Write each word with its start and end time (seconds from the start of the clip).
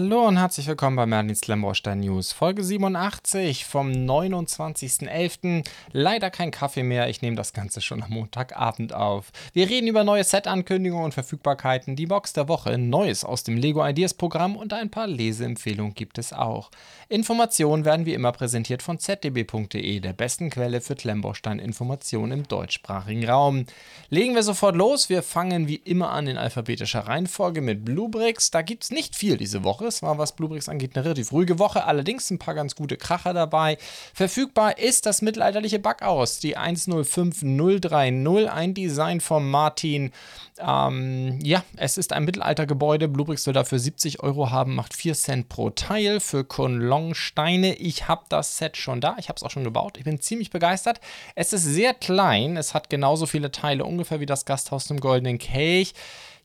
Hallo 0.00 0.28
und 0.28 0.38
herzlich 0.38 0.68
willkommen 0.68 0.94
bei 0.94 1.06
Merlins 1.06 1.44
Lamborstein 1.48 1.98
News, 1.98 2.30
Folge 2.30 2.62
87 2.62 3.64
vom 3.64 3.90
29.11. 3.90 5.66
Leider 5.90 6.30
kein 6.30 6.52
Kaffee 6.52 6.84
mehr, 6.84 7.08
ich 7.08 7.20
nehme 7.20 7.34
das 7.34 7.52
Ganze 7.52 7.80
schon 7.80 8.04
am 8.04 8.10
Montagabend 8.10 8.92
auf. 8.92 9.32
Wir 9.54 9.68
reden 9.68 9.88
über 9.88 10.04
neue 10.04 10.22
Set-Ankündigungen 10.22 11.06
und 11.06 11.14
Verfügbarkeiten, 11.14 11.96
die 11.96 12.06
Box 12.06 12.32
der 12.32 12.46
Woche, 12.46 12.78
Neues 12.78 13.24
aus 13.24 13.42
dem 13.42 13.56
Lego 13.56 13.84
Ideas 13.84 14.14
Programm 14.14 14.54
und 14.54 14.72
ein 14.72 14.88
paar 14.88 15.08
Leseempfehlungen 15.08 15.94
gibt 15.94 16.18
es 16.18 16.32
auch. 16.32 16.70
Informationen 17.08 17.84
werden 17.84 18.06
wie 18.06 18.14
immer 18.14 18.30
präsentiert 18.30 18.82
von 18.82 19.00
zdb.de, 19.00 19.98
der 19.98 20.12
besten 20.12 20.50
Quelle 20.50 20.80
für 20.80 20.94
Klemmbaustein-Informationen 20.94 22.30
im 22.30 22.46
deutschsprachigen 22.46 23.28
Raum. 23.28 23.64
Legen 24.10 24.36
wir 24.36 24.44
sofort 24.44 24.76
los, 24.76 25.08
wir 25.08 25.24
fangen 25.24 25.66
wie 25.66 25.74
immer 25.74 26.12
an 26.12 26.28
in 26.28 26.38
alphabetischer 26.38 27.00
Reihenfolge 27.00 27.62
mit 27.62 27.84
Bluebricks. 27.84 28.52
Da 28.52 28.62
gibt 28.62 28.84
es 28.84 28.92
nicht 28.92 29.16
viel 29.16 29.36
diese 29.36 29.64
Woche. 29.64 29.87
Es 29.88 30.02
war, 30.02 30.18
was 30.18 30.36
Bluebricks 30.36 30.68
angeht, 30.68 30.94
eine 30.94 31.04
relativ 31.04 31.32
ruhige 31.32 31.58
Woche. 31.58 31.84
Allerdings 31.84 32.30
ein 32.30 32.38
paar 32.38 32.54
ganz 32.54 32.76
gute 32.76 32.96
Kracher 32.96 33.34
dabei. 33.34 33.78
Verfügbar 34.14 34.78
ist 34.78 35.06
das 35.06 35.22
mittelalterliche 35.22 35.78
Backhaus, 35.78 36.38
die 36.38 36.56
105030, 36.56 38.50
ein 38.50 38.74
Design 38.74 39.20
von 39.20 39.50
Martin. 39.50 40.12
Ähm, 40.60 41.38
ja, 41.42 41.62
es 41.76 41.98
ist 41.98 42.12
ein 42.12 42.24
Mittelaltergebäude. 42.24 43.08
Bluebricks 43.08 43.46
will 43.46 43.54
dafür 43.54 43.78
70 43.78 44.22
Euro 44.22 44.50
haben, 44.50 44.74
macht 44.74 44.94
4 44.94 45.14
Cent 45.14 45.48
pro 45.48 45.70
Teil 45.70 46.20
für 46.20 46.44
Kunlong-Steine. 46.44 47.74
Ich 47.74 48.08
habe 48.08 48.24
das 48.28 48.58
Set 48.58 48.76
schon 48.76 49.00
da. 49.00 49.16
Ich 49.18 49.28
habe 49.28 49.36
es 49.36 49.42
auch 49.42 49.50
schon 49.50 49.64
gebaut. 49.64 49.96
Ich 49.98 50.04
bin 50.04 50.20
ziemlich 50.20 50.50
begeistert. 50.50 51.00
Es 51.34 51.52
ist 51.52 51.64
sehr 51.64 51.94
klein. 51.94 52.56
Es 52.56 52.74
hat 52.74 52.90
genauso 52.90 53.26
viele 53.26 53.50
Teile 53.50 53.84
ungefähr 53.84 54.20
wie 54.20 54.26
das 54.26 54.44
Gasthaus 54.44 54.86
zum 54.86 55.00
Goldenen 55.00 55.38
Kelch. 55.38 55.94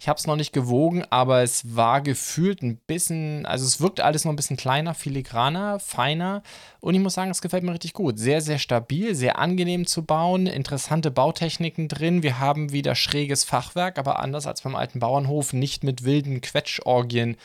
Ich 0.04 0.10
habe 0.10 0.20
es 0.20 0.28
noch 0.28 0.36
nicht 0.36 0.52
gewogen, 0.52 1.06
aber 1.12 1.44
es 1.44 1.78
war 1.78 2.02
gefühlt 2.02 2.62
ein 2.62 2.76
bisschen, 2.76 3.46
also 3.46 3.66
es 3.66 3.80
wirkt 3.80 4.02
alles 4.02 4.26
noch 4.26 4.34
ein 4.34 4.36
bisschen 4.36 4.58
kleiner, 4.58 4.94
filigraner, 4.94 5.80
feiner. 5.80 6.44
Und 6.82 6.94
ich 6.94 7.00
muss 7.00 7.14
sagen, 7.14 7.32
es 7.32 7.42
gefällt 7.42 7.64
mir 7.64 7.72
richtig 7.72 7.94
gut. 7.94 8.20
Sehr, 8.20 8.42
sehr 8.42 8.60
stabil, 8.60 9.16
sehr 9.16 9.40
angenehm 9.40 9.88
zu 9.88 10.04
bauen, 10.04 10.46
interessante 10.46 11.10
Bautechniken 11.10 11.88
drin. 11.88 12.22
Wir 12.22 12.40
haben 12.40 12.74
wieder 12.74 12.96
schräges 12.96 13.46
Fachwerk, 13.46 13.98
aber 13.98 14.20
anders 14.20 14.46
als 14.46 14.62
beim 14.62 14.76
alten 14.76 15.00
Bauernhof, 15.00 15.54
nicht 15.54 15.86
mit 15.86 16.04
wilden 16.04 16.42
Quetschorgien 16.42 17.38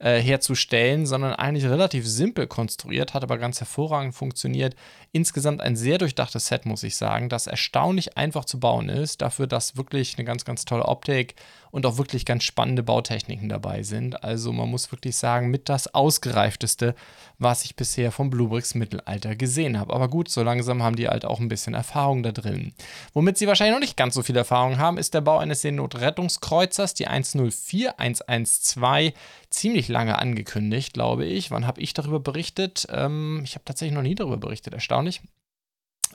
äh, 0.00 0.18
herzustellen, 0.18 1.06
sondern 1.06 1.34
eigentlich 1.34 1.66
relativ 1.66 2.08
simpel 2.08 2.46
konstruiert, 2.46 3.14
hat 3.14 3.22
aber 3.22 3.38
ganz 3.38 3.60
hervorragend 3.60 4.14
funktioniert. 4.14 4.74
Insgesamt 5.12 5.60
ein 5.60 5.76
sehr 5.76 5.98
durchdachtes 5.98 6.48
Set, 6.48 6.66
muss 6.66 6.82
ich 6.82 6.96
sagen, 6.96 7.28
das 7.28 7.46
erstaunlich 7.46 8.16
einfach 8.16 8.46
zu 8.46 8.58
bauen 8.58 8.88
ist, 8.88 9.22
dafür, 9.22 9.46
dass 9.46 9.76
wirklich 9.76 10.16
eine 10.16 10.24
ganz, 10.24 10.44
ganz 10.44 10.64
tolle 10.64 10.86
Optik 10.86 11.34
und 11.70 11.86
auch 11.86 11.98
wirklich 11.98 12.24
ganz 12.24 12.44
spannende 12.44 12.82
Bautechniken 12.82 13.48
dabei 13.48 13.82
sind. 13.82 14.22
Also 14.24 14.52
man 14.52 14.68
muss 14.68 14.90
wirklich 14.92 15.16
sagen, 15.16 15.50
mit 15.50 15.68
das 15.68 15.94
ausgereifteste, 15.94 16.94
was 17.38 17.64
ich 17.64 17.76
bisher 17.76 18.12
vom 18.12 18.30
Bluebricks 18.30 18.74
Mittelalter 18.74 19.36
gesehen 19.36 19.78
habe. 19.78 19.94
Aber 19.94 20.08
gut, 20.08 20.28
so 20.28 20.42
langsam 20.42 20.82
haben 20.82 20.96
die 20.96 21.08
halt 21.08 21.24
auch 21.24 21.40
ein 21.40 21.48
bisschen 21.48 21.74
Erfahrung 21.74 22.22
da 22.22 22.32
drin. 22.32 22.72
Womit 23.14 23.38
sie 23.38 23.46
wahrscheinlich 23.46 23.74
noch 23.74 23.80
nicht 23.80 23.96
ganz 23.96 24.14
so 24.14 24.22
viel 24.22 24.36
Erfahrung 24.36 24.78
haben, 24.78 24.98
ist 24.98 25.14
der 25.14 25.20
Bau 25.20 25.38
eines 25.38 25.62
Seenotrettungskreuzers, 25.62 26.94
die 26.94 27.06
104112, 27.06 29.12
ziemlich 29.50 29.88
lange 29.88 30.18
angekündigt, 30.18 30.94
glaube 30.94 31.24
ich. 31.24 31.50
Wann 31.50 31.66
habe 31.66 31.80
ich 31.80 31.94
darüber 31.94 32.20
berichtet? 32.20 32.86
Ähm, 32.90 33.40
ich 33.44 33.54
habe 33.54 33.64
tatsächlich 33.64 33.94
noch 33.94 34.02
nie 34.02 34.14
darüber 34.14 34.36
berichtet, 34.36 34.74
erstaunlich. 34.74 35.22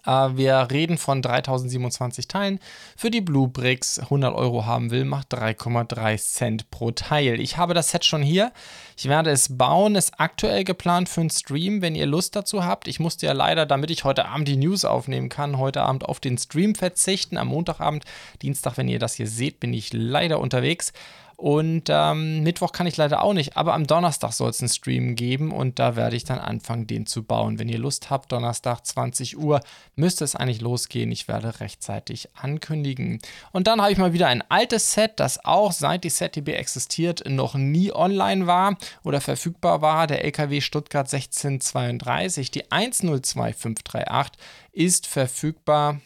Äh, 0.06 0.30
wir 0.36 0.68
reden 0.72 0.98
von 0.98 1.22
3027 1.22 2.28
Teilen. 2.28 2.60
Für 2.96 3.12
die 3.12 3.22
Blue 3.22 3.48
Bricks 3.48 4.00
100 4.00 4.34
Euro 4.34 4.66
haben 4.66 4.92
will, 4.92 5.06
macht 5.06 5.34
3,3 5.34 6.18
Cent 6.18 6.72
pro 6.72 6.92
Teil. 6.92 7.40
Ich 7.40 7.58
habe 7.58 7.74
das 7.74 7.90
Set 7.90 8.06
schon 8.06 8.22
hier. 8.22 8.52
Ich 8.98 9.08
werde 9.08 9.32
es 9.32 9.58
bauen. 9.58 9.96
Ist 9.96 10.20
aktuell 10.20 10.64
geplant 10.64 11.10
für 11.10 11.22
einen 11.22 11.30
Stream, 11.30 11.82
wenn 11.82 11.96
ihr 11.96 12.06
Lust 12.06 12.36
dazu 12.36 12.64
habt. 12.64 12.88
Ich 12.88 13.00
musste 13.00 13.26
ja 13.26 13.34
leider, 13.34 13.66
damit 13.66 13.92
ich 13.92 14.04
heute 14.04 14.26
Abend 14.26 14.48
die 14.48 14.58
News 14.58 14.86
aufnehmen 14.86 15.30
kann, 15.30 15.58
heute 15.58 15.82
Abend 15.82 16.06
auf 16.06 16.20
den 16.20 16.38
Stream 16.38 16.76
verzichten. 16.76 17.38
Am 17.38 17.48
Montagabend, 17.48 18.06
Dienstag, 18.42 18.78
wenn 18.78 18.88
ihr 18.88 19.00
das 19.00 19.16
hier 19.16 19.28
seht, 19.28 19.60
bin 19.60 19.74
ich 19.74 19.92
leider 19.94 20.40
unterwegs. 20.40 20.94
Und 21.38 21.90
ähm, 21.90 22.44
Mittwoch 22.44 22.72
kann 22.72 22.88
ich 22.88 22.96
leider 22.96 23.22
auch 23.22 23.34
nicht, 23.34 23.58
aber 23.58 23.74
am 23.74 23.88
Donnerstag 23.88 24.32
soll 24.32 24.50
es 24.50 24.62
einen 24.62 24.70
Stream 24.70 25.16
geben 25.16 25.52
und 25.52 25.80
da 25.80 25.96
werde 25.96 26.16
ich 26.16 26.24
dann 26.24 26.40
anfangen, 26.40 26.88
den 26.88 27.06
zu 27.06 27.24
bauen. 27.24 27.60
Wenn 27.60 27.68
ihr 27.68 27.78
Lust 27.78 28.10
habt, 28.10 28.32
Donnerstag 28.32 28.86
20 28.86 29.38
Uhr 29.38 29.60
müsste 29.96 30.24
es 30.24 30.36
eigentlich 30.36 30.62
losgehen. 30.62 31.12
Ich 31.12 31.28
werde 31.28 31.60
rechtzeitig 31.60 32.30
ankündigen. 32.36 33.20
Und 33.52 33.68
dann 33.68 33.82
habe 33.82 33.92
ich 33.92 33.98
mal 33.98 34.14
wieder 34.14 34.28
ein 34.28 34.44
altes 34.50 34.94
Set, 34.94 35.14
das 35.18 35.44
auch 35.44 35.72
seit 35.72 36.04
die 36.06 36.10
ZDB 36.10 36.54
existiert 36.54 37.24
noch 37.28 37.56
nie 37.56 37.92
online 37.92 38.48
war 38.48 38.78
oder 39.04 39.20
verfügbar 39.20 39.82
war. 39.82 40.08
Der 40.08 40.24
LKW 40.24 40.62
Stuttgart 40.62 41.14
1632, 41.14 42.52
die 42.52 42.72
102538 42.72 44.40
ist 44.72 45.08
verfügbar 45.08 46.00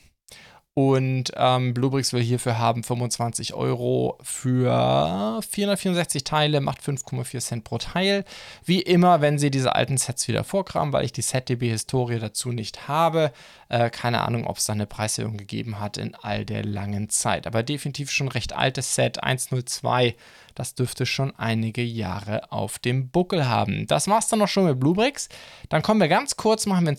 und 0.80 1.34
ähm, 1.36 1.74
Bluebricks 1.74 2.14
will 2.14 2.22
hierfür 2.22 2.58
haben 2.58 2.86
25 2.86 3.54
Euro 3.54 4.18
für 4.22 5.42
464 5.42 6.24
Teile, 6.24 6.62
macht 6.62 6.80
5,4 6.82 7.40
Cent 7.40 7.64
pro 7.66 7.80
Teil. 7.80 8.24
Wie 8.64 8.80
immer, 8.80 9.20
wenn 9.20 9.38
sie 9.40 9.52
diese 9.52 9.76
alten 9.76 9.98
Sets 9.98 10.30
wieder 10.30 10.46
vorkramen, 10.46 10.94
weil 10.94 11.04
ich 11.04 11.12
die 11.12 11.22
ZDB-Historie 11.22 12.20
dazu 12.20 12.54
nicht 12.54 12.88
habe. 12.88 13.34
Äh, 13.68 13.90
keine 13.90 14.22
Ahnung, 14.22 14.48
ob 14.48 14.56
es 14.56 14.64
da 14.64 14.72
eine 14.72 14.86
Preiserhöhung 14.86 15.36
gegeben 15.36 15.82
hat 15.82 15.98
in 15.98 16.16
all 16.16 16.46
der 16.46 16.64
langen 16.64 17.10
Zeit. 17.10 17.46
Aber 17.46 17.62
definitiv 17.62 18.10
schon 18.10 18.30
recht 18.30 18.54
altes 18.54 18.96
Set, 18.96 19.22
102. 19.22 20.16
Das 20.56 20.76
dürfte 20.76 21.06
schon 21.06 21.36
einige 21.36 21.84
Jahre 21.84 22.54
auf 22.54 22.80
dem 22.80 23.10
Buckel 23.10 23.50
haben. 23.50 23.86
Das 23.88 24.08
war's 24.08 24.30
dann 24.30 24.40
noch 24.40 24.48
schon 24.48 24.64
mit 24.64 24.80
Bluebricks. 24.80 25.28
Dann 25.68 25.82
kommen 25.82 26.00
wir 26.00 26.08
ganz 26.08 26.38
kurz, 26.38 26.66
machen 26.66 26.86
wir 26.86 26.92
einen 26.92 26.98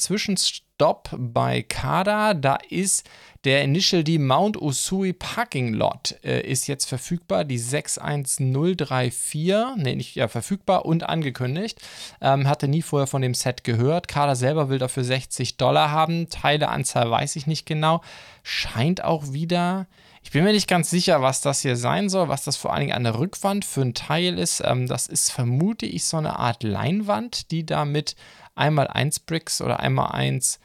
Zwischenstopp 0.80 1.10
bei 1.16 1.62
Kada. 1.62 2.32
Da 2.32 2.56
ist 2.70 3.06
der 3.44 3.62
Initial 3.62 4.02
D 4.02 4.16
Mount 4.18 4.56
Usui 4.60 5.12
Parking 5.12 5.74
Lot 5.74 6.16
äh, 6.24 6.40
ist 6.40 6.66
jetzt 6.68 6.86
verfügbar. 6.86 7.44
Die 7.44 7.58
61034, 7.58 9.76
nee, 9.76 9.94
nicht 9.94 10.14
ja, 10.14 10.28
verfügbar 10.28 10.86
und 10.86 11.06
angekündigt. 11.06 11.82
Ähm, 12.22 12.48
hatte 12.48 12.66
nie 12.66 12.80
vorher 12.80 13.06
von 13.06 13.20
dem 13.20 13.34
Set 13.34 13.62
gehört. 13.62 14.08
Kader 14.08 14.36
selber 14.36 14.70
will 14.70 14.78
dafür 14.78 15.04
60 15.04 15.58
Dollar 15.58 15.90
haben. 15.90 16.30
Teileanzahl 16.30 17.10
weiß 17.10 17.36
ich 17.36 17.46
nicht 17.46 17.66
genau. 17.66 18.00
Scheint 18.42 19.04
auch 19.04 19.34
wieder. 19.34 19.86
Ich 20.22 20.32
bin 20.32 20.44
mir 20.44 20.52
nicht 20.52 20.68
ganz 20.68 20.90
sicher, 20.90 21.22
was 21.22 21.40
das 21.40 21.60
hier 21.60 21.76
sein 21.76 22.08
soll, 22.08 22.28
was 22.28 22.44
das 22.44 22.56
vor 22.56 22.72
allen 22.72 22.80
Dingen 22.80 22.92
an 22.92 23.04
der 23.04 23.18
Rückwand 23.18 23.64
für 23.64 23.82
ein 23.82 23.94
Teil 23.94 24.38
ist. 24.38 24.62
Ähm, 24.64 24.86
das 24.86 25.06
ist, 25.06 25.30
vermute 25.32 25.86
ich, 25.86 26.04
so 26.04 26.18
eine 26.18 26.38
Art 26.38 26.62
Leinwand, 26.62 27.50
die 27.50 27.64
da 27.64 27.84
mit 27.84 28.16
einmal 28.54 28.86
1 28.88 29.20
Bricks 29.20 29.60
oder 29.60 29.80
einmal 29.80 30.12
1 30.12 30.60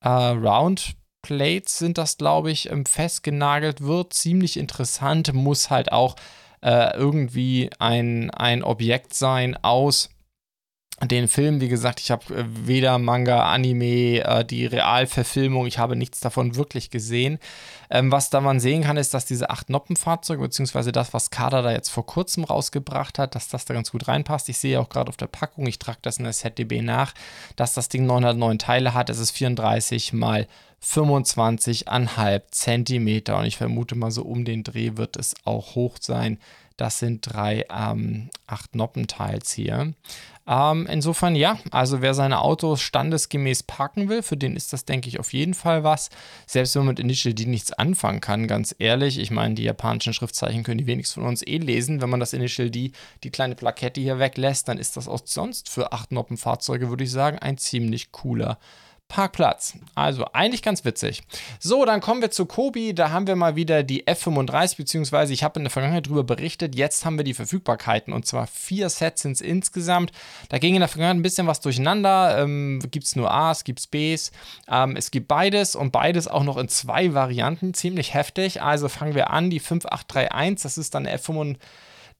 äh, 0.00 0.08
Round 0.08 0.94
Plates 1.22 1.78
sind 1.78 1.98
das, 1.98 2.16
glaube 2.16 2.50
ich, 2.50 2.70
ähm, 2.70 2.86
festgenagelt 2.86 3.80
wird. 3.80 4.12
Ziemlich 4.12 4.56
interessant, 4.56 5.32
muss 5.32 5.70
halt 5.70 5.90
auch 5.90 6.16
äh, 6.60 6.96
irgendwie 6.96 7.70
ein, 7.78 8.30
ein 8.30 8.62
Objekt 8.62 9.14
sein 9.14 9.56
aus 9.56 10.10
den 11.06 11.28
Film, 11.28 11.60
wie 11.60 11.68
gesagt, 11.68 12.00
ich 12.00 12.10
habe 12.10 12.34
äh, 12.34 12.44
weder 12.46 12.98
Manga, 12.98 13.50
Anime, 13.52 14.20
äh, 14.24 14.44
die 14.44 14.66
Realverfilmung, 14.66 15.66
ich 15.66 15.78
habe 15.78 15.94
nichts 15.94 16.20
davon 16.20 16.56
wirklich 16.56 16.90
gesehen. 16.90 17.38
Ähm, 17.90 18.10
was 18.10 18.30
da 18.30 18.40
man 18.40 18.58
sehen 18.58 18.82
kann, 18.82 18.96
ist, 18.96 19.14
dass 19.14 19.24
diese 19.24 19.50
acht 19.50 19.70
Noppenfahrzeuge, 19.70 20.42
beziehungsweise 20.42 20.90
das, 20.90 21.14
was 21.14 21.30
Kader 21.30 21.62
da 21.62 21.70
jetzt 21.70 21.88
vor 21.90 22.04
kurzem 22.04 22.44
rausgebracht 22.44 23.18
hat, 23.18 23.34
dass 23.34 23.48
das 23.48 23.64
da 23.64 23.74
ganz 23.74 23.92
gut 23.92 24.08
reinpasst. 24.08 24.48
Ich 24.48 24.58
sehe 24.58 24.80
auch 24.80 24.88
gerade 24.88 25.08
auf 25.08 25.16
der 25.16 25.28
Packung, 25.28 25.66
ich 25.66 25.78
trage 25.78 25.98
das 26.02 26.18
in 26.18 26.24
der 26.24 26.32
ZDB 26.32 26.82
nach, 26.82 27.14
dass 27.56 27.74
das 27.74 27.88
Ding 27.88 28.04
909 28.04 28.58
Teile 28.58 28.92
hat. 28.92 29.08
Es 29.08 29.18
ist 29.18 29.30
34 29.30 30.12
mal 30.12 30.48
25,5 30.82 32.42
Zentimeter 32.50 33.38
und 33.38 33.46
ich 33.46 33.56
vermute 33.56 33.94
mal 33.94 34.10
so 34.10 34.22
um 34.22 34.44
den 34.44 34.64
Dreh 34.64 34.92
wird 34.96 35.16
es 35.16 35.34
auch 35.44 35.74
hoch 35.74 35.96
sein. 36.00 36.38
Das 36.78 37.00
sind 37.00 37.22
drei 37.22 37.66
ähm, 37.70 38.30
acht 38.46 38.76
Noppenteils 38.76 39.52
hier. 39.52 39.92
Ähm, 40.46 40.86
insofern 40.90 41.34
ja, 41.34 41.58
also 41.72 42.00
wer 42.00 42.14
seine 42.14 42.40
Autos 42.40 42.80
standesgemäß 42.80 43.64
parken 43.64 44.08
will, 44.08 44.22
für 44.22 44.36
den 44.36 44.56
ist 44.56 44.72
das, 44.72 44.86
denke 44.86 45.08
ich, 45.08 45.18
auf 45.18 45.32
jeden 45.32 45.54
Fall 45.54 45.82
was. 45.84 46.08
Selbst 46.46 46.74
wenn 46.74 46.82
man 46.82 46.94
mit 46.94 47.00
Initial 47.00 47.34
D 47.34 47.46
nichts 47.46 47.72
anfangen 47.72 48.20
kann, 48.20 48.46
ganz 48.46 48.74
ehrlich. 48.78 49.18
Ich 49.18 49.32
meine, 49.32 49.56
die 49.56 49.64
japanischen 49.64 50.14
Schriftzeichen 50.14 50.62
können 50.62 50.78
die 50.78 50.86
wenigsten 50.86 51.20
von 51.20 51.28
uns 51.28 51.42
eh 51.42 51.58
lesen. 51.58 52.00
Wenn 52.00 52.10
man 52.10 52.20
das 52.20 52.32
Initial 52.32 52.70
D, 52.70 52.92
die 53.24 53.30
kleine 53.30 53.56
Plakette 53.56 54.00
hier 54.00 54.20
weglässt, 54.20 54.68
dann 54.68 54.78
ist 54.78 54.96
das 54.96 55.08
auch 55.08 55.20
sonst 55.24 55.68
für 55.68 55.92
acht 55.92 56.12
Noppenfahrzeuge, 56.12 56.88
würde 56.88 57.04
ich 57.04 57.10
sagen, 57.10 57.40
ein 57.40 57.58
ziemlich 57.58 58.12
cooler 58.12 58.58
Parkplatz. 59.08 59.74
Also 59.94 60.26
eigentlich 60.32 60.62
ganz 60.62 60.84
witzig. 60.84 61.22
So, 61.58 61.84
dann 61.86 62.00
kommen 62.00 62.20
wir 62.20 62.30
zu 62.30 62.44
Kobi. 62.44 62.94
Da 62.94 63.10
haben 63.10 63.26
wir 63.26 63.36
mal 63.36 63.56
wieder 63.56 63.82
die 63.82 64.04
F35, 64.04 64.76
beziehungsweise 64.76 65.32
ich 65.32 65.42
habe 65.42 65.58
in 65.58 65.64
der 65.64 65.70
Vergangenheit 65.70 66.06
darüber 66.06 66.24
berichtet. 66.24 66.74
Jetzt 66.74 67.04
haben 67.04 67.16
wir 67.16 67.24
die 67.24 67.34
Verfügbarkeiten 67.34 68.12
und 68.12 68.26
zwar 68.26 68.46
vier 68.46 68.90
Sets 68.90 69.22
sind 69.22 69.32
es 69.32 69.40
insgesamt. 69.40 70.12
Da 70.50 70.58
ging 70.58 70.74
in 70.74 70.80
der 70.80 70.88
Vergangenheit 70.88 71.16
ein 71.16 71.22
bisschen 71.22 71.46
was 71.46 71.60
durcheinander. 71.60 72.38
Ähm, 72.38 72.80
gibt 72.90 73.06
es 73.06 73.16
nur 73.16 73.32
A's, 73.32 73.64
gibt 73.64 73.80
es 73.80 73.86
B's. 73.86 74.30
Ähm, 74.70 74.94
es 74.94 75.10
gibt 75.10 75.26
beides 75.26 75.74
und 75.74 75.90
beides 75.90 76.28
auch 76.28 76.44
noch 76.44 76.58
in 76.58 76.68
zwei 76.68 77.14
Varianten. 77.14 77.72
Ziemlich 77.72 78.12
heftig. 78.12 78.62
Also 78.62 78.88
fangen 78.88 79.14
wir 79.14 79.30
an. 79.30 79.48
Die 79.48 79.60
5831, 79.60 80.62
das 80.62 80.78
ist 80.78 80.94
dann 80.94 81.04
der 81.04 81.18
F35. 81.18 81.56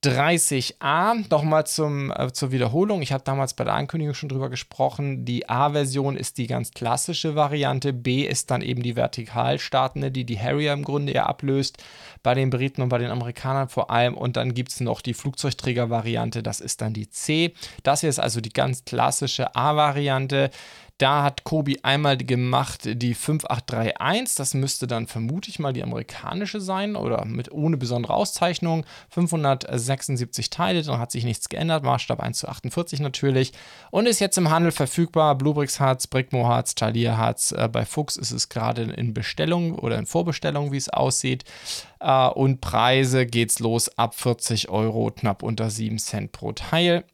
30a. 0.05 1.29
Nochmal 1.29 1.67
zum, 1.67 2.13
äh, 2.13 2.33
zur 2.33 2.53
Wiederholung. 2.53 3.03
Ich 3.03 3.13
habe 3.13 3.25
damals 3.25 3.55
bei 3.55 3.65
der 3.65 3.75
Ankündigung 3.75 4.15
schon 4.15 4.29
drüber 4.29 4.49
gesprochen. 4.49 5.25
Die 5.25 5.49
A-Version 5.49 6.17
ist 6.17 6.39
die 6.39 6.47
ganz 6.47 6.71
klassische 6.71 7.35
Variante. 7.35 7.93
B 7.93 8.23
ist 8.23 8.53
dann 8.53 8.63
eben 8.63 8.83
die 8.83 8.95
vertikal 8.95 9.59
startende, 9.59 10.13
die 10.13 10.25
die 10.25 10.39
Harrier 10.39 10.73
im 10.73 10.85
Grunde 10.85 11.15
ja 11.15 11.27
ablöst. 11.27 11.83
Bei 12.23 12.35
den 12.35 12.51
Briten 12.51 12.81
und 12.83 12.91
bei 12.91 12.99
den 12.99 13.11
Amerikanern 13.11 13.69
vor 13.69 13.91
allem. 13.91 14.17
Und 14.17 14.37
dann 14.37 14.55
gibt 14.55 14.71
es 14.71 14.79
noch 14.79 15.01
die 15.01 15.15
Flugzeugträger-Variante. 15.15 16.45
Das 16.45 16.61
ist 16.61 16.81
dann 16.81 16.93
die 16.93 17.11
C. 17.11 17.55
Das 17.83 18.03
hier 18.03 18.11
ist 18.11 18.21
also 18.21 18.41
die 18.41 18.53
ganz 18.53 18.85
klassische 18.85 19.57
A-Variante. 19.57 20.51
Da 20.99 21.23
hat 21.23 21.45
Kobi 21.45 21.79
einmal 21.85 22.17
gemacht 22.17 22.81
die 22.85 23.15
5831, 23.15 24.35
das 24.35 24.55
müsste 24.55 24.89
dann 24.89 25.07
vermute 25.07 25.49
ich 25.49 25.61
mal 25.61 25.73
die 25.73 25.85
amerikanische 25.85 26.61
sein 26.61 26.97
oder 26.97 27.25
mit 27.25 27.53
ohne 27.53 27.77
besondere 27.77 28.15
Auszeichnung. 28.15 28.85
576 29.11 30.51
Teile, 30.51 30.83
dann 30.83 30.99
hat 30.99 31.13
sich 31.13 31.23
nichts 31.23 31.49
geändert, 31.49 31.85
Maßstab 31.85 32.19
1 32.19 32.39
zu 32.39 32.49
48 32.49 32.99
natürlich 32.99 33.53
und 33.93 34.07
ist 34.07 34.19
jetzt 34.19 34.39
im 34.39 34.51
Handel 34.51 34.73
verfügbar. 34.73 35.37
Bluebricks 35.37 35.79
hat's, 35.79 36.09
Brickmo 36.09 36.49
hat's, 36.49 36.75
Thalia 36.75 37.17
hat's. 37.17 37.53
Äh, 37.53 37.69
bei 37.71 37.85
Fuchs 37.85 38.17
ist 38.17 38.33
es 38.33 38.49
gerade 38.49 38.83
in 38.83 39.15
Bestellung 39.15 39.77
oder 39.79 39.99
in 39.99 40.07
Vorbestellung, 40.07 40.73
wie 40.73 40.79
es 40.79 40.89
aussieht. 40.89 41.45
Äh, 42.01 42.27
und 42.27 42.61
Preise 42.61 43.25
geht's 43.25 43.61
los 43.61 43.89
ab 43.97 44.17
40 44.17 44.69
Euro, 44.69 45.13
knapp 45.13 45.45
unter 45.45 45.71
7 45.71 45.99
Cent 45.99 46.33
pro 46.33 46.51
Teil. 46.51 47.05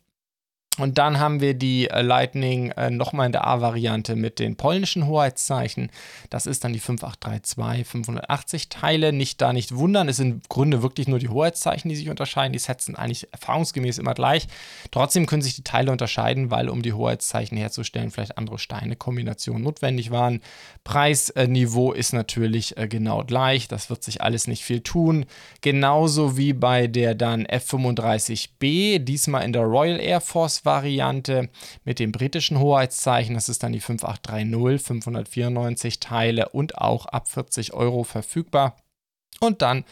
Und 0.78 0.98
dann 0.98 1.20
haben 1.20 1.40
wir 1.40 1.54
die 1.54 1.88
äh, 1.88 2.02
Lightning 2.02 2.70
äh, 2.72 2.90
nochmal 2.90 3.26
in 3.26 3.32
der 3.32 3.46
A-Variante 3.46 4.16
mit 4.16 4.40
den 4.40 4.56
polnischen 4.56 5.06
Hoheitszeichen. 5.06 5.90
Das 6.30 6.46
ist 6.46 6.64
dann 6.64 6.72
die 6.72 6.80
5832, 6.80 7.86
580 7.86 8.68
Teile. 8.70 9.12
Nicht 9.12 9.40
da 9.40 9.52
nicht 9.52 9.76
wundern, 9.76 10.08
es 10.08 10.16
sind 10.16 10.30
im 10.30 10.42
Grunde 10.48 10.82
wirklich 10.82 11.06
nur 11.06 11.20
die 11.20 11.28
Hoheitszeichen, 11.28 11.88
die 11.88 11.96
sich 11.96 12.08
unterscheiden. 12.08 12.52
Die 12.52 12.58
Sets 12.58 12.86
sind 12.86 12.96
eigentlich 12.96 13.28
erfahrungsgemäß 13.32 13.98
immer 13.98 14.14
gleich. 14.14 14.48
Trotzdem 14.90 15.26
können 15.26 15.42
sich 15.42 15.54
die 15.54 15.62
Teile 15.62 15.92
unterscheiden, 15.92 16.50
weil 16.50 16.68
um 16.68 16.82
die 16.82 16.92
Hoheitszeichen 16.92 17.56
herzustellen 17.56 18.10
vielleicht 18.10 18.36
andere 18.36 18.58
Steinekombinationen 18.58 19.62
notwendig 19.62 20.10
waren. 20.10 20.40
Preisniveau 20.82 21.92
ist 21.92 22.12
natürlich 22.12 22.76
äh, 22.76 22.88
genau 22.88 23.22
gleich. 23.22 23.68
Das 23.68 23.90
wird 23.90 24.02
sich 24.02 24.22
alles 24.22 24.48
nicht 24.48 24.64
viel 24.64 24.80
tun. 24.80 25.26
Genauso 25.60 26.36
wie 26.36 26.52
bei 26.52 26.88
der 26.88 27.14
dann 27.14 27.46
F35B, 27.46 28.98
diesmal 28.98 29.44
in 29.44 29.52
der 29.52 29.62
Royal 29.62 30.00
Air 30.00 30.20
Force 30.20 30.63
Variante 30.64 31.50
mit 31.84 31.98
dem 31.98 32.12
britischen 32.12 32.58
Hoheitszeichen. 32.58 33.34
Das 33.34 33.48
ist 33.48 33.62
dann 33.62 33.72
die 33.72 33.80
5830, 33.80 34.86
594 34.86 36.00
Teile 36.00 36.48
und 36.50 36.78
auch 36.78 37.06
ab 37.06 37.28
40 37.28 37.72
Euro 37.74 38.04
verfügbar. 38.04 38.76
Und 39.40 39.62
dann 39.62 39.84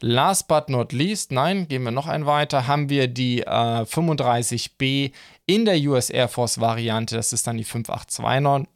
Last 0.00 0.46
but 0.46 0.68
not 0.68 0.92
least, 0.92 1.32
nein, 1.32 1.66
gehen 1.66 1.82
wir 1.82 1.90
noch 1.90 2.06
ein 2.06 2.24
weiter, 2.24 2.68
haben 2.68 2.88
wir 2.88 3.08
die 3.08 3.40
äh, 3.40 3.82
35B 3.82 5.12
in 5.44 5.64
der 5.64 5.76
US 5.88 6.08
Air 6.08 6.28
Force 6.28 6.60
Variante. 6.60 7.16
Das 7.16 7.32
ist 7.32 7.48
dann 7.48 7.56
die 7.56 7.64
5829, 7.64 8.72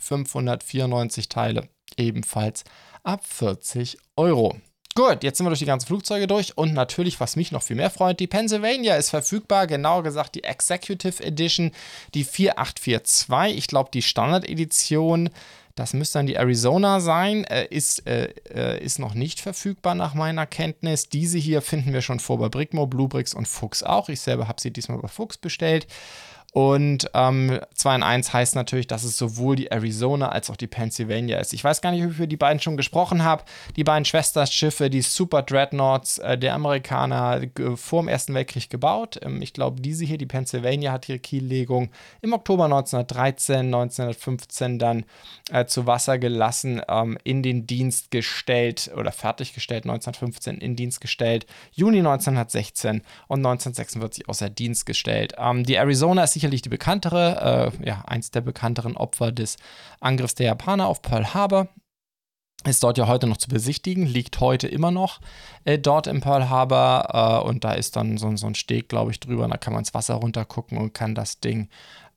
594 0.00 1.28
Teile, 1.28 1.68
ebenfalls 1.98 2.64
ab 3.02 3.26
40 3.26 3.98
Euro. 4.16 4.56
Gut, 4.94 5.24
jetzt 5.24 5.38
sind 5.38 5.46
wir 5.46 5.50
durch 5.50 5.60
die 5.60 5.64
ganzen 5.64 5.86
Flugzeuge 5.86 6.26
durch 6.26 6.58
und 6.58 6.74
natürlich, 6.74 7.18
was 7.18 7.34
mich 7.36 7.50
noch 7.50 7.62
viel 7.62 7.76
mehr 7.76 7.88
freut, 7.88 8.20
die 8.20 8.26
Pennsylvania 8.26 8.96
ist 8.96 9.08
verfügbar, 9.08 9.66
genauer 9.66 10.02
gesagt 10.02 10.34
die 10.34 10.44
Executive 10.44 11.22
Edition, 11.24 11.70
die 12.12 12.24
4842. 12.24 13.56
Ich 13.56 13.68
glaube, 13.68 13.88
die 13.90 14.02
Standard-Edition, 14.02 15.30
das 15.76 15.94
müsste 15.94 16.18
dann 16.18 16.26
die 16.26 16.34
Arizona 16.34 17.00
sein, 17.00 17.44
äh, 17.44 17.66
ist, 17.70 18.06
äh, 18.06 18.34
äh, 18.54 18.84
ist 18.84 18.98
noch 18.98 19.14
nicht 19.14 19.40
verfügbar 19.40 19.94
nach 19.94 20.12
meiner 20.12 20.44
Kenntnis. 20.44 21.08
Diese 21.08 21.38
hier 21.38 21.62
finden 21.62 21.94
wir 21.94 22.02
schon 22.02 22.20
vor 22.20 22.38
bei 22.38 22.50
Brickmo, 22.50 22.86
Bluebricks 22.86 23.32
und 23.32 23.48
Fuchs 23.48 23.82
auch. 23.82 24.10
Ich 24.10 24.20
selber 24.20 24.46
habe 24.46 24.60
sie 24.60 24.72
diesmal 24.72 24.98
bei 24.98 25.08
Fuchs 25.08 25.38
bestellt. 25.38 25.86
Und 26.52 27.10
ähm, 27.14 27.60
2 27.74 27.94
in 27.94 28.02
1 28.02 28.34
heißt 28.34 28.56
natürlich, 28.56 28.86
dass 28.86 29.04
es 29.04 29.16
sowohl 29.16 29.56
die 29.56 29.72
Arizona 29.72 30.28
als 30.28 30.50
auch 30.50 30.56
die 30.56 30.66
Pennsylvania 30.66 31.38
ist. 31.38 31.54
Ich 31.54 31.64
weiß 31.64 31.80
gar 31.80 31.92
nicht, 31.92 32.04
ob 32.04 32.10
ich 32.10 32.18
über 32.18 32.26
die 32.26 32.36
beiden 32.36 32.60
schon 32.60 32.76
gesprochen 32.76 33.24
habe. 33.24 33.44
Die 33.76 33.84
beiden 33.84 34.04
Schwesterschiffe, 34.04 34.90
die 34.90 35.00
Super 35.00 35.40
Dreadnoughts 35.42 36.18
äh, 36.18 36.36
der 36.36 36.52
Amerikaner 36.54 37.40
äh, 37.42 37.76
vor 37.76 38.02
dem 38.02 38.08
Ersten 38.08 38.34
Weltkrieg 38.34 38.68
gebaut. 38.68 39.18
Ähm, 39.22 39.40
ich 39.40 39.54
glaube, 39.54 39.80
diese 39.80 40.04
hier, 40.04 40.18
die 40.18 40.26
Pennsylvania, 40.26 40.92
hat 40.92 41.08
ihre 41.08 41.20
Kiellegung 41.20 41.88
im 42.20 42.34
Oktober 42.34 42.64
1913, 42.64 43.60
1915 43.74 44.78
dann 44.78 45.04
äh, 45.50 45.64
zu 45.64 45.86
Wasser 45.86 46.18
gelassen, 46.18 46.82
ähm, 46.86 47.16
in 47.24 47.42
den 47.42 47.66
Dienst 47.66 48.10
gestellt 48.10 48.90
oder 48.94 49.10
fertiggestellt, 49.10 49.84
1915 49.84 50.58
in 50.58 50.76
Dienst 50.76 51.00
gestellt, 51.00 51.46
Juni 51.72 52.00
1916 52.00 53.00
und 53.28 53.38
1946 53.38 54.28
außer 54.28 54.50
Dienst 54.50 54.84
gestellt. 54.84 55.32
Ähm, 55.38 55.64
die 55.64 55.76
Arizona 55.76 56.24
ist 56.24 56.41
sicherlich 56.42 56.62
die 56.62 56.68
bekanntere, 56.68 57.72
äh, 57.80 57.86
ja, 57.86 58.02
eins 58.06 58.32
der 58.32 58.40
bekannteren 58.40 58.96
Opfer 58.96 59.30
des 59.30 59.56
Angriffs 60.00 60.34
der 60.34 60.46
Japaner 60.46 60.88
auf 60.88 61.00
Pearl 61.00 61.34
Harbor. 61.34 61.68
Ist 62.64 62.82
dort 62.82 62.98
ja 62.98 63.06
heute 63.06 63.26
noch 63.26 63.36
zu 63.36 63.48
besichtigen, 63.48 64.06
liegt 64.06 64.40
heute 64.40 64.68
immer 64.68 64.90
noch 64.90 65.20
äh, 65.64 65.78
dort 65.78 66.06
im 66.08 66.20
Pearl 66.20 66.48
Harbor 66.48 67.42
äh, 67.44 67.48
und 67.48 67.64
da 67.64 67.72
ist 67.72 67.96
dann 67.96 68.18
so, 68.18 68.36
so 68.36 68.46
ein 68.46 68.54
Steg, 68.56 68.88
glaube 68.88 69.12
ich, 69.12 69.20
drüber. 69.20 69.44
Und 69.44 69.50
da 69.50 69.56
kann 69.56 69.72
man 69.72 69.80
ins 69.80 69.94
Wasser 69.94 70.14
runtergucken 70.14 70.78
und 70.78 70.94
kann 70.94 71.14
das 71.14 71.38
Ding 71.38 71.68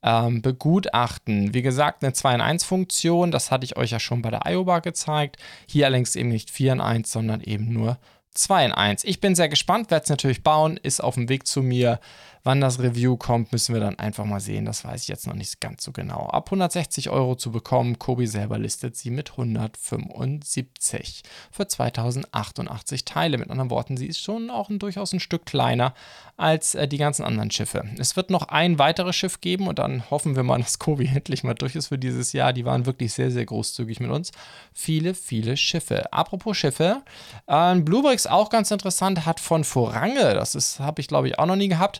ähm, 0.02 0.42
begutachten. 0.42 1.54
Wie 1.54 1.62
gesagt, 1.62 2.02
eine 2.02 2.12
2 2.12 2.34
in 2.36 2.40
1 2.40 2.64
Funktion, 2.64 3.30
das 3.30 3.50
hatte 3.50 3.64
ich 3.64 3.76
euch 3.76 3.90
ja 3.90 4.00
schon 4.00 4.22
bei 4.22 4.30
der 4.30 4.42
IOBA 4.46 4.80
gezeigt. 4.80 5.36
Hier 5.68 5.86
allerdings 5.86 6.16
eben 6.16 6.28
nicht 6.28 6.50
4 6.50 6.74
in 6.74 6.80
1, 6.80 7.10
sondern 7.10 7.40
eben 7.40 7.72
nur 7.72 7.98
2 8.34 8.66
in 8.66 8.72
1. 8.72 9.04
Ich 9.04 9.20
bin 9.20 9.34
sehr 9.34 9.48
gespannt, 9.48 9.90
werde 9.90 10.04
es 10.04 10.10
natürlich 10.10 10.42
bauen, 10.42 10.78
ist 10.80 11.02
auf 11.02 11.14
dem 11.14 11.28
Weg 11.28 11.46
zu 11.46 11.62
mir. 11.62 12.00
Wann 12.46 12.60
das 12.60 12.78
Review 12.78 13.16
kommt, 13.16 13.50
müssen 13.50 13.74
wir 13.74 13.80
dann 13.80 13.98
einfach 13.98 14.24
mal 14.24 14.38
sehen. 14.38 14.66
Das 14.66 14.84
weiß 14.84 15.02
ich 15.02 15.08
jetzt 15.08 15.26
noch 15.26 15.34
nicht 15.34 15.60
ganz 15.60 15.82
so 15.82 15.90
genau. 15.90 16.28
Ab 16.28 16.46
160 16.46 17.10
Euro 17.10 17.34
zu 17.34 17.50
bekommen. 17.50 17.98
Kobi 17.98 18.28
selber 18.28 18.56
listet 18.56 18.94
sie 18.94 19.10
mit 19.10 19.32
175 19.32 21.24
für 21.50 21.66
2088 21.66 23.04
Teile. 23.04 23.38
Mit 23.38 23.50
anderen 23.50 23.70
Worten, 23.70 23.96
sie 23.96 24.06
ist 24.06 24.20
schon 24.20 24.50
auch 24.50 24.68
ein, 24.70 24.78
durchaus 24.78 25.12
ein 25.12 25.18
Stück 25.18 25.44
kleiner 25.44 25.92
als 26.36 26.76
äh, 26.76 26.86
die 26.86 26.98
ganzen 26.98 27.24
anderen 27.24 27.50
Schiffe. 27.50 27.82
Es 27.98 28.14
wird 28.14 28.30
noch 28.30 28.46
ein 28.46 28.78
weiteres 28.78 29.16
Schiff 29.16 29.40
geben 29.40 29.66
und 29.66 29.80
dann 29.80 30.08
hoffen 30.08 30.36
wir 30.36 30.44
mal, 30.44 30.58
dass 30.62 30.78
Kobi 30.78 31.06
endlich 31.06 31.42
mal 31.42 31.54
durch 31.54 31.74
ist 31.74 31.88
für 31.88 31.98
dieses 31.98 32.32
Jahr. 32.32 32.52
Die 32.52 32.64
waren 32.64 32.86
wirklich 32.86 33.12
sehr, 33.12 33.32
sehr 33.32 33.44
großzügig 33.44 33.98
mit 33.98 34.12
uns. 34.12 34.30
Viele, 34.72 35.14
viele 35.14 35.56
Schiffe. 35.56 36.12
Apropos 36.12 36.56
Schiffe, 36.56 37.02
äh, 37.48 37.74
Bluebricks 37.74 38.28
auch 38.28 38.50
ganz 38.50 38.70
interessant, 38.70 39.26
hat 39.26 39.40
von 39.40 39.64
Vorange, 39.64 40.34
das 40.34 40.78
habe 40.78 41.00
ich 41.00 41.08
glaube 41.08 41.26
ich 41.26 41.40
auch 41.40 41.46
noch 41.46 41.56
nie 41.56 41.68
gehabt, 41.68 41.98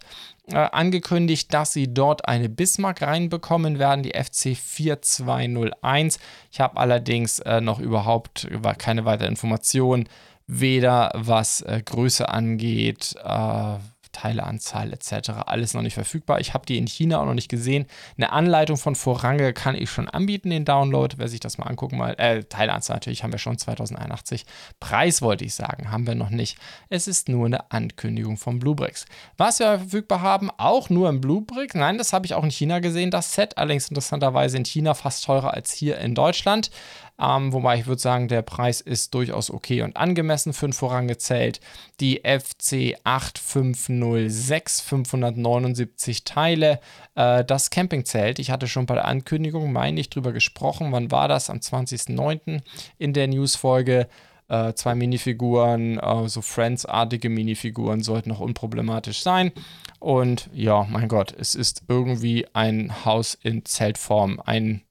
äh, 0.48 0.56
angekündigt, 0.56 1.52
dass 1.52 1.72
sie 1.72 1.92
dort 1.92 2.28
eine 2.28 2.48
Bismarck 2.48 3.02
reinbekommen 3.02 3.78
werden, 3.78 4.02
die 4.02 4.12
FC 4.12 4.56
4201. 4.56 6.18
Ich 6.52 6.60
habe 6.60 6.76
allerdings 6.76 7.40
äh, 7.40 7.60
noch 7.60 7.80
überhaupt 7.80 8.48
keine 8.78 9.04
weitere 9.04 9.28
Information, 9.28 10.08
weder 10.46 11.10
was 11.14 11.62
äh, 11.62 11.82
Größe 11.84 12.28
angeht, 12.28 13.14
äh, 13.24 13.76
Teileanzahl 14.16 14.94
etc. 14.94 15.30
Alles 15.44 15.74
noch 15.74 15.82
nicht 15.82 15.94
verfügbar. 15.94 16.40
Ich 16.40 16.54
habe 16.54 16.64
die 16.64 16.78
in 16.78 16.86
China 16.86 17.20
auch 17.20 17.26
noch 17.26 17.34
nicht 17.34 17.50
gesehen. 17.50 17.86
Eine 18.16 18.32
Anleitung 18.32 18.78
von 18.78 18.94
Vorange 18.94 19.52
kann 19.52 19.74
ich 19.74 19.90
schon 19.90 20.08
anbieten, 20.08 20.48
den 20.48 20.64
Download. 20.64 21.16
Wer 21.18 21.28
sich 21.28 21.40
das 21.40 21.58
mal 21.58 21.66
angucken 21.66 21.98
mal. 21.98 22.14
Äh, 22.18 22.44
Teileanzahl 22.44 22.96
natürlich 22.96 23.22
haben 23.22 23.32
wir 23.32 23.38
schon 23.38 23.58
2081. 23.58 24.46
Preis 24.80 25.20
wollte 25.20 25.44
ich 25.44 25.54
sagen, 25.54 25.90
haben 25.90 26.06
wir 26.06 26.14
noch 26.14 26.30
nicht. 26.30 26.56
Es 26.88 27.08
ist 27.08 27.28
nur 27.28 27.44
eine 27.44 27.70
Ankündigung 27.70 28.38
von 28.38 28.58
Bluebricks. 28.58 29.04
Was 29.36 29.58
wir 29.58 29.78
verfügbar 29.78 30.22
haben, 30.22 30.50
auch 30.56 30.88
nur 30.88 31.10
im 31.10 31.20
Bluebrick. 31.20 31.74
Nein, 31.74 31.98
das 31.98 32.14
habe 32.14 32.24
ich 32.24 32.32
auch 32.32 32.44
in 32.44 32.50
China 32.50 32.78
gesehen. 32.78 33.10
Das 33.10 33.34
Set 33.34 33.58
allerdings 33.58 33.88
interessanterweise 33.88 34.56
in 34.56 34.64
China 34.64 34.94
fast 34.94 35.24
teurer 35.24 35.52
als 35.52 35.72
hier 35.72 35.98
in 35.98 36.14
Deutschland. 36.14 36.70
Ähm, 37.18 37.52
wobei 37.52 37.78
ich 37.78 37.86
würde 37.86 38.00
sagen, 38.00 38.28
der 38.28 38.42
Preis 38.42 38.80
ist 38.80 39.14
durchaus 39.14 39.50
okay 39.50 39.82
und 39.82 39.96
angemessen 39.96 40.52
ein 40.52 40.72
vorangezählt. 40.72 41.60
Die 42.00 42.22
FC 42.24 42.96
8506, 43.04 44.80
579 44.82 46.24
Teile. 46.24 46.80
Äh, 47.14 47.44
das 47.44 47.70
Campingzelt, 47.70 48.38
ich 48.38 48.50
hatte 48.50 48.68
schon 48.68 48.86
bei 48.86 48.94
der 48.94 49.06
Ankündigung, 49.06 49.72
meine 49.72 49.98
ich, 50.00 50.10
drüber 50.10 50.32
gesprochen. 50.32 50.92
Wann 50.92 51.10
war 51.10 51.28
das? 51.28 51.48
Am 51.48 51.58
20.09. 51.58 52.60
in 52.98 53.12
der 53.12 53.28
Newsfolge. 53.28 54.08
Äh, 54.48 54.74
zwei 54.74 54.94
Minifiguren, 54.94 55.98
äh, 55.98 56.28
so 56.28 56.40
Friends-artige 56.40 57.28
Minifiguren 57.28 58.02
sollten 58.02 58.28
noch 58.28 58.38
unproblematisch 58.38 59.22
sein. 59.22 59.50
Und 59.98 60.48
ja, 60.52 60.86
mein 60.88 61.08
Gott, 61.08 61.34
es 61.36 61.56
ist 61.56 61.82
irgendwie 61.88 62.46
ein 62.52 63.04
Haus 63.04 63.34
in 63.34 63.64
Zeltform. 63.64 64.40
Ein 64.44 64.82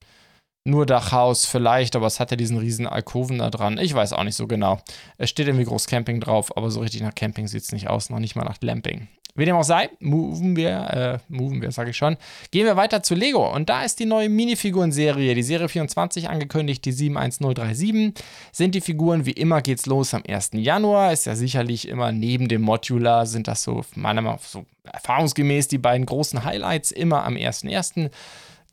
nur 0.65 0.85
Dachhaus 0.85 1.45
vielleicht, 1.45 1.95
aber 1.95 2.07
es 2.07 2.19
hat 2.19 2.31
ja 2.31 2.37
diesen 2.37 2.57
riesen 2.57 2.87
Alkoven 2.87 3.37
da 3.37 3.49
dran. 3.49 3.77
Ich 3.77 3.93
weiß 3.93 4.13
auch 4.13 4.23
nicht 4.23 4.35
so 4.35 4.47
genau. 4.47 4.79
Es 5.17 5.29
steht 5.29 5.47
irgendwie 5.47 5.65
groß 5.65 5.87
Camping 5.87 6.19
drauf, 6.19 6.57
aber 6.57 6.71
so 6.71 6.81
richtig 6.81 7.01
nach 7.01 7.15
Camping 7.15 7.47
sieht 7.47 7.63
es 7.63 7.71
nicht 7.71 7.87
aus, 7.87 8.09
noch 8.09 8.19
nicht 8.19 8.35
mal 8.35 8.43
nach 8.43 8.57
Lamping. 8.61 9.07
Wie 9.37 9.43
dem 9.43 9.57
auch 9.57 9.63
sei, 9.63 9.89
moven 9.99 10.55
wir, 10.55 10.69
äh, 10.69 11.17
moven 11.27 11.61
wir, 11.61 11.69
sage 11.71 11.89
ich 11.89 11.97
schon. 11.97 12.15
Gehen 12.51 12.65
wir 12.65 12.77
weiter 12.77 13.03
zu 13.03 13.15
Lego. 13.15 13.53
Und 13.53 13.69
da 13.69 13.83
ist 13.83 13.99
die 13.99 14.05
neue 14.05 14.29
Minifiguren-Serie, 14.29 15.35
die 15.35 15.43
Serie 15.43 15.67
24 15.67 16.29
angekündigt, 16.29 16.85
die 16.85 16.93
71037. 16.93 18.13
Sind 18.53 18.75
die 18.75 18.81
Figuren, 18.81 19.25
wie 19.25 19.31
immer 19.31 19.61
geht's 19.61 19.87
los 19.87 20.13
am 20.13 20.23
1. 20.25 20.51
Januar. 20.53 21.11
Ist 21.11 21.25
ja 21.25 21.35
sicherlich 21.35 21.89
immer 21.89 22.13
neben 22.13 22.47
dem 22.47 22.61
Modular, 22.61 23.25
sind 23.25 23.49
das 23.49 23.63
so, 23.63 23.83
meiner 23.95 24.21
Meinung 24.21 24.39
nach, 24.39 24.47
so 24.47 24.65
erfahrungsgemäß 24.85 25.67
die 25.67 25.79
beiden 25.79 26.05
großen 26.05 26.45
Highlights 26.45 26.91
immer 26.91 27.25
am 27.25 27.35
1.1 27.35 28.09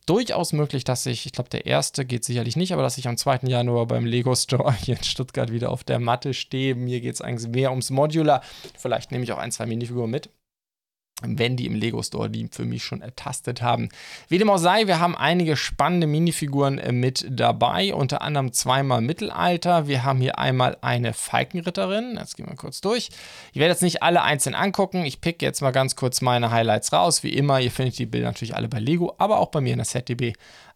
durchaus 0.07 0.53
möglich, 0.53 0.85
dass 0.85 1.07
ich, 1.07 1.27
ich 1.27 1.33
glaube, 1.33 1.51
der 1.51 1.67
erste 1.67 2.05
geht 2.05 2.25
sicherlich 2.25 2.57
nicht, 2.57 2.73
aber 2.73 2.83
dass 2.83 2.99
ich 2.99 3.09
am 3.09 3.17
2. 3.17 3.41
Januar 3.45 3.87
beim 3.87 4.05
Lego 4.05 4.35
Store 4.35 4.73
hier 4.85 4.97
in 4.97 5.05
Stuttgart 5.05 5.53
wieder 5.53 5.71
auf 5.71 5.85
der 5.85 5.99
Matte 5.99 6.35
stehe. 6.35 6.75
Mir 6.75 7.01
geht 7.01 7.15
es 7.15 7.21
eigentlich 7.21 7.51
mehr 7.51 7.71
ums 7.71 7.91
Modular. 7.91 8.43
Vielleicht 8.79 9.13
nehme 9.13 9.25
ich 9.25 9.33
auch 9.33 9.39
ein, 9.39 9.53
zwei 9.53 9.67
Minifiguren 9.67 10.11
mit 10.11 10.31
wenn 11.25 11.57
die 11.57 11.67
im 11.67 11.75
Lego 11.75 12.03
Store 12.03 12.29
die 12.29 12.49
für 12.51 12.65
mich 12.65 12.85
schon 12.85 13.03
ertastet 13.03 13.63
haben. 13.63 13.89
Wie 14.29 14.39
dem 14.39 14.51
auch 14.51 14.59
sei, 14.59 14.87
wir 14.87 15.01
haben 15.01 15.17
einige 15.17 15.57
spannende 15.57 16.07
Minifiguren 16.07 16.79
äh, 16.79 16.93
mit 16.93 17.27
dabei, 17.29 17.95
unter 17.95 18.23
anderem 18.23 18.53
zweimal 18.53 19.01
Mittelalter. 19.01 19.87
Wir 19.87 20.05
haben 20.05 20.21
hier 20.21 20.39
einmal 20.39 20.77
eine 20.81 21.13
Falkenritterin. 21.13 22.17
Jetzt 22.19 22.37
gehen 22.37 22.47
wir 22.47 22.57
kurz 22.57 22.81
durch. 22.81 23.11
Ich 23.53 23.61
werde 23.61 23.73
jetzt 23.73 23.83
nicht 23.83 24.03
alle 24.03 24.23
einzeln 24.23 24.55
angucken. 24.55 25.05
Ich 25.05 25.21
pick 25.21 25.43
jetzt 25.43 25.63
mal 25.63 25.71
ganz 25.71 25.97
kurz 25.97 26.21
meine 26.21 26.51
Highlights 26.51 26.93
raus. 26.93 27.23
Wie 27.23 27.33
immer, 27.33 27.61
ihr 27.61 27.71
findet 27.71 27.99
die 27.99 28.07
Bilder 28.07 28.29
natürlich 28.29 28.55
alle 28.55 28.69
bei 28.69 28.79
Lego, 28.79 29.15
aber 29.19 29.39
auch 29.39 29.49
bei 29.49 29.61
mir 29.61 29.73
in 29.73 29.79
der 29.79 29.87
ZDB. 29.87 30.35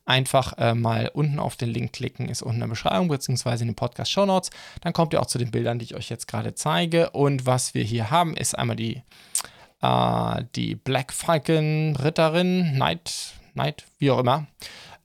Einfach 0.08 0.56
äh, 0.58 0.72
mal 0.72 1.10
unten 1.12 1.40
auf 1.40 1.56
den 1.56 1.68
Link 1.68 1.92
klicken, 1.92 2.28
ist 2.28 2.40
unten 2.40 2.56
in 2.56 2.60
der 2.60 2.68
Beschreibung 2.68 3.08
beziehungsweise 3.08 3.64
in 3.64 3.70
den 3.70 3.74
Podcast 3.74 4.12
Show 4.12 4.24
Notes. 4.24 4.50
Dann 4.80 4.92
kommt 4.92 5.12
ihr 5.12 5.20
auch 5.20 5.26
zu 5.26 5.38
den 5.38 5.50
Bildern, 5.50 5.80
die 5.80 5.86
ich 5.86 5.94
euch 5.96 6.08
jetzt 6.08 6.28
gerade 6.28 6.54
zeige. 6.54 7.10
Und 7.10 7.44
was 7.44 7.74
wir 7.74 7.82
hier 7.82 8.08
haben, 8.12 8.36
ist 8.36 8.56
einmal 8.56 8.76
die 8.76 9.02
die 9.82 10.74
Black 10.74 11.12
Falcon 11.12 11.96
Ritterin, 11.96 12.72
Knight, 12.74 13.34
Knight, 13.52 13.86
wie 13.98 14.10
auch 14.10 14.18
immer, 14.18 14.46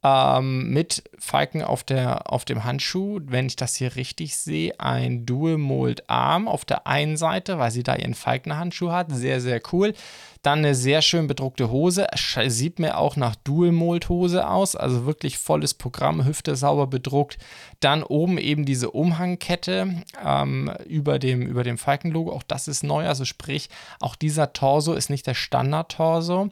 ähm, 0.03 0.71
mit 0.71 1.03
Falken 1.19 1.61
auf, 1.61 1.83
der, 1.83 2.31
auf 2.31 2.45
dem 2.45 2.63
Handschuh, 2.63 3.19
wenn 3.25 3.45
ich 3.47 3.55
das 3.55 3.75
hier 3.75 3.95
richtig 3.95 4.35
sehe, 4.35 4.79
ein 4.79 5.25
Dual 5.25 5.57
Mold 5.57 6.09
Arm 6.09 6.47
auf 6.47 6.65
der 6.65 6.87
einen 6.87 7.17
Seite, 7.17 7.59
weil 7.59 7.71
sie 7.71 7.83
da 7.83 7.95
ihren 7.95 8.15
Falkenhandschuh 8.15 8.91
hat. 8.91 9.11
Sehr, 9.11 9.41
sehr 9.41 9.61
cool. 9.71 9.93
Dann 10.41 10.59
eine 10.59 10.73
sehr 10.73 11.03
schön 11.03 11.27
bedruckte 11.27 11.69
Hose. 11.69 12.07
Sieht 12.47 12.79
mir 12.79 12.97
auch 12.97 13.15
nach 13.15 13.35
Dual-Mold-Hose 13.35 14.47
aus. 14.47 14.75
Also 14.75 15.05
wirklich 15.05 15.37
volles 15.37 15.75
Programm, 15.75 16.25
Hüfte 16.25 16.55
sauber 16.55 16.87
bedruckt. 16.87 17.37
Dann 17.79 18.01
oben 18.01 18.39
eben 18.39 18.65
diese 18.65 18.89
Umhangkette 18.89 20.01
ähm, 20.25 20.71
über 20.87 21.19
dem, 21.19 21.43
über 21.43 21.63
dem 21.63 21.77
Falkenlogo. 21.77 22.31
Auch 22.31 22.41
das 22.41 22.67
ist 22.67 22.83
neu. 22.83 23.07
Also 23.07 23.23
sprich, 23.23 23.69
auch 23.99 24.15
dieser 24.15 24.51
Torso 24.53 24.93
ist 24.93 25.11
nicht 25.11 25.27
der 25.27 25.35
Standard-Torso, 25.35 26.49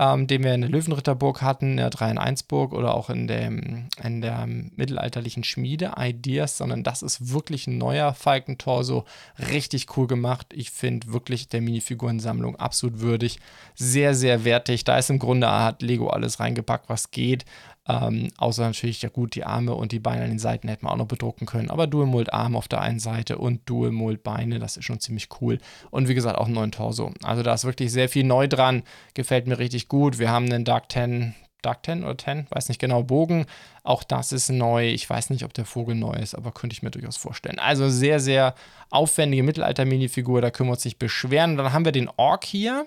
ähm, 0.00 0.26
den 0.26 0.42
wir 0.42 0.54
in 0.54 0.62
der 0.62 0.70
Löwenritterburg 0.70 1.42
hatten, 1.42 1.72
in 1.72 1.76
der 1.76 1.90
3 1.90 2.12
in 2.12 2.18
1 2.18 2.44
Burg 2.44 2.72
oder 2.72 2.94
auch 2.94 3.10
in, 3.10 3.26
dem, 3.26 3.88
in 4.02 4.22
der 4.22 4.46
mittelalterlichen 4.46 5.44
Schmiede 5.44 5.92
Ideas, 5.98 6.56
sondern 6.56 6.82
das 6.82 7.02
ist 7.02 7.34
wirklich 7.34 7.66
ein 7.66 7.76
neuer 7.76 8.14
Falkentorso. 8.14 9.04
Richtig 9.50 9.98
cool 9.98 10.06
gemacht. 10.06 10.46
Ich 10.54 10.70
finde 10.70 11.12
wirklich 11.12 11.48
der 11.48 11.60
Minifigurensammlung 11.60 12.56
absolut 12.56 13.00
würdig 13.00 13.40
sehr, 13.74 14.14
sehr 14.14 14.44
wertig. 14.46 14.84
Da 14.84 14.96
ist 14.96 15.10
im 15.10 15.18
Grunde, 15.18 15.50
hat 15.50 15.82
Lego 15.82 16.08
alles 16.08 16.40
reingepackt, 16.40 16.88
was 16.88 17.10
geht. 17.10 17.44
Ähm, 17.90 18.28
außer 18.36 18.62
natürlich, 18.62 19.02
ja 19.02 19.08
gut, 19.08 19.34
die 19.34 19.44
Arme 19.44 19.74
und 19.74 19.90
die 19.90 19.98
Beine 19.98 20.22
an 20.22 20.30
den 20.30 20.38
Seiten 20.38 20.68
hätten 20.68 20.86
wir 20.86 20.92
auch 20.92 20.96
noch 20.96 21.08
bedrucken 21.08 21.46
können. 21.46 21.70
Aber 21.70 21.86
Dual 21.86 22.06
Mold 22.06 22.32
Arm 22.32 22.54
auf 22.54 22.68
der 22.68 22.80
einen 22.80 23.00
Seite 23.00 23.38
und 23.38 23.68
Dual 23.68 23.90
Mold 23.90 24.22
Beine, 24.22 24.58
das 24.58 24.76
ist 24.76 24.84
schon 24.84 25.00
ziemlich 25.00 25.28
cool. 25.40 25.58
Und 25.90 26.08
wie 26.08 26.14
gesagt, 26.14 26.38
auch 26.38 26.46
einen 26.46 26.54
neuen 26.54 26.72
Torso. 26.72 27.12
Also 27.24 27.42
da 27.42 27.54
ist 27.54 27.64
wirklich 27.64 27.90
sehr 27.90 28.08
viel 28.08 28.24
neu 28.24 28.46
dran. 28.46 28.84
Gefällt 29.14 29.46
mir 29.46 29.58
richtig 29.58 29.88
gut. 29.88 30.18
Wir 30.18 30.30
haben 30.30 30.46
einen 30.46 30.64
Dark 30.64 30.92
10 30.92 31.34
Dark 31.62 31.84
10 31.84 32.04
oder 32.04 32.16
10, 32.16 32.46
weiß 32.48 32.68
nicht 32.68 32.80
genau, 32.80 33.02
Bogen. 33.02 33.44
Auch 33.82 34.02
das 34.02 34.32
ist 34.32 34.48
neu. 34.48 34.88
Ich 34.88 35.08
weiß 35.08 35.28
nicht, 35.28 35.44
ob 35.44 35.52
der 35.52 35.66
Vogel 35.66 35.94
neu 35.94 36.14
ist, 36.14 36.34
aber 36.34 36.52
könnte 36.52 36.72
ich 36.72 36.82
mir 36.82 36.90
durchaus 36.90 37.18
vorstellen. 37.18 37.58
Also 37.58 37.90
sehr, 37.90 38.18
sehr 38.18 38.54
aufwendige 38.88 39.42
Mittelalter-Minifigur, 39.42 40.40
da 40.40 40.50
können 40.50 40.70
wir 40.70 40.74
uns 40.74 40.86
nicht 40.86 40.98
beschweren. 40.98 41.58
dann 41.58 41.74
haben 41.74 41.84
wir 41.84 41.92
den 41.92 42.08
Ork 42.16 42.44
hier. 42.44 42.86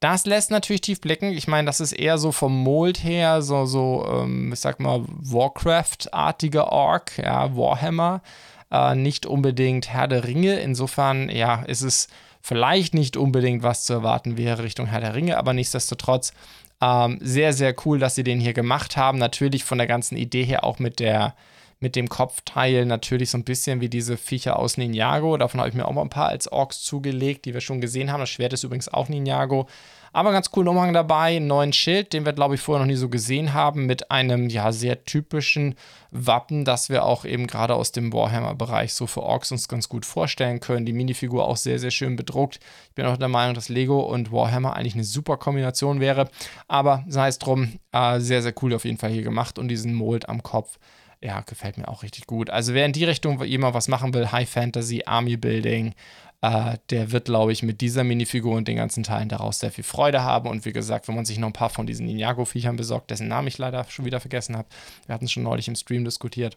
Das 0.00 0.26
lässt 0.26 0.50
natürlich 0.50 0.82
tief 0.82 1.00
blicken. 1.00 1.32
Ich 1.32 1.48
meine, 1.48 1.66
das 1.66 1.80
ist 1.80 1.92
eher 1.92 2.18
so 2.18 2.30
vom 2.30 2.56
Mold 2.56 3.02
her, 3.02 3.42
so, 3.42 3.66
so 3.66 4.06
ähm, 4.08 4.52
ich 4.52 4.60
sag 4.60 4.78
mal, 4.78 5.04
Warcraft-artiger 5.06 6.70
Ork, 6.70 7.18
ja, 7.18 7.56
Warhammer. 7.56 8.22
Äh, 8.70 8.94
nicht 8.94 9.26
unbedingt 9.26 9.88
Herr 9.88 10.06
der 10.06 10.24
Ringe. 10.24 10.60
Insofern, 10.60 11.28
ja, 11.30 11.62
ist 11.62 11.82
es 11.82 12.08
vielleicht 12.40 12.94
nicht 12.94 13.16
unbedingt 13.16 13.62
was 13.62 13.84
zu 13.84 13.92
erwarten 13.92 14.36
wäre 14.36 14.62
Richtung 14.62 14.86
Herr 14.86 15.00
der 15.00 15.14
Ringe, 15.14 15.36
aber 15.36 15.52
nichtsdestotrotz 15.52 16.32
ähm, 16.80 17.18
sehr, 17.20 17.52
sehr 17.52 17.74
cool, 17.84 17.98
dass 17.98 18.14
sie 18.14 18.22
den 18.24 18.40
hier 18.40 18.52
gemacht 18.52 18.96
haben. 18.96 19.18
Natürlich 19.18 19.64
von 19.64 19.78
der 19.78 19.88
ganzen 19.88 20.16
Idee 20.16 20.44
her 20.44 20.64
auch 20.64 20.78
mit 20.78 21.00
der 21.00 21.34
mit 21.80 21.96
dem 21.96 22.08
Kopfteil 22.08 22.84
natürlich 22.86 23.30
so 23.30 23.38
ein 23.38 23.44
bisschen 23.44 23.80
wie 23.80 23.88
diese 23.88 24.16
Viecher 24.16 24.58
aus 24.58 24.76
Ninjago. 24.76 25.36
Davon 25.36 25.60
habe 25.60 25.68
ich 25.68 25.76
mir 25.76 25.86
auch 25.86 25.92
mal 25.92 26.02
ein 26.02 26.10
paar 26.10 26.28
als 26.28 26.50
Orks 26.50 26.80
zugelegt, 26.82 27.44
die 27.44 27.54
wir 27.54 27.60
schon 27.60 27.80
gesehen 27.80 28.10
haben. 28.10 28.20
Das 28.20 28.30
Schwert 28.30 28.52
ist 28.52 28.64
übrigens 28.64 28.92
auch 28.92 29.08
Ninjago. 29.08 29.68
Aber 30.12 30.32
ganz 30.32 30.50
coolen 30.50 30.68
Umhang 30.68 30.92
dabei, 30.92 31.36
einen 31.36 31.46
neuen 31.46 31.72
Schild, 31.72 32.12
den 32.12 32.24
wir, 32.24 32.32
glaube 32.32 32.54
ich, 32.54 32.60
vorher 32.60 32.80
noch 32.80 32.90
nie 32.90 32.96
so 32.96 33.08
gesehen 33.08 33.52
haben, 33.52 33.86
mit 33.86 34.10
einem 34.10 34.48
ja 34.48 34.72
sehr 34.72 35.04
typischen 35.04 35.74
Wappen, 36.10 36.64
das 36.64 36.88
wir 36.88 37.04
auch 37.04 37.24
eben 37.24 37.46
gerade 37.46 37.74
aus 37.74 37.92
dem 37.92 38.12
Warhammer-Bereich 38.12 38.94
so 38.94 39.06
für 39.06 39.22
Orks 39.22 39.52
uns 39.52 39.68
ganz 39.68 39.88
gut 39.88 40.06
vorstellen 40.06 40.60
können. 40.60 40.86
Die 40.86 40.92
Minifigur 40.92 41.46
auch 41.46 41.56
sehr, 41.58 41.78
sehr 41.78 41.90
schön 41.90 42.16
bedruckt. 42.16 42.58
Ich 42.88 42.94
bin 42.94 43.06
auch 43.06 43.18
der 43.18 43.28
Meinung, 43.28 43.54
dass 43.54 43.68
Lego 43.68 44.00
und 44.00 44.32
Warhammer 44.32 44.74
eigentlich 44.74 44.94
eine 44.94 45.04
super 45.04 45.36
Kombination 45.36 46.00
wäre. 46.00 46.30
Aber 46.66 47.04
sei 47.06 47.28
es 47.28 47.38
drum, 47.38 47.78
äh, 47.92 48.18
sehr, 48.20 48.42
sehr 48.42 48.54
cool 48.62 48.74
auf 48.74 48.84
jeden 48.84 48.98
Fall 48.98 49.10
hier 49.10 49.22
gemacht 49.22 49.58
und 49.58 49.68
diesen 49.68 49.94
Mold 49.94 50.28
am 50.28 50.42
Kopf 50.42 50.78
ja, 51.20 51.40
gefällt 51.40 51.78
mir 51.78 51.88
auch 51.88 52.02
richtig 52.02 52.26
gut. 52.26 52.50
Also 52.50 52.74
wer 52.74 52.86
in 52.86 52.92
die 52.92 53.04
Richtung 53.04 53.42
jemand 53.44 53.74
was 53.74 53.88
machen 53.88 54.14
will, 54.14 54.30
High 54.30 54.48
Fantasy, 54.48 55.02
Army 55.04 55.36
Building, 55.36 55.94
äh, 56.40 56.78
der 56.90 57.10
wird, 57.10 57.26
glaube 57.26 57.52
ich, 57.52 57.62
mit 57.62 57.80
dieser 57.80 58.04
Minifigur 58.04 58.56
und 58.56 58.68
den 58.68 58.76
ganzen 58.76 59.02
Teilen 59.02 59.28
daraus 59.28 59.58
sehr 59.58 59.72
viel 59.72 59.84
Freude 59.84 60.22
haben. 60.22 60.48
Und 60.48 60.64
wie 60.64 60.72
gesagt, 60.72 61.08
wenn 61.08 61.16
man 61.16 61.24
sich 61.24 61.38
noch 61.38 61.48
ein 61.48 61.52
paar 61.52 61.70
von 61.70 61.86
diesen 61.86 62.06
Ninjago-Viechern 62.06 62.76
besorgt, 62.76 63.10
dessen 63.10 63.28
Namen 63.28 63.48
ich 63.48 63.58
leider 63.58 63.84
schon 63.88 64.04
wieder 64.04 64.20
vergessen 64.20 64.56
habe, 64.56 64.68
wir 65.06 65.14
hatten 65.14 65.24
es 65.24 65.32
schon 65.32 65.42
neulich 65.42 65.68
im 65.68 65.74
Stream 65.74 66.04
diskutiert, 66.04 66.56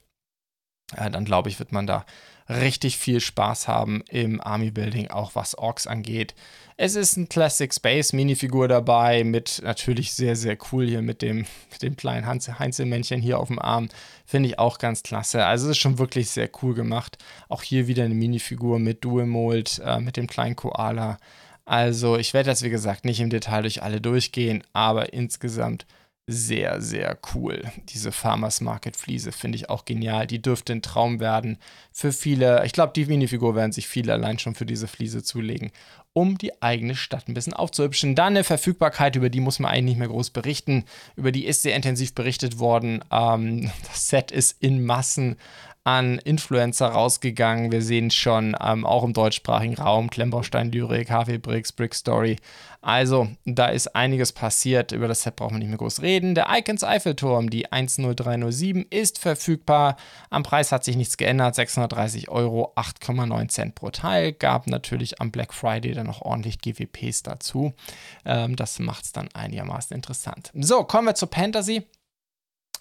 dann 0.96 1.26
glaube 1.26 1.50
ich, 1.50 1.60
wird 1.60 1.72
man 1.72 1.88
da 1.88 2.06
richtig 2.50 2.98
viel 2.98 3.20
Spaß 3.20 3.68
haben 3.68 4.04
im 4.10 4.42
Army 4.42 4.72
Building, 4.72 5.10
auch 5.10 5.36
was 5.36 5.58
Orks 5.58 5.88
angeht. 5.88 6.36
Es 6.78 6.96
ist 6.96 7.16
ein 7.16 7.30
Classic 7.30 7.74
Space 7.74 8.14
Minifigur 8.14 8.68
dabei, 8.68 9.24
mit 9.24 9.62
natürlich 9.64 10.14
sehr, 10.14 10.36
sehr 10.36 10.58
cool 10.72 10.88
hier 10.88 11.02
mit 11.02 11.22
dem, 11.22 11.46
mit 11.72 11.82
dem 11.82 11.96
kleinen 11.96 12.26
Heinzelmännchen 12.26 13.22
hier 13.22 13.40
auf 13.40 13.48
dem 13.48 13.60
Arm. 13.60 13.90
Finde 14.26 14.50
ich 14.50 14.60
auch 14.60 14.78
ganz 14.80 15.04
klasse. 15.04 15.46
Also 15.46 15.66
es 15.66 15.72
ist 15.72 15.82
schon 15.82 16.00
wirklich 16.00 16.30
sehr 16.30 16.50
cool 16.62 16.74
gemacht. 16.74 17.18
Auch 17.50 17.64
hier 17.64 17.88
wieder 17.88 18.04
eine 18.04 18.16
Minifigur 18.16 18.80
mit 18.80 19.04
Dual 19.04 19.26
Mold, 19.26 19.82
äh, 19.86 20.00
mit 20.00 20.18
dem 20.18 20.28
kleinen 20.28 20.56
Koala. 20.56 21.18
Also 21.66 22.18
ich 22.18 22.34
werde 22.34 22.50
das, 22.50 22.64
wie 22.64 22.70
gesagt, 22.70 23.06
nicht 23.06 23.20
im 23.20 23.30
Detail 23.30 23.62
durch 23.62 23.84
alle 23.84 24.02
durchgehen, 24.02 24.64
aber 24.74 25.14
insgesamt 25.14 25.86
sehr, 26.32 26.82
sehr 26.82 27.18
cool. 27.34 27.64
Diese 27.90 28.12
Farmers 28.12 28.62
Market 28.62 28.96
Fliese 28.96 29.32
finde 29.32 29.58
ich 29.58 29.70
auch 29.70 29.86
genial. 29.86 30.28
Die 30.28 30.42
dürfte 30.42 30.74
ein 30.74 30.82
Traum 30.82 31.20
werden 31.20 31.58
für 31.92 32.12
viele. 32.12 32.66
Ich 32.66 32.74
glaube, 32.74 32.94
die 32.96 33.06
Minifigur 33.06 33.56
werden 33.56 33.72
sich 33.72 33.88
viele 33.88 34.14
allein 34.14 34.40
schon 34.40 34.56
für 34.56 34.66
diese 34.66 34.88
Fliese 34.88 35.24
zulegen, 35.24 35.72
um 36.14 36.38
die 36.38 36.62
eigene 36.62 36.96
Stadt 36.96 37.28
ein 37.28 37.34
bisschen 37.34 37.54
aufzuhübschen. 37.54 38.16
Dann 38.16 38.34
eine 38.34 38.44
Verfügbarkeit, 38.44 39.16
über 39.16 39.30
die 39.30 39.40
muss 39.40 39.60
man 39.60 39.72
eigentlich 39.72 39.96
nicht 39.96 40.00
mehr 40.00 40.08
groß 40.08 40.32
berichten. 40.32 40.86
Über 41.16 41.32
die 41.32 41.46
ist 41.46 41.62
sehr 41.62 41.76
intensiv 41.76 42.16
berichtet 42.16 42.60
worden. 42.60 43.04
Ähm, 43.12 43.70
das 43.88 44.08
Set 44.08 44.32
ist 44.32 44.58
in 44.62 44.86
Massen 44.86 45.38
an 45.84 46.20
Influencer 46.20 46.88
rausgegangen. 46.88 47.72
Wir 47.72 47.82
sehen 47.82 48.12
schon 48.12 48.56
ähm, 48.62 48.86
auch 48.86 49.04
im 49.04 49.14
deutschsprachigen 49.14 49.76
Raum 49.76 50.10
Klemmbaustein 50.10 50.72
Lyrik, 50.72 51.10
HW 51.10 51.40
Bricks, 51.40 51.72
Brick 51.72 51.96
Story. 51.96 52.38
Also, 52.82 53.28
da 53.46 53.68
ist 53.68 53.96
einiges 53.96 54.32
passiert. 54.32 54.92
Über 54.92 55.08
das 55.08 55.24
Set 55.24 55.36
brauchen 55.36 55.56
wir 55.56 55.60
nicht 55.60 55.70
mehr 55.70 55.78
groß 55.78 56.02
reden. 56.02 56.36
Der 56.36 56.48
Icons 56.50 56.84
Eiffelturm, 56.84 57.50
die 57.50 57.64
10307, 57.70 58.86
ist 58.90 59.20
verfügbar. 59.20 59.98
Am 60.30 60.44
Preis 60.44 60.72
hat 60.72 60.84
sich 60.84 60.96
nichts 60.96 61.18
geändert. 61.18 61.56
630 61.56 62.30
Euro, 62.30 62.74
8,9 62.76 63.50
Cent 63.50 63.76
pro 63.76 63.90
Teil. 63.90 64.34
Gab 64.34 64.68
natürlich 64.68 65.22
am 65.22 65.32
Black 65.32 65.54
Friday 65.54 65.94
dann 65.94 66.08
noch 66.08 66.22
ordentlich 66.22 66.60
GWPs 66.60 67.24
dazu. 67.24 67.74
Ähm, 68.26 68.56
das 68.56 68.80
macht 68.80 69.06
es 69.06 69.12
dann 69.12 69.30
einigermaßen 69.34 69.96
interessant. 69.96 70.52
So, 70.56 70.84
kommen 70.84 71.08
wir 71.08 71.16
zur 71.16 71.30
Fantasy. 71.30 71.86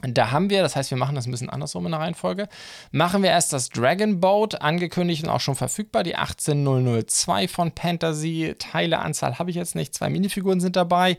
Da 0.03 0.31
haben 0.31 0.51
wir, 0.51 0.63
das 0.63 0.77
heißt, 0.77 0.91
wir 0.91 0.99
machen 0.99 1.15
das 1.15 1.27
ein 1.27 1.31
bisschen 1.31 1.51
andersrum 1.51 1.87
in 1.87 1.93
der 1.93 2.01
Reihenfolge. 2.01 2.49
Machen 2.91 3.23
wir 3.23 3.31
erst 3.31 3.53
das 3.53 3.69
Dragon 3.69 4.21
Boat, 4.21 4.61
angekündigt 4.63 5.25
und 5.25 5.31
auch 5.31 5.41
schon 5.41 5.57
verfügbar, 5.57 6.03
die 6.03 6.17
18002 6.17 7.49
von 7.49 7.73
Fantasy. 7.73 8.55
Teileanzahl 8.59 9.39
habe 9.39 9.51
ich 9.51 9.57
jetzt 9.57 9.75
nicht, 9.75 9.95
zwei 9.95 10.11
Minifiguren 10.11 10.61
sind 10.61 10.77
dabei. 10.77 11.19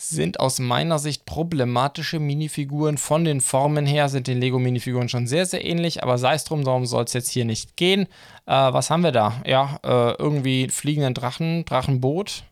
Sind 0.00 0.38
aus 0.38 0.60
meiner 0.60 1.00
Sicht 1.00 1.26
problematische 1.26 2.20
Minifiguren. 2.20 2.98
Von 2.98 3.24
den 3.24 3.40
Formen 3.40 3.84
her 3.84 4.08
sind 4.08 4.28
den 4.28 4.40
Lego-Minifiguren 4.40 5.08
schon 5.08 5.26
sehr, 5.26 5.44
sehr 5.44 5.64
ähnlich, 5.64 6.04
aber 6.04 6.18
sei 6.18 6.34
es 6.34 6.44
drum, 6.44 6.62
darum 6.62 6.86
soll 6.86 7.02
es 7.04 7.14
jetzt 7.14 7.30
hier 7.30 7.44
nicht 7.44 7.76
gehen. 7.76 8.02
Äh, 8.46 8.52
was 8.52 8.90
haben 8.90 9.02
wir 9.02 9.10
da? 9.10 9.42
Ja, 9.44 9.80
äh, 9.82 10.12
irgendwie 10.12 10.68
fliegenden 10.68 11.14
Drachen, 11.14 11.64
Drachenboot 11.64 12.44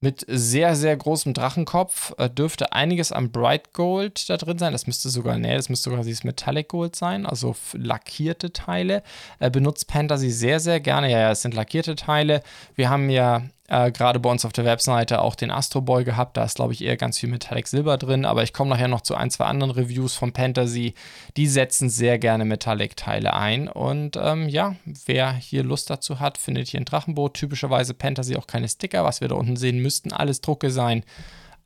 mit 0.00 0.24
sehr, 0.26 0.76
sehr 0.76 0.96
großem 0.96 1.34
Drachenkopf. 1.34 2.14
Äh, 2.18 2.30
dürfte 2.30 2.72
einiges 2.72 3.12
an 3.12 3.30
Bright 3.30 3.72
Gold 3.72 4.28
da 4.30 4.36
drin 4.36 4.58
sein. 4.58 4.72
Das 4.72 4.86
müsste 4.86 5.10
sogar, 5.10 5.38
nee, 5.38 5.54
das 5.54 5.68
müsste 5.68 5.90
sogar 5.90 6.04
dieses 6.04 6.24
Metallic 6.24 6.68
Gold 6.68 6.96
sein, 6.96 7.26
also 7.26 7.54
lackierte 7.74 8.52
Teile. 8.52 9.02
Äh, 9.38 9.50
benutzt 9.50 9.90
Fantasy 9.90 10.30
sehr, 10.30 10.60
sehr 10.60 10.80
gerne. 10.80 11.10
Ja, 11.10 11.18
ja, 11.18 11.30
es 11.30 11.42
sind 11.42 11.54
lackierte 11.54 11.96
Teile. 11.96 12.42
Wir 12.74 12.88
haben 12.88 13.10
ja 13.10 13.42
äh, 13.70 13.92
gerade 13.92 14.18
bei 14.18 14.28
uns 14.28 14.44
auf 14.44 14.52
der 14.52 14.64
Webseite 14.64 15.22
auch 15.22 15.36
den 15.36 15.50
Astro 15.50 15.80
Boy 15.80 16.04
gehabt. 16.04 16.36
Da 16.36 16.44
ist, 16.44 16.56
glaube 16.56 16.72
ich, 16.72 16.82
eher 16.82 16.96
ganz 16.96 17.18
viel 17.18 17.28
Metallic 17.28 17.68
Silber 17.68 17.96
drin. 17.96 18.24
Aber 18.24 18.42
ich 18.42 18.52
komme 18.52 18.70
nachher 18.70 18.88
noch 18.88 19.00
zu 19.00 19.14
ein, 19.14 19.30
zwei 19.30 19.44
anderen 19.44 19.70
Reviews 19.70 20.14
von 20.14 20.34
Fantasy. 20.34 20.94
Die 21.36 21.46
setzen 21.46 21.88
sehr 21.88 22.18
gerne 22.18 22.44
Metallic-Teile 22.44 23.32
ein. 23.32 23.68
Und 23.68 24.18
ähm, 24.20 24.48
ja, 24.48 24.74
wer 24.84 25.32
hier 25.32 25.62
Lust 25.62 25.88
dazu 25.88 26.18
hat, 26.18 26.36
findet 26.36 26.68
hier 26.68 26.80
ein 26.80 26.84
Drachenboot. 26.84 27.34
Typischerweise 27.34 27.94
Fantasy 27.94 28.36
auch 28.36 28.48
keine 28.48 28.68
Sticker, 28.68 29.04
was 29.04 29.20
wir 29.20 29.28
da 29.28 29.36
unten 29.36 29.56
sehen 29.56 29.78
müssten. 29.78 30.12
Alles 30.12 30.40
Drucke 30.40 30.70
sein. 30.70 31.04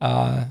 Äh, 0.01 0.43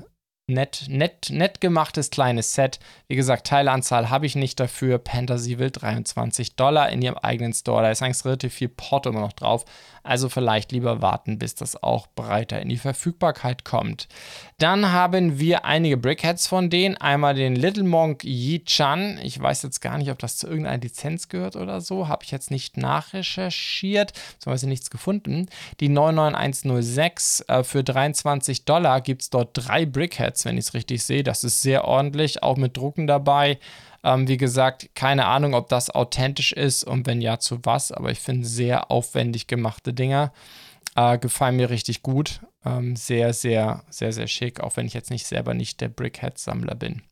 nett, 0.46 0.84
nett, 0.88 1.30
nett 1.30 1.60
gemachtes 1.60 2.10
kleines 2.10 2.54
Set. 2.54 2.78
Wie 3.08 3.16
gesagt, 3.16 3.46
Teileanzahl 3.46 4.10
habe 4.10 4.26
ich 4.26 4.36
nicht 4.36 4.60
dafür. 4.60 5.00
Fantasy 5.04 5.58
will 5.58 5.70
23 5.70 6.56
Dollar 6.56 6.90
in 6.90 7.00
ihrem 7.00 7.16
eigenen 7.16 7.52
Store. 7.52 7.82
Da 7.82 7.90
ist 7.90 8.02
eigentlich 8.02 8.24
relativ 8.24 8.52
viel 8.52 8.68
Porto 8.68 9.10
immer 9.10 9.20
noch 9.20 9.32
drauf. 9.32 9.64
Also 10.02 10.28
vielleicht 10.28 10.70
lieber 10.70 11.00
warten, 11.00 11.38
bis 11.38 11.54
das 11.54 11.82
auch 11.82 12.06
breiter 12.14 12.60
in 12.60 12.68
die 12.68 12.76
Verfügbarkeit 12.76 13.64
kommt. 13.64 14.06
Dann 14.58 14.92
haben 14.92 15.38
wir 15.38 15.64
einige 15.64 15.96
Brickheads 15.96 16.46
von 16.46 16.68
denen. 16.68 16.98
Einmal 16.98 17.34
den 17.34 17.56
Little 17.56 17.84
Monk 17.84 18.22
Yi 18.22 18.64
Chan. 18.64 19.18
Ich 19.22 19.40
weiß 19.40 19.62
jetzt 19.62 19.80
gar 19.80 19.96
nicht, 19.96 20.10
ob 20.10 20.18
das 20.18 20.36
zu 20.36 20.46
irgendeiner 20.46 20.82
Lizenz 20.82 21.28
gehört 21.28 21.56
oder 21.56 21.80
so. 21.80 22.06
Habe 22.06 22.22
ich 22.22 22.30
jetzt 22.30 22.50
nicht 22.50 22.76
nachrecherchiert, 22.76 24.12
beziehungsweise 24.34 24.68
nichts 24.68 24.90
gefunden. 24.90 25.48
Die 25.80 25.88
99106 25.88 27.44
äh, 27.48 27.64
für 27.64 27.82
23 27.82 28.66
Dollar 28.66 29.00
gibt 29.00 29.22
es 29.22 29.30
dort 29.30 29.50
drei 29.54 29.86
Brickheads, 29.86 30.33
wenn 30.44 30.58
ich 30.58 30.66
es 30.66 30.74
richtig 30.74 31.04
sehe. 31.04 31.22
Das 31.22 31.44
ist 31.44 31.62
sehr 31.62 31.84
ordentlich, 31.84 32.42
auch 32.42 32.56
mit 32.56 32.76
Drucken 32.76 33.06
dabei. 33.06 33.58
Ähm, 34.02 34.28
wie 34.28 34.36
gesagt, 34.36 34.90
keine 34.94 35.26
Ahnung, 35.26 35.54
ob 35.54 35.68
das 35.68 35.90
authentisch 35.90 36.52
ist 36.52 36.84
und 36.84 37.06
wenn 37.06 37.20
ja, 37.20 37.38
zu 37.38 37.60
was, 37.62 37.92
aber 37.92 38.10
ich 38.10 38.20
finde 38.20 38.46
sehr 38.46 38.90
aufwendig 38.90 39.46
gemachte 39.46 39.94
Dinger. 39.94 40.32
Äh, 40.96 41.18
gefallen 41.18 41.56
mir 41.56 41.70
richtig 41.70 42.02
gut. 42.02 42.40
Ähm, 42.64 42.96
sehr, 42.96 43.32
sehr, 43.32 43.82
sehr, 43.90 44.12
sehr 44.12 44.26
schick, 44.26 44.60
auch 44.60 44.76
wenn 44.76 44.86
ich 44.86 44.94
jetzt 44.94 45.10
nicht 45.10 45.26
selber 45.26 45.54
nicht 45.54 45.80
der 45.80 45.88
Brickhead-Sammler 45.88 46.74
bin. 46.74 47.02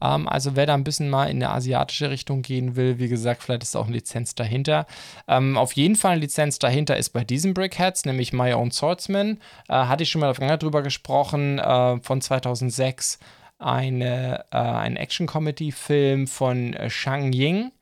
Ähm, 0.00 0.28
also 0.28 0.56
wer 0.56 0.66
da 0.66 0.74
ein 0.74 0.84
bisschen 0.84 1.10
mal 1.10 1.26
in 1.26 1.42
eine 1.42 1.50
asiatische 1.50 2.10
Richtung 2.10 2.42
gehen 2.42 2.76
will, 2.76 2.98
wie 2.98 3.08
gesagt, 3.08 3.42
vielleicht 3.42 3.62
ist 3.62 3.76
auch 3.76 3.86
eine 3.86 3.96
Lizenz 3.96 4.34
dahinter. 4.34 4.86
Ähm, 5.28 5.56
auf 5.56 5.72
jeden 5.72 5.96
Fall 5.96 6.12
eine 6.12 6.20
Lizenz 6.20 6.58
dahinter 6.58 6.96
ist 6.96 7.10
bei 7.10 7.24
diesen 7.24 7.54
Brickheads, 7.54 8.04
nämlich 8.04 8.32
My 8.32 8.52
Own 8.52 8.70
Swordsman. 8.70 9.38
Äh, 9.68 9.74
hatte 9.74 10.02
ich 10.02 10.10
schon 10.10 10.20
mal 10.20 10.32
drüber 10.32 10.82
gesprochen, 10.82 11.58
äh, 11.58 12.00
von 12.00 12.20
2006 12.20 13.18
eine, 13.58 14.44
äh, 14.50 14.56
ein 14.56 14.96
Action-Comedy-Film 14.96 16.26
von 16.26 16.72
äh, 16.74 16.88
Shang 16.88 17.32
Ying, 17.32 17.72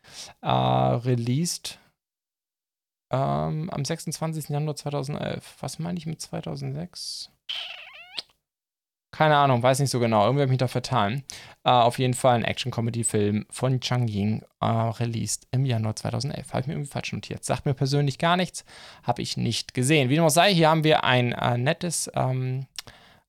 äh, 0.42 0.48
released 0.48 1.78
ähm, 3.10 3.70
am 3.70 3.84
26. 3.84 4.50
Januar 4.50 4.76
2011. 4.76 5.56
Was 5.60 5.78
meine 5.78 5.98
ich 5.98 6.06
mit 6.06 6.20
2006? 6.20 7.30
Keine 9.18 9.36
Ahnung, 9.36 9.64
weiß 9.64 9.80
nicht 9.80 9.90
so 9.90 9.98
genau. 9.98 10.26
Irgendwie 10.26 10.42
habe 10.42 10.44
ich 10.44 10.50
mich 10.50 10.58
da 10.58 10.68
vertan. 10.68 11.24
Äh, 11.64 11.70
auf 11.70 11.98
jeden 11.98 12.14
Fall 12.14 12.36
ein 12.36 12.44
Action-Comedy-Film 12.44 13.46
von 13.50 13.80
Chang 13.80 14.06
Ying, 14.06 14.44
äh, 14.60 14.64
released 14.64 15.48
im 15.50 15.64
Januar 15.64 15.96
2011. 15.96 16.52
Habe 16.52 16.60
ich 16.60 16.66
mir 16.68 16.74
irgendwie 16.74 16.92
falsch 16.92 17.12
notiert. 17.12 17.44
Sagt 17.44 17.66
mir 17.66 17.74
persönlich 17.74 18.18
gar 18.18 18.36
nichts. 18.36 18.64
Habe 19.02 19.22
ich 19.22 19.36
nicht 19.36 19.74
gesehen. 19.74 20.08
Wie 20.08 20.14
dem 20.14 20.22
auch 20.22 20.30
sei, 20.30 20.54
hier 20.54 20.70
haben 20.70 20.84
wir 20.84 21.02
ein 21.02 21.32
äh, 21.32 21.58
nettes 21.58 22.08
ähm, 22.14 22.66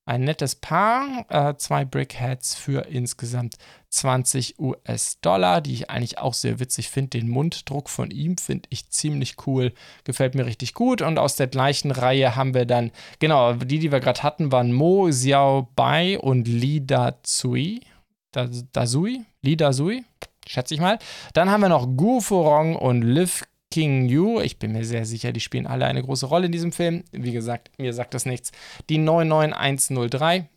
ein 0.10 0.24
nettes 0.24 0.56
Paar, 0.56 1.26
äh, 1.30 1.56
zwei 1.58 1.86
Brickheads 1.86 2.56
für 2.56 2.88
insgesamt 2.88 3.58
20 3.90 4.58
US-Dollar, 4.58 5.62
die 5.62 5.74
ich 5.74 5.92
eigentlich 5.92 6.18
auch 6.18 6.34
sehr 6.34 6.60
witzig 6.60 6.90
finde. 6.90 7.20
Den 7.20 7.30
Munddruck 7.30 7.90
von 7.90 8.10
ihm 8.10 8.38
finde 8.38 8.68
ich 8.72 8.90
ziemlich 8.90 9.36
cool, 9.46 9.72
gefällt 10.06 10.34
mir 10.34 10.48
richtig 10.48 10.74
gut. 10.74 11.04
Und 11.04 11.20
aus 11.20 11.36
der 11.36 11.46
gleichen 11.46 11.92
Reihe 11.92 12.36
haben 12.36 12.56
wir 12.56 12.66
dann, 12.66 12.90
genau, 13.20 13.54
die, 13.54 13.78
die 13.78 13.92
wir 13.92 14.00
gerade 14.00 14.24
hatten, 14.24 14.52
waren 14.52 14.74
Mo 14.74 15.10
Xiao 15.10 15.70
Bai 15.76 16.18
und 16.18 16.48
Li 16.48 16.84
Da 16.84 17.22
Zui. 17.22 17.82
Da, 18.32 18.50
Dazui? 18.74 19.26
Li 19.44 19.58
Dazui? 19.58 20.04
Schätze 20.48 20.74
ich 20.74 20.80
mal. 20.80 20.98
Dann 21.36 21.52
haben 21.52 21.62
wir 21.62 21.70
noch 21.70 21.86
Gu 21.96 22.20
Furong 22.20 22.76
und 22.76 23.04
Liv 23.04 23.44
King 23.72 24.08
Yu. 24.08 24.42
Ich 24.42 24.58
bin 24.58 24.72
mir 24.72 24.84
sehr 24.84 25.06
sicher, 25.06 25.32
die 25.32 25.40
spielen 25.40 25.68
alle 25.68 25.86
eine 25.86 26.02
große 26.02 26.26
Rolle 26.26 26.48
in 26.48 26.52
diesem 26.52 26.72
Film. 26.72 27.04
Wie 27.12 27.32
gesagt, 27.32 27.72
mir 27.78 27.94
sagt 27.94 28.14
das 28.14 28.26
nichts. 28.26 28.52
Die 28.90 28.98
99103 28.98 30.50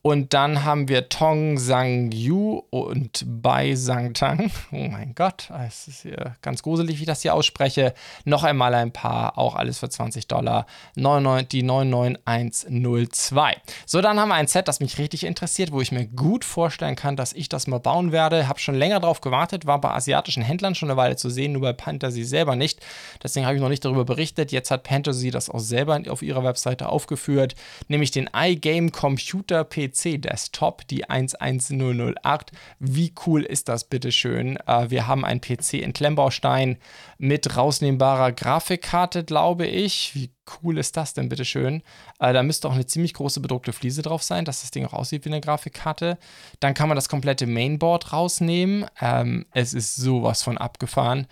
und 0.00 0.32
dann 0.32 0.64
haben 0.64 0.88
wir 0.88 1.08
Tong 1.08 1.58
Sang 1.58 2.12
Yu 2.12 2.62
und 2.70 3.24
Bai 3.26 3.74
Sang 3.74 4.14
Tang. 4.14 4.50
Oh 4.70 4.86
mein 4.88 5.14
Gott, 5.14 5.50
es 5.66 5.88
ist 5.88 6.02
hier 6.02 6.36
ganz 6.40 6.62
gruselig, 6.62 6.98
wie 6.98 7.02
ich 7.02 7.06
das 7.06 7.22
hier 7.22 7.34
ausspreche. 7.34 7.94
Noch 8.24 8.44
einmal 8.44 8.74
ein 8.74 8.92
paar, 8.92 9.36
auch 9.36 9.56
alles 9.56 9.80
für 9.80 9.88
20 9.88 10.28
Dollar. 10.28 10.66
99, 10.94 11.48
die 11.48 11.62
99102. 11.64 13.56
So, 13.86 14.00
dann 14.00 14.20
haben 14.20 14.28
wir 14.28 14.36
ein 14.36 14.46
Set, 14.46 14.68
das 14.68 14.78
mich 14.78 14.98
richtig 14.98 15.24
interessiert, 15.24 15.72
wo 15.72 15.80
ich 15.80 15.90
mir 15.90 16.06
gut 16.06 16.44
vorstellen 16.44 16.94
kann, 16.94 17.16
dass 17.16 17.32
ich 17.32 17.48
das 17.48 17.66
mal 17.66 17.80
bauen 17.80 18.12
werde. 18.12 18.46
Habe 18.46 18.60
schon 18.60 18.76
länger 18.76 19.00
darauf 19.00 19.20
gewartet, 19.20 19.66
war 19.66 19.80
bei 19.80 19.90
asiatischen 19.90 20.44
Händlern 20.44 20.76
schon 20.76 20.90
eine 20.90 20.96
Weile 20.96 21.16
zu 21.16 21.28
sehen, 21.28 21.52
nur 21.52 21.62
bei 21.62 21.74
Fantasy 21.74 22.22
selber 22.22 22.54
nicht. 22.54 22.80
Deswegen 23.22 23.46
habe 23.46 23.56
ich 23.56 23.62
noch 23.62 23.68
nicht 23.68 23.84
darüber 23.84 24.04
berichtet. 24.04 24.52
Jetzt 24.52 24.70
hat 24.70 24.86
Fantasy 24.86 25.32
das 25.32 25.50
auch 25.50 25.58
selber 25.58 26.00
auf 26.08 26.22
ihrer 26.22 26.44
Webseite 26.44 26.88
aufgeführt, 26.88 27.56
nämlich 27.88 28.12
den 28.12 28.30
iGame 28.32 28.90
Computer 28.90 29.64
PC 29.64 29.87
PC-Desktop, 29.88 30.86
die 30.88 31.08
11008. 31.08 32.52
Wie 32.78 33.12
cool 33.26 33.42
ist 33.42 33.68
das 33.68 33.84
bitteschön? 33.84 34.56
Äh, 34.66 34.90
wir 34.90 35.06
haben 35.06 35.24
einen 35.24 35.40
PC 35.40 35.74
in 35.74 35.92
Klemmbaustein 35.92 36.78
mit 37.18 37.56
rausnehmbarer 37.56 38.32
Grafikkarte, 38.32 39.24
glaube 39.24 39.66
ich. 39.66 40.14
Wie 40.14 40.30
cool 40.62 40.78
ist 40.78 40.96
das 40.96 41.14
denn 41.14 41.28
bitteschön? 41.28 41.82
Äh, 42.18 42.32
da 42.32 42.42
müsste 42.42 42.68
auch 42.68 42.74
eine 42.74 42.86
ziemlich 42.86 43.14
große 43.14 43.40
bedruckte 43.40 43.72
Fliese 43.72 44.02
drauf 44.02 44.22
sein, 44.22 44.44
dass 44.44 44.62
das 44.62 44.70
Ding 44.70 44.84
auch 44.86 44.92
aussieht 44.92 45.24
wie 45.24 45.30
eine 45.30 45.40
Grafikkarte. 45.40 46.18
Dann 46.60 46.74
kann 46.74 46.88
man 46.88 46.96
das 46.96 47.08
komplette 47.08 47.46
Mainboard 47.46 48.12
rausnehmen. 48.12 48.86
Ähm, 49.00 49.46
es 49.52 49.74
ist 49.74 49.96
sowas 49.96 50.42
von 50.42 50.58
abgefahren. 50.58 51.26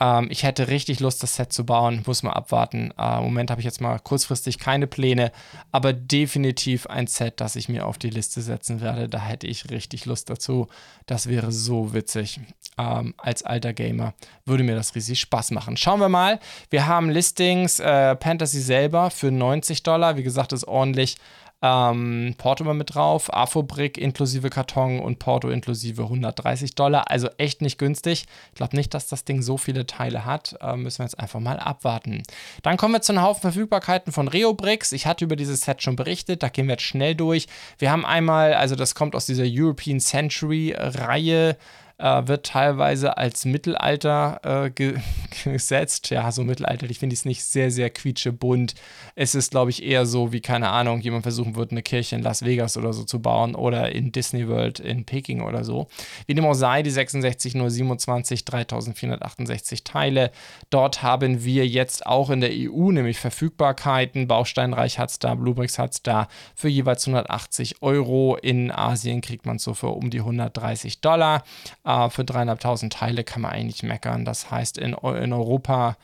Ähm, 0.00 0.28
ich 0.30 0.42
hätte 0.42 0.68
richtig 0.68 1.00
Lust, 1.00 1.22
das 1.22 1.36
Set 1.36 1.52
zu 1.52 1.64
bauen, 1.66 2.02
muss 2.06 2.22
mal 2.22 2.32
abwarten. 2.32 2.92
Äh, 2.98 3.18
Im 3.18 3.24
Moment 3.24 3.50
habe 3.50 3.60
ich 3.60 3.64
jetzt 3.64 3.80
mal 3.80 3.98
kurzfristig 3.98 4.58
keine 4.58 4.86
Pläne, 4.86 5.32
aber 5.70 5.92
definitiv 5.92 6.86
ein 6.86 7.06
Set, 7.06 7.40
das 7.40 7.56
ich 7.56 7.68
mir 7.68 7.86
auf 7.86 7.98
die 7.98 8.10
Liste 8.10 8.40
setzen 8.40 8.80
werde. 8.80 9.08
Da 9.08 9.20
hätte 9.20 9.46
ich 9.46 9.70
richtig 9.70 10.06
Lust 10.06 10.30
dazu. 10.30 10.68
Das 11.06 11.28
wäre 11.28 11.52
so 11.52 11.94
witzig. 11.94 12.40
Ähm, 12.78 13.14
als 13.18 13.42
alter 13.42 13.72
Gamer 13.72 14.14
würde 14.44 14.64
mir 14.64 14.74
das 14.74 14.94
riesig 14.94 15.20
Spaß 15.20 15.50
machen. 15.50 15.76
Schauen 15.76 16.00
wir 16.00 16.08
mal. 16.08 16.40
Wir 16.70 16.86
haben 16.86 17.10
Listings, 17.10 17.80
äh, 17.80 18.16
Fantasy 18.16 18.60
selber 18.60 19.10
für 19.10 19.30
90 19.30 19.82
Dollar. 19.82 20.16
Wie 20.16 20.22
gesagt, 20.22 20.52
ist 20.52 20.66
ordentlich. 20.66 21.16
Ähm, 21.62 22.34
Porto 22.38 22.64
immer 22.64 22.74
mit 22.74 22.94
drauf, 22.94 23.32
Afobrik 23.32 23.96
inklusive 23.96 24.50
Karton 24.50 24.98
und 24.98 25.20
Porto 25.20 25.48
inklusive 25.48 26.02
130 26.02 26.74
Dollar. 26.74 27.10
Also 27.10 27.28
echt 27.38 27.62
nicht 27.62 27.78
günstig. 27.78 28.26
Ich 28.50 28.56
glaube 28.56 28.76
nicht, 28.76 28.92
dass 28.94 29.06
das 29.06 29.24
Ding 29.24 29.42
so 29.42 29.56
viele 29.56 29.86
Teile 29.86 30.24
hat. 30.24 30.56
Äh, 30.60 30.76
müssen 30.76 30.98
wir 30.98 31.04
jetzt 31.04 31.20
einfach 31.20 31.40
mal 31.40 31.60
abwarten. 31.60 32.24
Dann 32.62 32.76
kommen 32.76 32.94
wir 32.94 33.02
zu 33.02 33.12
einem 33.12 33.22
Haufen 33.22 33.42
Verfügbarkeiten 33.42 34.12
von 34.12 34.26
Reobricks. 34.26 34.92
Ich 34.92 35.06
hatte 35.06 35.24
über 35.24 35.36
dieses 35.36 35.62
Set 35.62 35.82
schon 35.82 35.94
berichtet. 35.94 36.42
Da 36.42 36.48
gehen 36.48 36.66
wir 36.66 36.72
jetzt 36.72 36.82
schnell 36.82 37.14
durch. 37.14 37.46
Wir 37.78 37.92
haben 37.92 38.04
einmal, 38.04 38.54
also 38.54 38.74
das 38.74 38.94
kommt 38.96 39.14
aus 39.14 39.26
dieser 39.26 39.44
European 39.46 40.00
Century 40.00 40.74
Reihe 40.76 41.56
äh, 42.02 42.26
wird 42.26 42.46
teilweise 42.46 43.16
als 43.16 43.44
Mittelalter 43.44 44.40
äh, 44.42 44.70
ge 44.70 44.96
gesetzt. 45.44 46.10
Ja, 46.10 46.30
so 46.32 46.42
mittelalterlich 46.42 46.98
finde 46.98 47.14
ich 47.14 47.20
es 47.20 47.24
nicht 47.24 47.44
sehr, 47.44 47.70
sehr 47.70 47.90
quietschebunt. 47.90 48.74
Es 49.14 49.34
ist, 49.34 49.52
glaube 49.52 49.70
ich, 49.70 49.82
eher 49.84 50.04
so 50.04 50.32
wie, 50.32 50.40
keine 50.40 50.70
Ahnung, 50.70 51.00
jemand 51.00 51.22
versuchen 51.22 51.54
wird, 51.54 51.70
eine 51.70 51.82
Kirche 51.82 52.16
in 52.16 52.22
Las 52.22 52.44
Vegas 52.44 52.76
oder 52.76 52.92
so 52.92 53.04
zu 53.04 53.22
bauen 53.22 53.54
oder 53.54 53.92
in 53.92 54.10
Disney 54.10 54.48
World 54.48 54.80
in 54.80 55.04
Peking 55.04 55.42
oder 55.42 55.64
so. 55.64 55.86
Wie 56.26 56.34
dem 56.34 56.44
auch 56.44 56.54
sei, 56.54 56.82
die 56.82 56.90
66027, 56.90 58.44
3468 58.44 59.84
Teile. 59.84 60.32
Dort 60.70 61.02
haben 61.02 61.44
wir 61.44 61.66
jetzt 61.68 62.06
auch 62.06 62.30
in 62.30 62.40
der 62.40 62.50
EU 62.52 62.90
nämlich 62.90 63.20
Verfügbarkeiten. 63.20 64.26
Bausteinreich 64.26 64.98
hat 64.98 65.10
es 65.10 65.18
da, 65.20 65.36
Bluebricks 65.36 65.78
hat 65.78 65.92
es 65.92 66.02
da 66.02 66.26
für 66.56 66.68
jeweils 66.68 67.06
180 67.06 67.80
Euro. 67.80 68.36
In 68.36 68.72
Asien 68.72 69.20
kriegt 69.20 69.46
man 69.46 69.56
es 69.56 69.62
so 69.62 69.74
für 69.74 69.88
um 69.88 70.10
die 70.10 70.20
130 70.20 71.00
Dollar. 71.00 71.44
Äh, 71.84 71.91
für 72.10 72.24
dreieinhalbtausend 72.24 72.92
Teile 72.92 73.24
kann 73.24 73.42
man 73.42 73.52
eigentlich 73.52 73.82
meckern. 73.82 74.24
Das 74.24 74.50
heißt, 74.50 74.78
in, 74.78 74.92
in 74.94 75.32
Europa 75.32 75.96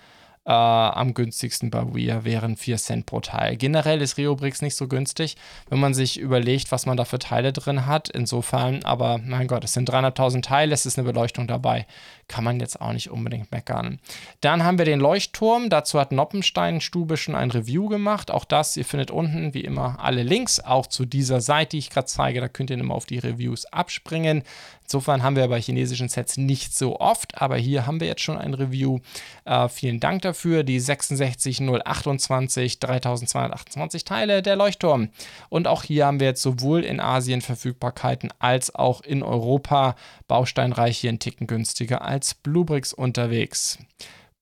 äh, 0.49 0.51
am 0.51 1.13
günstigsten 1.13 1.71
bei 1.71 1.85
Weir 1.95 2.25
wären 2.25 2.57
4 2.57 2.79
Cent 2.79 3.07
pro 3.07 3.21
Teil. 3.21 3.57
Generell 3.57 4.01
ist 4.01 4.17
Reobrix 4.17 4.63
nicht 4.63 4.77
so 4.77 4.89
günstig, 4.89 5.37
wenn 5.69 5.79
man 5.79 5.93
sich 5.93 6.19
überlegt, 6.19 6.73
was 6.73 6.87
man 6.87 6.97
da 6.97 7.05
für 7.05 7.19
Teile 7.19 7.53
drin 7.53 7.85
hat. 7.85 8.09
Insofern, 8.09 8.83
aber 8.85 9.19
mein 9.19 9.47
Gott, 9.47 9.63
es 9.65 9.75
sind 9.75 9.91
dreieinhalbtausend 9.91 10.47
Teile, 10.47 10.73
es 10.73 10.87
ist 10.87 10.99
eine 10.99 11.07
Beleuchtung 11.07 11.47
dabei. 11.47 11.87
kann 12.29 12.45
man 12.45 12.61
jetzt 12.61 12.81
auch 12.81 12.93
nicht 12.93 13.11
unbedingt 13.11 13.53
meckern. 13.53 14.01
Dann 14.41 14.65
haben 14.65 14.79
wir 14.79 14.85
den 14.85 15.01
Leuchtturm. 15.01 15.69
Dazu 15.71 15.99
hat 16.01 16.13
Noppenstein 16.13 16.81
Stube 16.81 17.17
schon 17.17 17.35
ein 17.35 17.51
Review 17.51 17.89
gemacht. 17.89 18.31
Auch 18.31 18.45
das, 18.45 18.77
ihr 18.77 18.85
findet 18.85 19.11
unten 19.11 19.53
wie 19.53 19.65
immer 19.65 19.99
alle 20.01 20.23
Links, 20.23 20.61
auch 20.61 20.87
zu 20.87 21.05
dieser 21.05 21.41
Seite, 21.43 21.71
die 21.71 21.79
ich 21.79 21.91
gerade 21.91 22.07
zeige. 22.07 22.41
Da 22.41 22.49
könnt 22.49 22.71
ihr 22.71 22.79
immer 22.79 22.95
auf 22.95 23.07
die 23.07 23.19
Reviews 23.19 23.67
abspringen. 23.67 24.43
Insofern 24.89 25.23
haben 25.23 25.37
wir 25.37 25.47
bei 25.49 25.61
chinesischen 25.61 26.09
Sets 26.09 26.39
nicht 26.39 26.75
so 26.75 26.99
oft, 26.99 27.43
aber 27.43 27.59
hier 27.59 27.87
haben 27.87 28.01
wir 28.01 28.07
jetzt 28.07 28.23
schon 28.23 28.39
ein 28.39 28.55
Review. 28.55 29.01
Äh, 29.45 29.69
vielen 29.69 30.01
Dank 30.01 30.23
dafür. 30.23 30.63
Die 30.63 30.81
66028, 30.81 32.81
3228 32.81 34.05
Teile 34.05 34.41
der 34.41 34.57
Leuchtturm. 34.57 35.11
Und 35.51 35.67
auch 35.67 35.83
hier 35.83 36.07
haben 36.07 36.21
wir 36.21 36.29
jetzt 36.29 36.41
sowohl 36.41 36.85
in 36.85 37.01
Asien 37.01 37.43
Verfügbarkeiten 37.43 38.31
als 38.39 38.75
auch 38.75 39.03
in 39.03 39.23
Europa 39.23 39.95
bausteinreich 40.27 40.97
hier 40.97 41.11
einen 41.11 41.19
Ticken 41.19 41.47
günstiger 41.47 42.01
als 42.01 42.33
Bluebricks 42.33 42.95
unterwegs. 42.95 43.79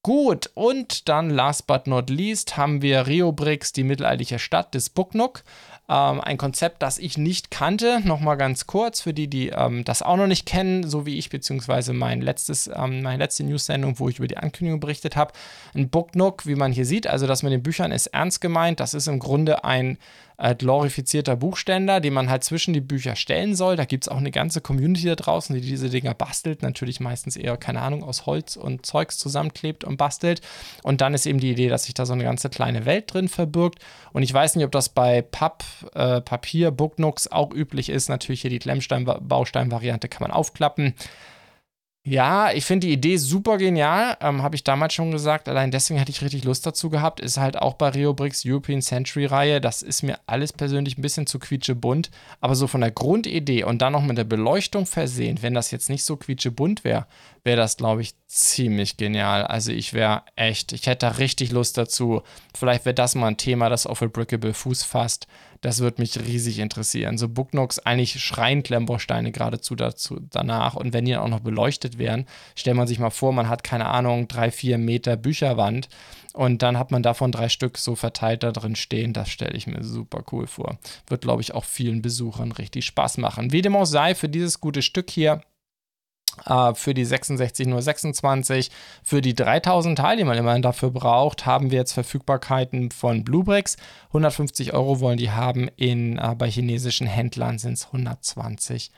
Gut, 0.06 0.50
und 0.54 1.08
dann 1.08 1.30
last 1.30 1.66
but 1.66 1.88
not 1.88 2.08
least 2.08 2.56
haben 2.56 2.80
wir 2.80 3.08
Rio 3.08 3.32
Bricks, 3.32 3.72
die 3.72 3.82
mittelalterliche 3.82 4.38
Stadt 4.38 4.72
des 4.72 4.90
Buknuk. 4.90 5.42
Ähm, 5.88 6.20
ein 6.20 6.36
Konzept, 6.36 6.82
das 6.82 6.98
ich 6.98 7.16
nicht 7.16 7.50
kannte. 7.52 8.00
Nochmal 8.04 8.36
ganz 8.36 8.66
kurz 8.66 9.00
für 9.00 9.14
die, 9.14 9.28
die 9.28 9.50
ähm, 9.50 9.84
das 9.84 10.02
auch 10.02 10.16
noch 10.16 10.26
nicht 10.26 10.44
kennen, 10.44 10.88
so 10.88 11.06
wie 11.06 11.16
ich, 11.16 11.30
beziehungsweise 11.30 11.92
mein 11.92 12.20
letztes, 12.20 12.66
ähm, 12.66 13.02
meine 13.02 13.22
letzte 13.22 13.44
News-Sendung, 13.44 14.00
wo 14.00 14.08
ich 14.08 14.18
über 14.18 14.26
die 14.26 14.36
Ankündigung 14.36 14.80
berichtet 14.80 15.14
habe. 15.14 15.32
Ein 15.74 15.88
Book 15.88 16.16
Nook, 16.16 16.44
wie 16.46 16.56
man 16.56 16.72
hier 16.72 16.86
sieht, 16.86 17.06
also 17.06 17.28
das 17.28 17.44
mit 17.44 17.52
den 17.52 17.62
Büchern 17.62 17.92
ist 17.92 18.08
ernst 18.08 18.40
gemeint. 18.40 18.80
Das 18.80 18.94
ist 18.94 19.06
im 19.06 19.20
Grunde 19.20 19.64
ein 19.64 19.98
äh, 20.38 20.54
glorifizierter 20.54 21.36
Buchständer, 21.36 22.00
den 22.00 22.12
man 22.12 22.28
halt 22.28 22.44
zwischen 22.44 22.74
die 22.74 22.80
Bücher 22.80 23.16
stellen 23.16 23.54
soll. 23.54 23.76
Da 23.76 23.84
gibt 23.84 24.04
es 24.04 24.08
auch 24.08 24.18
eine 24.18 24.30
ganze 24.30 24.60
Community 24.60 25.06
da 25.06 25.14
draußen, 25.14 25.54
die 25.54 25.60
diese 25.60 25.88
Dinger 25.88 26.14
bastelt. 26.14 26.62
Natürlich 26.62 27.00
meistens 27.00 27.36
eher, 27.36 27.56
keine 27.56 27.80
Ahnung, 27.80 28.04
aus 28.04 28.26
Holz 28.26 28.56
und 28.56 28.84
Zeugs 28.84 29.18
zusammenklebt 29.18 29.84
und 29.84 29.96
bastelt. 29.96 30.40
Und 30.82 31.00
dann 31.00 31.14
ist 31.14 31.26
eben 31.26 31.40
die 31.40 31.50
Idee, 31.50 31.68
dass 31.68 31.84
sich 31.84 31.94
da 31.94 32.06
so 32.06 32.12
eine 32.12 32.24
ganze 32.24 32.50
kleine 32.50 32.84
Welt 32.84 33.12
drin 33.12 33.28
verbirgt. 33.28 33.78
Und 34.12 34.22
ich 34.22 34.32
weiß 34.32 34.56
nicht, 34.56 34.64
ob 34.64 34.72
das 34.72 34.88
bei 34.88 35.22
Papp, 35.22 35.64
äh, 35.94 36.20
Papier, 36.20 36.70
Booknooks 36.70 37.28
auch 37.28 37.52
üblich 37.52 37.88
ist. 37.88 38.08
Natürlich 38.08 38.42
hier 38.42 38.50
die 38.50 38.58
Klemmstein-Baustein-Variante 38.58 40.08
kann 40.08 40.22
man 40.22 40.30
aufklappen. 40.30 40.94
Ja, 42.08 42.52
ich 42.52 42.64
finde 42.64 42.86
die 42.86 42.92
Idee 42.92 43.16
super 43.16 43.58
genial. 43.58 44.16
Ähm, 44.20 44.40
Habe 44.40 44.54
ich 44.54 44.62
damals 44.62 44.94
schon 44.94 45.10
gesagt. 45.10 45.48
Allein 45.48 45.72
deswegen 45.72 46.00
hatte 46.00 46.12
ich 46.12 46.22
richtig 46.22 46.44
Lust 46.44 46.64
dazu 46.64 46.88
gehabt. 46.88 47.18
Ist 47.18 47.36
halt 47.36 47.58
auch 47.58 47.74
bei 47.74 47.88
Rio 47.88 48.14
Bricks 48.14 48.44
European 48.46 48.80
Century 48.80 49.26
Reihe. 49.26 49.60
Das 49.60 49.82
ist 49.82 50.04
mir 50.04 50.20
alles 50.24 50.52
persönlich 50.52 50.96
ein 50.96 51.02
bisschen 51.02 51.26
zu 51.26 51.40
quietschebunt. 51.40 52.12
Aber 52.40 52.54
so 52.54 52.68
von 52.68 52.80
der 52.80 52.92
Grundidee 52.92 53.64
und 53.64 53.82
dann 53.82 53.92
noch 53.92 54.04
mit 54.04 54.18
der 54.18 54.22
Beleuchtung 54.24 54.86
versehen, 54.86 55.38
wenn 55.42 55.54
das 55.54 55.72
jetzt 55.72 55.90
nicht 55.90 56.04
so 56.04 56.16
quietschebunt 56.16 56.84
wäre, 56.84 57.08
wäre 57.42 57.56
das, 57.56 57.76
glaube 57.76 58.02
ich, 58.02 58.14
ziemlich 58.28 58.96
genial. 58.96 59.44
Also 59.44 59.72
ich 59.72 59.92
wäre 59.92 60.22
echt, 60.36 60.72
ich 60.72 60.86
hätte 60.86 61.06
da 61.06 61.08
richtig 61.08 61.50
Lust 61.50 61.76
dazu. 61.76 62.22
Vielleicht 62.56 62.84
wäre 62.84 62.94
das 62.94 63.16
mal 63.16 63.26
ein 63.26 63.36
Thema, 63.36 63.68
das 63.68 63.84
auf 63.84 63.98
Brickable 63.98 64.54
Fuß 64.54 64.84
fasst. 64.84 65.26
Das 65.66 65.80
würde 65.80 66.00
mich 66.00 66.16
riesig 66.16 66.60
interessieren. 66.60 67.18
So 67.18 67.28
Booknooks, 67.28 67.80
eigentlich 67.80 68.22
schreien 68.22 68.62
Klemmbausteine 68.62 69.32
geradezu 69.32 69.74
dazu, 69.74 70.20
danach. 70.30 70.76
Und 70.76 70.92
wenn 70.92 71.04
die 71.04 71.10
dann 71.10 71.22
auch 71.22 71.28
noch 71.28 71.40
beleuchtet 71.40 71.98
wären, 71.98 72.24
stellt 72.54 72.76
man 72.76 72.86
sich 72.86 73.00
mal 73.00 73.10
vor, 73.10 73.32
man 73.32 73.48
hat 73.48 73.64
keine 73.64 73.86
Ahnung, 73.86 74.28
drei, 74.28 74.52
vier 74.52 74.78
Meter 74.78 75.16
Bücherwand 75.16 75.88
und 76.34 76.62
dann 76.62 76.78
hat 76.78 76.92
man 76.92 77.02
davon 77.02 77.32
drei 77.32 77.48
Stück 77.48 77.78
so 77.78 77.96
verteilt 77.96 78.44
da 78.44 78.52
drin 78.52 78.76
stehen. 78.76 79.12
Das 79.12 79.28
stelle 79.28 79.56
ich 79.56 79.66
mir 79.66 79.82
super 79.82 80.22
cool 80.30 80.46
vor. 80.46 80.78
Wird, 81.08 81.22
glaube 81.22 81.42
ich, 81.42 81.52
auch 81.52 81.64
vielen 81.64 82.00
Besuchern 82.00 82.52
richtig 82.52 82.86
Spaß 82.86 83.18
machen. 83.18 83.50
Wie 83.50 83.60
dem 83.60 83.74
auch 83.74 83.86
sei, 83.86 84.14
für 84.14 84.28
dieses 84.28 84.60
gute 84.60 84.82
Stück 84.82 85.10
hier 85.10 85.40
für 86.74 86.92
die 86.92 87.04
66026, 87.04 88.70
für 89.02 89.22
die 89.22 89.34
3000 89.34 89.98
Teile, 89.98 90.18
die 90.18 90.24
man 90.24 90.36
immerhin 90.36 90.62
dafür 90.62 90.90
braucht, 90.90 91.46
haben 91.46 91.70
wir 91.70 91.78
jetzt 91.78 91.92
Verfügbarkeiten 91.92 92.90
von 92.90 93.24
Bluebricks. 93.24 93.76
150 94.08 94.74
Euro 94.74 95.00
wollen 95.00 95.16
die 95.16 95.30
haben, 95.30 95.68
in, 95.76 96.18
uh, 96.18 96.34
bei 96.34 96.50
chinesischen 96.50 97.06
Händlern 97.06 97.58
sind 97.58 97.74
es 97.74 97.86
120 97.86 98.90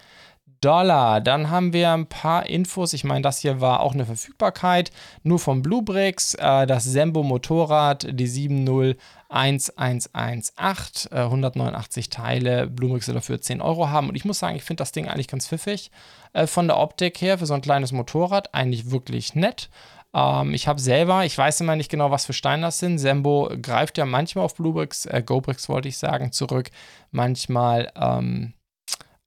Dollar. 0.61 1.21
Dann 1.21 1.51
haben 1.51 1.73
wir 1.73 1.93
ein 1.93 2.07
paar 2.07 2.47
Infos. 2.47 2.93
Ich 2.93 3.05
meine, 3.05 3.23
das 3.23 3.39
hier 3.39 3.61
war 3.61 3.81
auch 3.81 3.95
eine 3.95 4.07
Verfügbarkeit, 4.07 4.91
nur 5.23 5.39
von 5.39 5.63
Bluebricks. 5.63 6.35
Äh, 6.35 6.67
das 6.67 6.85
Sembo 6.85 7.23
Motorrad, 7.23 8.07
die 8.11 8.27
701118, 8.27 11.13
äh, 11.13 11.23
189 11.23 12.11
Teile. 12.11 12.67
Bluebricks 12.67 13.07
soll 13.07 13.15
dafür 13.15 13.41
10 13.41 13.61
Euro 13.61 13.89
haben. 13.89 14.09
Und 14.09 14.15
ich 14.15 14.25
muss 14.25 14.39
sagen, 14.39 14.57
ich 14.57 14.65
finde 14.65 14.83
das 14.83 14.93
Ding 14.93 15.09
eigentlich 15.09 15.29
ganz 15.29 15.49
pfiffig. 15.49 15.91
Äh, 16.33 16.47
von 16.47 16.67
der 16.67 16.79
Optik 16.79 17.21
her, 17.21 17.39
für 17.39 17.47
so 17.47 17.55
ein 17.55 17.63
kleines 17.63 17.93
Motorrad, 17.93 18.55
eigentlich 18.55 18.91
wirklich 18.91 19.35
nett. 19.35 19.71
Ähm, 20.15 20.55
ich 20.55 20.69
habe 20.69 20.81
selber, 20.81 21.25
ich 21.25 21.37
weiß 21.37 21.61
immer 21.61 21.77
nicht 21.77 21.91
genau, 21.91 22.11
was 22.11 22.27
für 22.27 22.33
Steine 22.33 22.63
das 22.63 22.79
sind. 22.79 22.99
Sembo 22.99 23.51
greift 23.61 23.99
ja 23.99 24.05
manchmal 24.05 24.45
auf 24.45 24.55
Bluebricks, 24.55 25.07
äh, 25.07 25.23
GoBricks 25.25 25.69
wollte 25.69 25.89
ich 25.89 25.99
sagen, 25.99 26.33
zurück. 26.33 26.71
Manchmal, 27.11 27.93
ähm, 27.97 28.55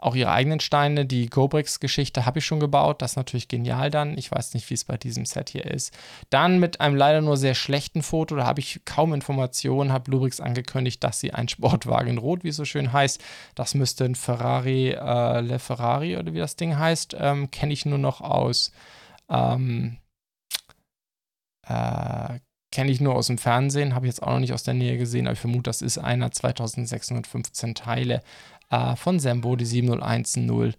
auch 0.02 0.16
ihre 0.16 0.32
eigenen 0.32 0.60
Steine. 0.60 1.06
Die 1.06 1.28
Gobrix-Geschichte 1.28 2.26
habe 2.26 2.40
ich 2.40 2.46
schon 2.46 2.60
gebaut. 2.60 3.02
Das 3.02 3.12
ist 3.12 3.18
natürlich 3.18 3.48
genial 3.48 3.92
dann. 3.92 4.18
Ich 4.18 4.32
weiß 4.32 4.56
nicht, 4.56 4.70
wie 4.70 4.74
es 4.74 4.84
bei 4.84 4.98
diesem 4.98 5.26
Set 5.26 5.52
hier 5.52 5.66
ist. 5.66 5.94
Dann 6.32 6.60
mit 6.60 6.82
einem 6.82 6.96
leider 6.96 7.22
nur 7.22 7.38
sehr 7.38 7.54
schlechten 7.54 8.02
Foto, 8.02 8.36
da 8.36 8.46
habe 8.46 8.60
ich 8.60 8.82
kaum 8.84 9.14
Informationen, 9.14 9.94
hat 9.94 10.08
Lubrix 10.08 10.40
angekündigt, 10.40 11.04
dass 11.04 11.20
sie 11.20 11.34
ein 11.34 11.48
Sportwagen 11.48 12.18
Rot, 12.18 12.44
wie 12.44 12.50
es 12.50 12.56
so 12.56 12.66
schön 12.66 12.92
heißt, 12.92 13.22
das 13.54 13.76
müsste 13.76 14.06
ein 14.06 14.16
Ferrari, 14.16 14.90
äh, 14.90 15.42
Le 15.42 15.60
Ferrari 15.60 16.18
oder 16.18 16.34
wie 16.34 16.40
das 16.40 16.56
Ding 16.56 16.78
heißt, 16.78 17.16
ähm, 17.20 17.52
kenne 17.52 17.72
ich 17.72 17.86
nur 17.86 18.00
noch 18.00 18.22
aus, 18.22 18.72
ähm, 19.30 19.98
äh, 21.68 22.40
kenne 22.72 22.90
ich 22.90 23.02
nur 23.02 23.16
aus 23.16 23.28
dem 23.28 23.38
Fernsehen, 23.38 23.94
habe 23.94 24.08
ich 24.08 24.14
jetzt 24.14 24.24
auch 24.24 24.32
noch 24.32 24.40
nicht 24.40 24.54
aus 24.54 24.64
der 24.64 24.74
Nähe 24.74 24.98
gesehen, 24.98 25.28
aber 25.28 25.34
ich 25.34 25.40
vermute, 25.40 25.70
das 25.70 25.84
ist 25.84 26.00
einer 26.00 26.32
2615 26.32 27.76
Teile 27.76 28.24
äh, 28.72 28.96
von 28.96 29.20
Sembo, 29.20 29.56
die 29.56 29.66
701020. 29.66 30.78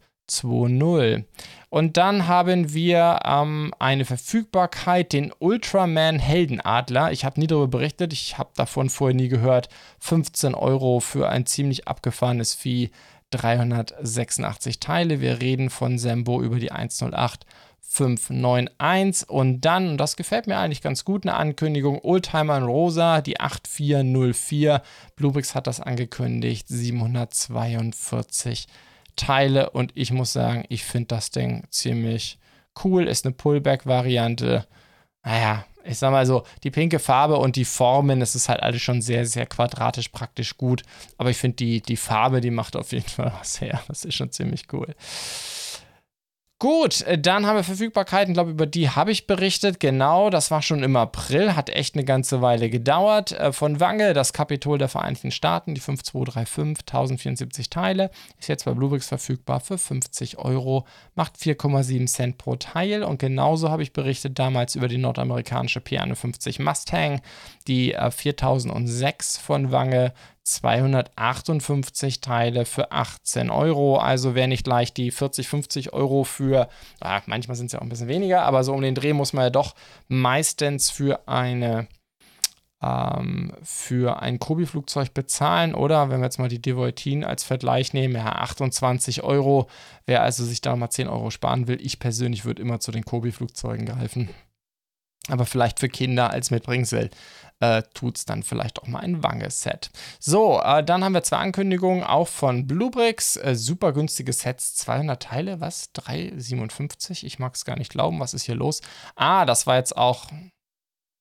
Und 1.68 1.96
dann 1.96 2.26
haben 2.26 2.72
wir 2.74 3.20
ähm, 3.24 3.72
eine 3.78 4.04
Verfügbarkeit, 4.04 5.12
den 5.12 5.32
Ultraman 5.38 6.18
Heldenadler. 6.18 7.12
Ich 7.12 7.24
habe 7.24 7.38
nie 7.38 7.46
darüber 7.46 7.68
berichtet, 7.68 8.12
ich 8.12 8.38
habe 8.38 8.50
davon 8.56 8.90
vorher 8.90 9.14
nie 9.14 9.28
gehört. 9.28 9.68
15 10.00 10.54
Euro 10.54 11.00
für 11.00 11.28
ein 11.28 11.46
ziemlich 11.46 11.86
abgefahrenes 11.88 12.54
Vieh, 12.54 12.90
386 13.30 14.80
Teile. 14.80 15.20
Wir 15.20 15.40
reden 15.40 15.70
von 15.70 15.98
Sembo 15.98 16.42
über 16.42 16.58
die 16.58 16.72
108 16.72 17.46
591 17.82 19.28
und 19.28 19.60
dann, 19.60 19.90
und 19.90 19.98
das 19.98 20.16
gefällt 20.16 20.46
mir 20.46 20.56
eigentlich 20.56 20.80
ganz 20.80 21.04
gut, 21.04 21.26
eine 21.26 21.34
Ankündigung, 21.34 22.00
Oldtimer 22.02 22.56
in 22.56 22.62
Rosa, 22.64 23.20
die 23.20 23.38
8404. 23.38 24.82
Bluebricks 25.16 25.54
hat 25.54 25.66
das 25.66 25.80
angekündigt, 25.80 26.68
742 26.68 28.66
Teile 29.16 29.70
und 29.70 29.92
ich 29.94 30.10
muss 30.10 30.32
sagen, 30.32 30.64
ich 30.68 30.84
finde 30.84 31.08
das 31.08 31.30
Ding 31.30 31.64
ziemlich 31.70 32.38
cool, 32.82 33.06
ist 33.06 33.26
eine 33.26 33.34
Pullback-Variante. 33.34 34.66
Naja, 35.22 35.66
ich 35.84 35.98
sag 35.98 36.10
mal 36.12 36.26
so, 36.26 36.44
die 36.62 36.70
pinke 36.70 36.98
Farbe 36.98 37.36
und 37.36 37.56
die 37.56 37.64
Formen, 37.64 38.20
das 38.20 38.34
ist 38.34 38.48
halt 38.48 38.62
alles 38.62 38.80
schon 38.80 39.02
sehr, 39.02 39.26
sehr 39.26 39.46
quadratisch 39.46 40.08
praktisch 40.08 40.56
gut. 40.56 40.82
Aber 41.18 41.30
ich 41.30 41.36
finde 41.36 41.56
die, 41.56 41.80
die 41.80 41.96
Farbe, 41.96 42.40
die 42.40 42.50
macht 42.50 42.76
auf 42.76 42.92
jeden 42.92 43.08
Fall 43.08 43.32
was 43.38 43.60
her. 43.60 43.82
Das 43.88 44.04
ist 44.04 44.14
schon 44.14 44.32
ziemlich 44.32 44.72
cool. 44.72 44.94
Gut, 46.62 47.00
äh, 47.00 47.18
dann 47.18 47.44
haben 47.44 47.56
wir 47.56 47.64
Verfügbarkeiten, 47.64 48.34
glaube 48.34 48.52
über 48.52 48.66
die 48.66 48.88
habe 48.88 49.10
ich 49.10 49.26
berichtet. 49.26 49.80
Genau, 49.80 50.30
das 50.30 50.52
war 50.52 50.62
schon 50.62 50.84
im 50.84 50.94
April, 50.94 51.56
hat 51.56 51.70
echt 51.70 51.96
eine 51.96 52.04
ganze 52.04 52.40
Weile 52.40 52.70
gedauert. 52.70 53.32
Äh, 53.32 53.52
von 53.52 53.80
Wange, 53.80 54.12
das 54.12 54.32
Kapitol 54.32 54.78
der 54.78 54.88
Vereinigten 54.88 55.32
Staaten, 55.32 55.74
die 55.74 55.80
5235, 55.80 56.86
1074 56.86 57.68
Teile, 57.68 58.12
ist 58.38 58.48
jetzt 58.48 58.64
bei 58.64 58.74
Bluebricks 58.74 59.08
verfügbar 59.08 59.58
für 59.58 59.76
50 59.76 60.38
Euro, 60.38 60.86
macht 61.16 61.34
4,7 61.34 62.06
Cent 62.06 62.38
pro 62.38 62.54
Teil. 62.54 63.02
Und 63.02 63.18
genauso 63.18 63.68
habe 63.68 63.82
ich 63.82 63.92
berichtet 63.92 64.38
damals 64.38 64.76
über 64.76 64.86
die 64.86 64.98
nordamerikanische 64.98 65.80
P51 65.80 66.62
Mustang, 66.62 67.22
die 67.66 67.92
4006 68.08 69.36
äh, 69.36 69.40
von 69.40 69.72
Wange, 69.72 70.12
258 70.44 72.20
Teile 72.20 72.64
für 72.64 72.92
18 72.92 73.50
Euro. 73.50 73.98
Also 73.98 74.34
wer 74.34 74.46
nicht 74.46 74.64
gleich 74.64 74.92
die 74.92 75.10
40, 75.10 75.48
50 75.48 75.92
Euro 75.92 76.24
für, 76.24 76.68
ah, 77.00 77.22
manchmal 77.26 77.56
sind 77.56 77.66
es 77.66 77.72
ja 77.72 77.78
auch 77.78 77.82
ein 77.82 77.88
bisschen 77.88 78.08
weniger, 78.08 78.42
aber 78.42 78.64
so 78.64 78.72
um 78.72 78.82
den 78.82 78.94
Dreh 78.94 79.12
muss 79.12 79.32
man 79.32 79.44
ja 79.44 79.50
doch 79.50 79.74
meistens 80.08 80.90
für 80.90 81.28
eine 81.28 81.86
ähm, 82.82 83.52
für 83.62 84.20
ein 84.20 84.38
Kobi-Flugzeug 84.38 85.14
bezahlen 85.14 85.74
oder 85.74 86.10
wenn 86.10 86.20
wir 86.20 86.24
jetzt 86.26 86.38
mal 86.38 86.48
die 86.48 86.60
Devoitin 86.60 87.24
als 87.24 87.44
Vergleich 87.44 87.92
nehmen, 87.92 88.16
ja 88.16 88.26
28 88.26 89.22
Euro. 89.22 89.68
Wer 90.06 90.22
also 90.22 90.44
sich 90.44 90.60
da 90.60 90.74
mal 90.74 90.90
10 90.90 91.08
Euro 91.08 91.30
sparen 91.30 91.68
will, 91.68 91.78
ich 91.80 92.00
persönlich 92.00 92.44
würde 92.44 92.62
immer 92.62 92.80
zu 92.80 92.90
den 92.90 93.04
Kobi-Flugzeugen 93.04 93.86
greifen. 93.86 94.28
Aber 95.28 95.46
vielleicht 95.46 95.80
für 95.80 95.88
Kinder 95.88 96.30
als 96.30 96.50
Mitbringsel 96.50 97.10
äh, 97.60 97.82
tut 97.94 98.18
es 98.18 98.24
dann 98.24 98.42
vielleicht 98.42 98.82
auch 98.82 98.88
mal 98.88 98.98
ein 99.00 99.22
Wange-Set. 99.22 99.90
So, 100.18 100.60
äh, 100.60 100.82
dann 100.82 101.04
haben 101.04 101.14
wir 101.14 101.22
zwei 101.22 101.36
Ankündigungen, 101.36 102.02
auch 102.02 102.26
von 102.26 102.66
Bluebricks. 102.66 103.36
Äh, 103.36 103.54
super 103.54 103.92
günstige 103.92 104.32
Sets, 104.32 104.74
200 104.74 105.22
Teile, 105.22 105.60
was? 105.60 105.94
3,57? 105.94 107.24
Ich 107.24 107.38
mag 107.38 107.54
es 107.54 107.64
gar 107.64 107.78
nicht 107.78 107.92
glauben, 107.92 108.18
was 108.18 108.34
ist 108.34 108.44
hier 108.44 108.56
los? 108.56 108.80
Ah, 109.14 109.46
das 109.46 109.66
war 109.66 109.76
jetzt 109.76 109.96
auch 109.96 110.26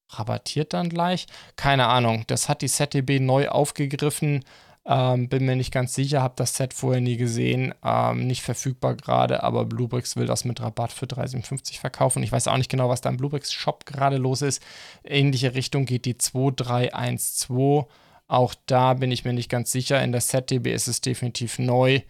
rabattiert 0.09 0.73
dann 0.73 0.89
gleich. 0.89 1.27
Keine 1.55 1.87
Ahnung, 1.87 2.25
das 2.27 2.49
hat 2.49 2.61
die 2.61 2.69
ZDB 2.69 3.19
neu 3.19 3.49
aufgegriffen. 3.49 4.43
Ähm, 4.83 5.29
bin 5.29 5.45
mir 5.45 5.55
nicht 5.55 5.71
ganz 5.71 5.93
sicher, 5.93 6.23
habe 6.23 6.33
das 6.37 6.55
Set 6.55 6.73
vorher 6.73 7.01
nie 7.01 7.17
gesehen. 7.17 7.73
Ähm, 7.83 8.25
nicht 8.25 8.41
verfügbar 8.41 8.95
gerade, 8.95 9.43
aber 9.43 9.65
Bluebricks 9.65 10.15
will 10.15 10.25
das 10.25 10.43
mit 10.43 10.59
Rabatt 10.59 10.91
für 10.91 11.05
3,57 11.05 11.79
verkaufen. 11.79 12.23
Ich 12.23 12.31
weiß 12.31 12.47
auch 12.47 12.57
nicht 12.57 12.71
genau, 12.71 12.89
was 12.89 13.01
da 13.01 13.09
im 13.09 13.17
Bluebricks 13.17 13.53
Shop 13.53 13.85
gerade 13.85 14.17
los 14.17 14.41
ist. 14.41 14.61
Ähnliche 15.03 15.53
Richtung 15.53 15.85
geht 15.85 16.05
die 16.05 16.17
2312. 16.17 17.85
Auch 18.27 18.55
da 18.65 18.93
bin 18.95 19.11
ich 19.11 19.23
mir 19.25 19.33
nicht 19.33 19.49
ganz 19.49 19.71
sicher. 19.71 20.01
In 20.03 20.13
der 20.13 20.21
ZDB 20.21 20.73
ist 20.73 20.87
es 20.87 21.01
definitiv 21.01 21.59
neu. 21.59 22.01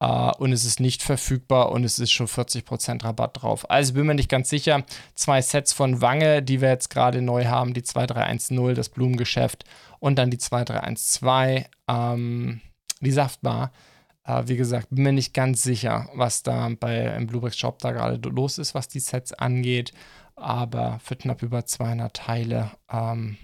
Uh, 0.00 0.30
und 0.38 0.52
es 0.52 0.64
ist 0.64 0.78
nicht 0.78 1.02
verfügbar 1.02 1.72
und 1.72 1.82
es 1.82 1.98
ist 1.98 2.12
schon 2.12 2.28
40% 2.28 3.02
Rabatt 3.02 3.42
drauf. 3.42 3.68
Also 3.68 3.94
bin 3.94 4.06
mir 4.06 4.14
nicht 4.14 4.28
ganz 4.28 4.48
sicher. 4.48 4.84
Zwei 5.16 5.42
Sets 5.42 5.72
von 5.72 6.00
Wange, 6.00 6.40
die 6.40 6.60
wir 6.60 6.68
jetzt 6.68 6.90
gerade 6.90 7.20
neu 7.20 7.46
haben, 7.46 7.74
die 7.74 7.82
2310, 7.82 8.76
das 8.76 8.90
Blumengeschäft 8.90 9.64
und 9.98 10.16
dann 10.16 10.30
die 10.30 10.38
2312, 10.38 11.64
ähm, 11.88 12.60
die 13.00 13.10
Saftbar. 13.10 13.72
Uh, 14.28 14.42
wie 14.46 14.56
gesagt, 14.56 14.88
bin 14.90 15.02
mir 15.02 15.12
nicht 15.12 15.34
ganz 15.34 15.62
sicher, 15.62 16.08
was 16.14 16.44
da 16.44 16.70
bei 16.78 17.16
im 17.16 17.26
Bluebricks 17.26 17.58
Shop 17.58 17.80
da 17.80 17.90
gerade 17.90 18.28
los 18.28 18.58
ist, 18.58 18.74
was 18.74 18.86
die 18.86 19.00
Sets 19.00 19.32
angeht. 19.32 19.92
Aber 20.36 21.00
für 21.02 21.16
knapp 21.16 21.42
über 21.42 21.66
200 21.66 22.14
Teile, 22.14 22.70
ähm, 22.92 23.36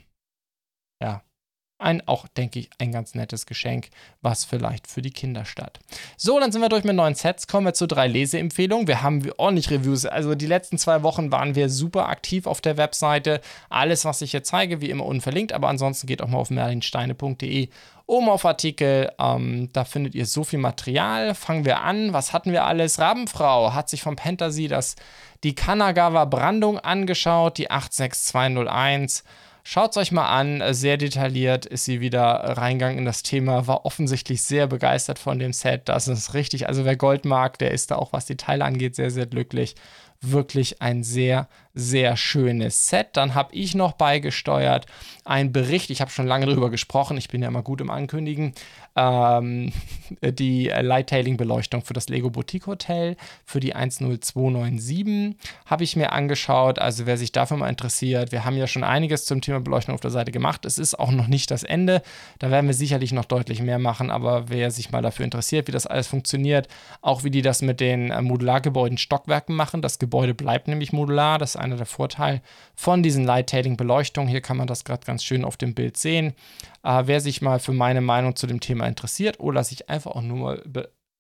ein, 1.84 2.06
auch, 2.08 2.26
denke 2.28 2.58
ich, 2.58 2.70
ein 2.78 2.92
ganz 2.92 3.14
nettes 3.14 3.46
Geschenk, 3.46 3.90
was 4.22 4.44
vielleicht 4.44 4.86
für 4.86 5.02
die 5.02 5.10
Kinder 5.10 5.44
statt. 5.44 5.78
So, 6.16 6.40
dann 6.40 6.50
sind 6.50 6.62
wir 6.62 6.68
durch 6.68 6.84
mit 6.84 6.96
neuen 6.96 7.14
Sets. 7.14 7.46
Kommen 7.46 7.66
wir 7.66 7.74
zu 7.74 7.86
drei 7.86 8.08
Leseempfehlungen. 8.08 8.88
Wir 8.88 9.02
haben 9.02 9.22
ordentlich 9.36 9.70
Reviews. 9.70 10.06
Also 10.06 10.34
die 10.34 10.46
letzten 10.46 10.78
zwei 10.78 11.02
Wochen 11.02 11.30
waren 11.30 11.54
wir 11.54 11.68
super 11.68 12.08
aktiv 12.08 12.46
auf 12.46 12.60
der 12.60 12.76
Webseite. 12.76 13.40
Alles, 13.68 14.04
was 14.04 14.22
ich 14.22 14.32
hier 14.32 14.42
zeige, 14.42 14.80
wie 14.80 14.90
immer 14.90 15.04
unverlinkt. 15.04 15.52
Aber 15.52 15.68
ansonsten 15.68 16.06
geht 16.06 16.22
auch 16.22 16.28
mal 16.28 16.38
auf 16.38 16.50
merlinsteine.de 16.50 17.68
oben 18.06 18.28
auf 18.28 18.44
Artikel. 18.44 19.10
Ähm, 19.18 19.70
da 19.72 19.84
findet 19.84 20.14
ihr 20.14 20.26
so 20.26 20.44
viel 20.44 20.58
Material. 20.58 21.34
Fangen 21.34 21.64
wir 21.64 21.82
an. 21.82 22.12
Was 22.12 22.32
hatten 22.32 22.52
wir 22.52 22.64
alles? 22.64 22.98
Rabenfrau 22.98 23.74
hat 23.74 23.88
sich 23.88 24.02
vom 24.02 24.18
Fantasy 24.18 24.68
das, 24.68 24.96
die 25.42 25.54
Kanagawa 25.54 26.24
Brandung 26.24 26.78
angeschaut, 26.78 27.58
die 27.58 27.70
86201. 27.70 29.24
Schaut 29.66 29.92
es 29.92 29.96
euch 29.96 30.12
mal 30.12 30.28
an, 30.28 30.62
sehr 30.74 30.98
detailliert 30.98 31.64
ist 31.64 31.86
sie 31.86 32.02
wieder 32.02 32.20
reingegangen 32.22 32.98
in 32.98 33.06
das 33.06 33.22
Thema, 33.22 33.66
war 33.66 33.86
offensichtlich 33.86 34.42
sehr 34.42 34.66
begeistert 34.66 35.18
von 35.18 35.38
dem 35.38 35.54
Set. 35.54 35.88
Das 35.88 36.06
ist 36.06 36.34
richtig, 36.34 36.68
also 36.68 36.84
wer 36.84 36.96
Gold 36.96 37.24
mag, 37.24 37.58
der 37.58 37.70
ist 37.70 37.90
da 37.90 37.96
auch, 37.96 38.12
was 38.12 38.26
die 38.26 38.36
Teile 38.36 38.66
angeht, 38.66 38.94
sehr, 38.94 39.10
sehr 39.10 39.24
glücklich. 39.24 39.74
Wirklich 40.20 40.82
ein 40.82 41.02
sehr, 41.02 41.48
sehr 41.72 42.18
schönes 42.18 42.88
Set. 42.88 43.08
Dann 43.14 43.34
habe 43.34 43.54
ich 43.54 43.74
noch 43.74 43.92
beigesteuert 43.92 44.84
einen 45.24 45.50
Bericht, 45.50 45.88
ich 45.88 46.02
habe 46.02 46.10
schon 46.10 46.26
lange 46.26 46.44
darüber 46.44 46.68
gesprochen, 46.68 47.16
ich 47.16 47.28
bin 47.28 47.40
ja 47.40 47.48
immer 47.48 47.62
gut 47.62 47.80
im 47.80 47.90
Ankündigen, 47.90 48.52
ähm, 48.96 49.72
die 50.22 50.66
Lighttailing-Beleuchtung 50.66 51.82
für 51.82 51.94
das 51.94 52.08
Lego 52.08 52.30
Boutique 52.30 52.66
Hotel, 52.66 53.16
für 53.44 53.60
die 53.60 53.72
10297 53.74 55.36
habe 55.66 55.84
ich 55.84 55.96
mir 55.96 56.12
angeschaut. 56.12 56.78
Also 56.78 57.06
wer 57.06 57.16
sich 57.16 57.32
dafür 57.32 57.56
mal 57.56 57.68
interessiert, 57.68 58.32
wir 58.32 58.44
haben 58.44 58.56
ja 58.56 58.66
schon 58.66 58.84
einiges 58.84 59.24
zum 59.24 59.40
Thema 59.40 59.60
Beleuchtung 59.60 59.94
auf 59.94 60.00
der 60.00 60.10
Seite 60.10 60.32
gemacht. 60.32 60.64
Es 60.64 60.78
ist 60.78 60.98
auch 60.98 61.10
noch 61.10 61.26
nicht 61.26 61.50
das 61.50 61.62
Ende, 61.62 62.02
da 62.38 62.50
werden 62.50 62.66
wir 62.66 62.74
sicherlich 62.74 63.12
noch 63.12 63.24
deutlich 63.24 63.62
mehr 63.62 63.78
machen, 63.78 64.10
aber 64.10 64.48
wer 64.48 64.70
sich 64.70 64.90
mal 64.90 65.02
dafür 65.02 65.24
interessiert, 65.24 65.68
wie 65.68 65.72
das 65.72 65.86
alles 65.86 66.06
funktioniert, 66.06 66.68
auch 67.00 67.24
wie 67.24 67.30
die 67.30 67.42
das 67.42 67.62
mit 67.62 67.80
den 67.80 68.10
äh, 68.10 68.22
Modulargebäuden 68.22 68.98
Stockwerken 68.98 69.54
machen, 69.54 69.82
das 69.82 69.98
Gebäude 69.98 70.34
bleibt 70.34 70.68
nämlich 70.68 70.92
modular, 70.92 71.38
das 71.38 71.54
ist 71.54 71.60
einer 71.60 71.76
der 71.76 71.86
Vorteile 71.86 72.40
von 72.74 73.02
diesen 73.02 73.24
Lighttailing-Beleuchtungen. 73.24 74.28
Hier 74.28 74.40
kann 74.40 74.56
man 74.56 74.66
das 74.66 74.84
gerade 74.84 75.04
ganz 75.06 75.24
schön 75.24 75.44
auf 75.44 75.56
dem 75.56 75.74
Bild 75.74 75.96
sehen. 75.96 76.34
Äh, 76.82 77.02
wer 77.06 77.20
sich 77.20 77.42
mal 77.42 77.58
für 77.58 77.72
meine 77.72 78.00
Meinung 78.00 78.36
zu 78.36 78.46
dem 78.46 78.60
Thema 78.60 78.83
interessiert 78.88 79.40
oder 79.40 79.64
sich 79.64 79.88
einfach 79.88 80.12
auch 80.12 80.22
nur 80.22 80.38
mal 80.38 80.62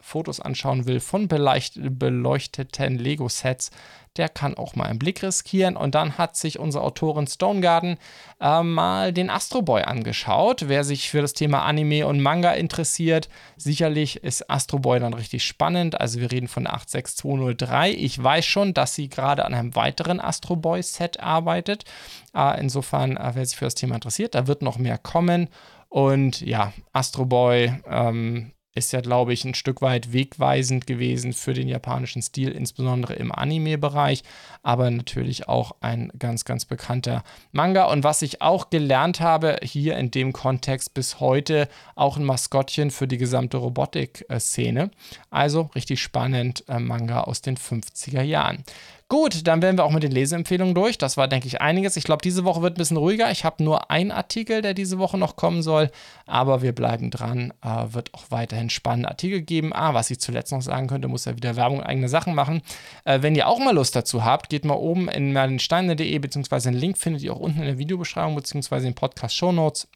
Fotos 0.04 0.38
anschauen 0.38 0.86
will 0.86 1.00
von 1.00 1.28
beleuchteten 1.28 2.98
Lego-Sets, 2.98 3.70
der 4.16 4.28
kann 4.28 4.54
auch 4.54 4.76
mal 4.76 4.84
einen 4.84 4.98
Blick 4.98 5.22
riskieren. 5.22 5.76
Und 5.76 5.94
dann 5.94 6.18
hat 6.18 6.36
sich 6.36 6.58
unsere 6.58 6.84
Autorin 6.84 7.26
Stonegarden 7.26 7.96
äh, 8.38 8.62
mal 8.62 9.14
den 9.14 9.30
Astro 9.30 9.62
Boy 9.62 9.82
angeschaut. 9.82 10.68
Wer 10.68 10.84
sich 10.84 11.10
für 11.10 11.22
das 11.22 11.32
Thema 11.32 11.62
Anime 11.62 12.06
und 12.06 12.20
Manga 12.20 12.52
interessiert, 12.52 13.30
sicherlich 13.56 14.22
ist 14.22 14.50
Astro 14.50 14.78
Boy 14.78 15.00
dann 15.00 15.14
richtig 15.14 15.42
spannend. 15.42 15.98
Also 15.98 16.20
wir 16.20 16.30
reden 16.30 16.48
von 16.48 16.66
86203. 16.66 17.92
Ich 17.92 18.22
weiß 18.22 18.44
schon, 18.44 18.74
dass 18.74 18.94
sie 18.94 19.08
gerade 19.08 19.46
an 19.46 19.54
einem 19.54 19.74
weiteren 19.74 20.20
Astro 20.20 20.54
Boy 20.54 20.82
Set 20.82 21.18
arbeitet. 21.18 21.84
Äh, 22.36 22.60
insofern, 22.60 23.16
äh, 23.16 23.30
wer 23.32 23.46
sich 23.46 23.56
für 23.56 23.64
das 23.64 23.74
Thema 23.74 23.94
interessiert, 23.94 24.34
da 24.34 24.46
wird 24.46 24.60
noch 24.60 24.76
mehr 24.76 24.98
kommen. 24.98 25.48
Und 25.94 26.40
ja, 26.40 26.72
Astro 26.92 27.24
Boy 27.24 27.72
ähm, 27.88 28.50
ist 28.74 28.92
ja, 28.92 29.00
glaube 29.00 29.32
ich, 29.32 29.44
ein 29.44 29.54
Stück 29.54 29.80
weit 29.80 30.12
wegweisend 30.12 30.88
gewesen 30.88 31.32
für 31.32 31.54
den 31.54 31.68
japanischen 31.68 32.20
Stil, 32.20 32.50
insbesondere 32.50 33.14
im 33.14 33.30
Anime-Bereich, 33.30 34.24
aber 34.64 34.90
natürlich 34.90 35.48
auch 35.48 35.76
ein 35.82 36.10
ganz, 36.18 36.44
ganz 36.44 36.64
bekannter 36.64 37.22
Manga. 37.52 37.84
Und 37.84 38.02
was 38.02 38.22
ich 38.22 38.42
auch 38.42 38.70
gelernt 38.70 39.20
habe, 39.20 39.58
hier 39.62 39.96
in 39.96 40.10
dem 40.10 40.32
Kontext 40.32 40.94
bis 40.94 41.20
heute 41.20 41.68
auch 41.94 42.16
ein 42.16 42.24
Maskottchen 42.24 42.90
für 42.90 43.06
die 43.06 43.18
gesamte 43.18 43.58
Robotik-Szene. 43.58 44.90
Also 45.30 45.70
richtig 45.76 46.02
spannend, 46.02 46.64
äh, 46.66 46.80
Manga 46.80 47.20
aus 47.20 47.40
den 47.40 47.56
50er 47.56 48.22
Jahren. 48.22 48.64
Gut, 49.08 49.46
dann 49.46 49.60
wären 49.60 49.76
wir 49.76 49.84
auch 49.84 49.90
mit 49.90 50.02
den 50.02 50.12
Leseempfehlungen 50.12 50.74
durch. 50.74 50.96
Das 50.96 51.18
war, 51.18 51.28
denke 51.28 51.46
ich, 51.46 51.60
einiges. 51.60 51.96
Ich 51.96 52.04
glaube, 52.04 52.22
diese 52.22 52.44
Woche 52.44 52.62
wird 52.62 52.74
ein 52.74 52.78
bisschen 52.78 52.96
ruhiger. 52.96 53.30
Ich 53.30 53.44
habe 53.44 53.62
nur 53.62 53.90
einen 53.90 54.10
Artikel, 54.10 54.62
der 54.62 54.72
diese 54.72 54.98
Woche 54.98 55.18
noch 55.18 55.36
kommen 55.36 55.62
soll. 55.62 55.90
Aber 56.26 56.62
wir 56.62 56.72
bleiben 56.72 57.10
dran. 57.10 57.52
Äh, 57.62 57.92
wird 57.92 58.14
auch 58.14 58.24
weiterhin 58.30 58.70
spannende 58.70 59.10
Artikel 59.10 59.42
geben. 59.42 59.74
Ah, 59.74 59.92
was 59.92 60.10
ich 60.10 60.20
zuletzt 60.20 60.52
noch 60.52 60.62
sagen 60.62 60.86
könnte, 60.86 61.08
muss 61.08 61.26
ja 61.26 61.36
wieder 61.36 61.54
Werbung 61.54 61.82
eigene 61.82 62.08
Sachen 62.08 62.34
machen. 62.34 62.62
Äh, 63.04 63.20
wenn 63.20 63.34
ihr 63.34 63.46
auch 63.46 63.58
mal 63.58 63.74
Lust 63.74 63.94
dazu 63.94 64.24
habt, 64.24 64.48
geht 64.48 64.64
mal 64.64 64.74
oben 64.74 65.08
in 65.08 65.32
merlinsteine.de, 65.32 66.18
beziehungsweise 66.18 66.70
den 66.70 66.78
Link 66.78 66.96
findet 66.96 67.22
ihr 67.22 67.34
auch 67.34 67.40
unten 67.40 67.60
in 67.60 67.66
der 67.66 67.78
Videobeschreibung, 67.78 68.34
beziehungsweise 68.34 68.86
in 68.86 68.94
Podcast-Shownotes. 68.94 69.86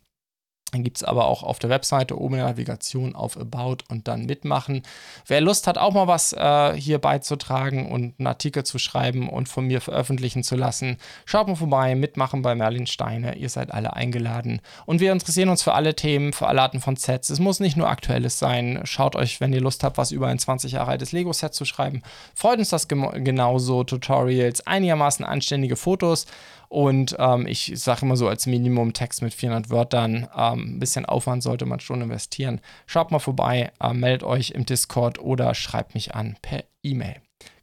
Dann 0.73 0.85
gibt 0.85 0.99
es 0.99 1.05
aber 1.05 1.27
auch 1.27 1.43
auf 1.43 1.59
der 1.59 1.71
Webseite 1.71 2.19
oben 2.19 2.35
in 2.35 2.41
der 2.41 2.49
Navigation 2.49 3.15
auf 3.15 3.37
About 3.39 3.79
und 3.89 4.09
dann 4.09 4.27
mitmachen. 4.27 4.83
Wer 5.27 5.41
Lust 5.41 5.67
hat, 5.67 5.79
auch 5.79 5.95
mal 5.95 6.07
was 6.07 6.33
äh, 6.33 6.75
hier 6.75 6.99
beizutragen 6.99 7.91
und 7.91 8.15
einen 8.19 8.27
Artikel 8.27 8.65
zu 8.65 8.79
schreiben 8.79 9.29
und 9.29 9.49
von 9.49 9.67
mir 9.67 9.81
veröffentlichen 9.81 10.43
zu 10.43 10.57
lassen, 10.57 10.99
schaut 11.25 11.49
mal 11.49 11.57
vorbei, 11.57 11.95
mitmachen 11.95 12.43
bei 12.43 12.55
Merlin 12.55 12.87
Steine. 12.87 13.37
Ihr 13.37 13.49
seid 13.49 13.73
alle 13.73 13.95
eingeladen. 13.95 14.61
Und 14.87 15.01
wir 15.01 15.13
interessieren 15.13 15.49
uns 15.49 15.63
für 15.63 15.75
alle 15.75 15.95
Themen, 15.95 16.33
für 16.33 16.47
alle 16.47 16.63
Arten 16.63 16.81
von 16.81 16.97
Sets. 16.97 17.31
Es 17.31 17.41
muss 17.41 17.61
nicht 17.61 17.77
nur 17.77 17.89
aktuelles 17.89 18.39
sein. 18.39 18.81
Schaut 18.85 19.17
euch, 19.17 19.41
wenn 19.41 19.53
ihr 19.53 19.61
Lust 19.61 19.85
habt, 19.85 19.99
was 19.99 20.13
über 20.13 20.27
ein 20.29 20.39
20 20.39 20.73
Jahre 20.73 20.91
altes 20.91 21.13
Lego-Set 21.13 21.55
zu 21.55 21.65
schreiben. 21.65 22.03
Freut 22.35 22.59
uns 22.59 22.71
das 22.71 22.89
genauso. 22.89 23.85
Tutorials, 23.85 24.67
einigermaßen 24.67 25.25
anständige 25.25 25.77
Fotos. 25.77 26.27
Und 26.69 27.17
ähm, 27.19 27.47
ich 27.47 27.73
sage 27.77 28.03
immer 28.03 28.17
so 28.17 28.29
als 28.29 28.47
Minimum 28.47 28.93
Text 28.93 29.23
mit 29.23 29.33
400 29.33 29.71
Wörtern. 29.71 30.29
Ähm, 30.37 30.77
ein 30.77 30.79
bisschen 30.79 31.07
Aufwand 31.07 31.43
sollte 31.43 31.65
man 31.65 31.81
schon 31.81 32.03
investieren. 32.03 32.61
Schaut 32.87 33.11
mal 33.11 33.19
vorbei, 33.19 33.73
äh, 33.81 33.95
meldet 33.95 34.23
euch 34.23 34.51
im 34.51 34.67
Discord 34.67 35.19
oder 35.19 35.55
schreibt 35.55 35.95
mich 35.95 36.15
an 36.15 36.37
per 36.43 36.65
E-Mail. 36.83 37.17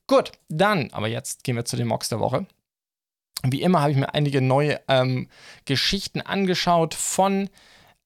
Gut, 0.07 0.31
dann, 0.49 0.89
aber 0.91 1.07
jetzt 1.07 1.43
gehen 1.43 1.55
wir 1.55 1.65
zu 1.65 1.77
den 1.77 1.87
Mocks 1.87 2.09
der 2.09 2.19
Woche. 2.19 2.45
Wie 3.43 3.61
immer 3.61 3.81
habe 3.81 3.91
ich 3.91 3.97
mir 3.97 4.13
einige 4.13 4.41
neue 4.41 4.79
ähm, 4.87 5.27
Geschichten 5.65 6.21
angeschaut 6.21 6.93
von 6.93 7.49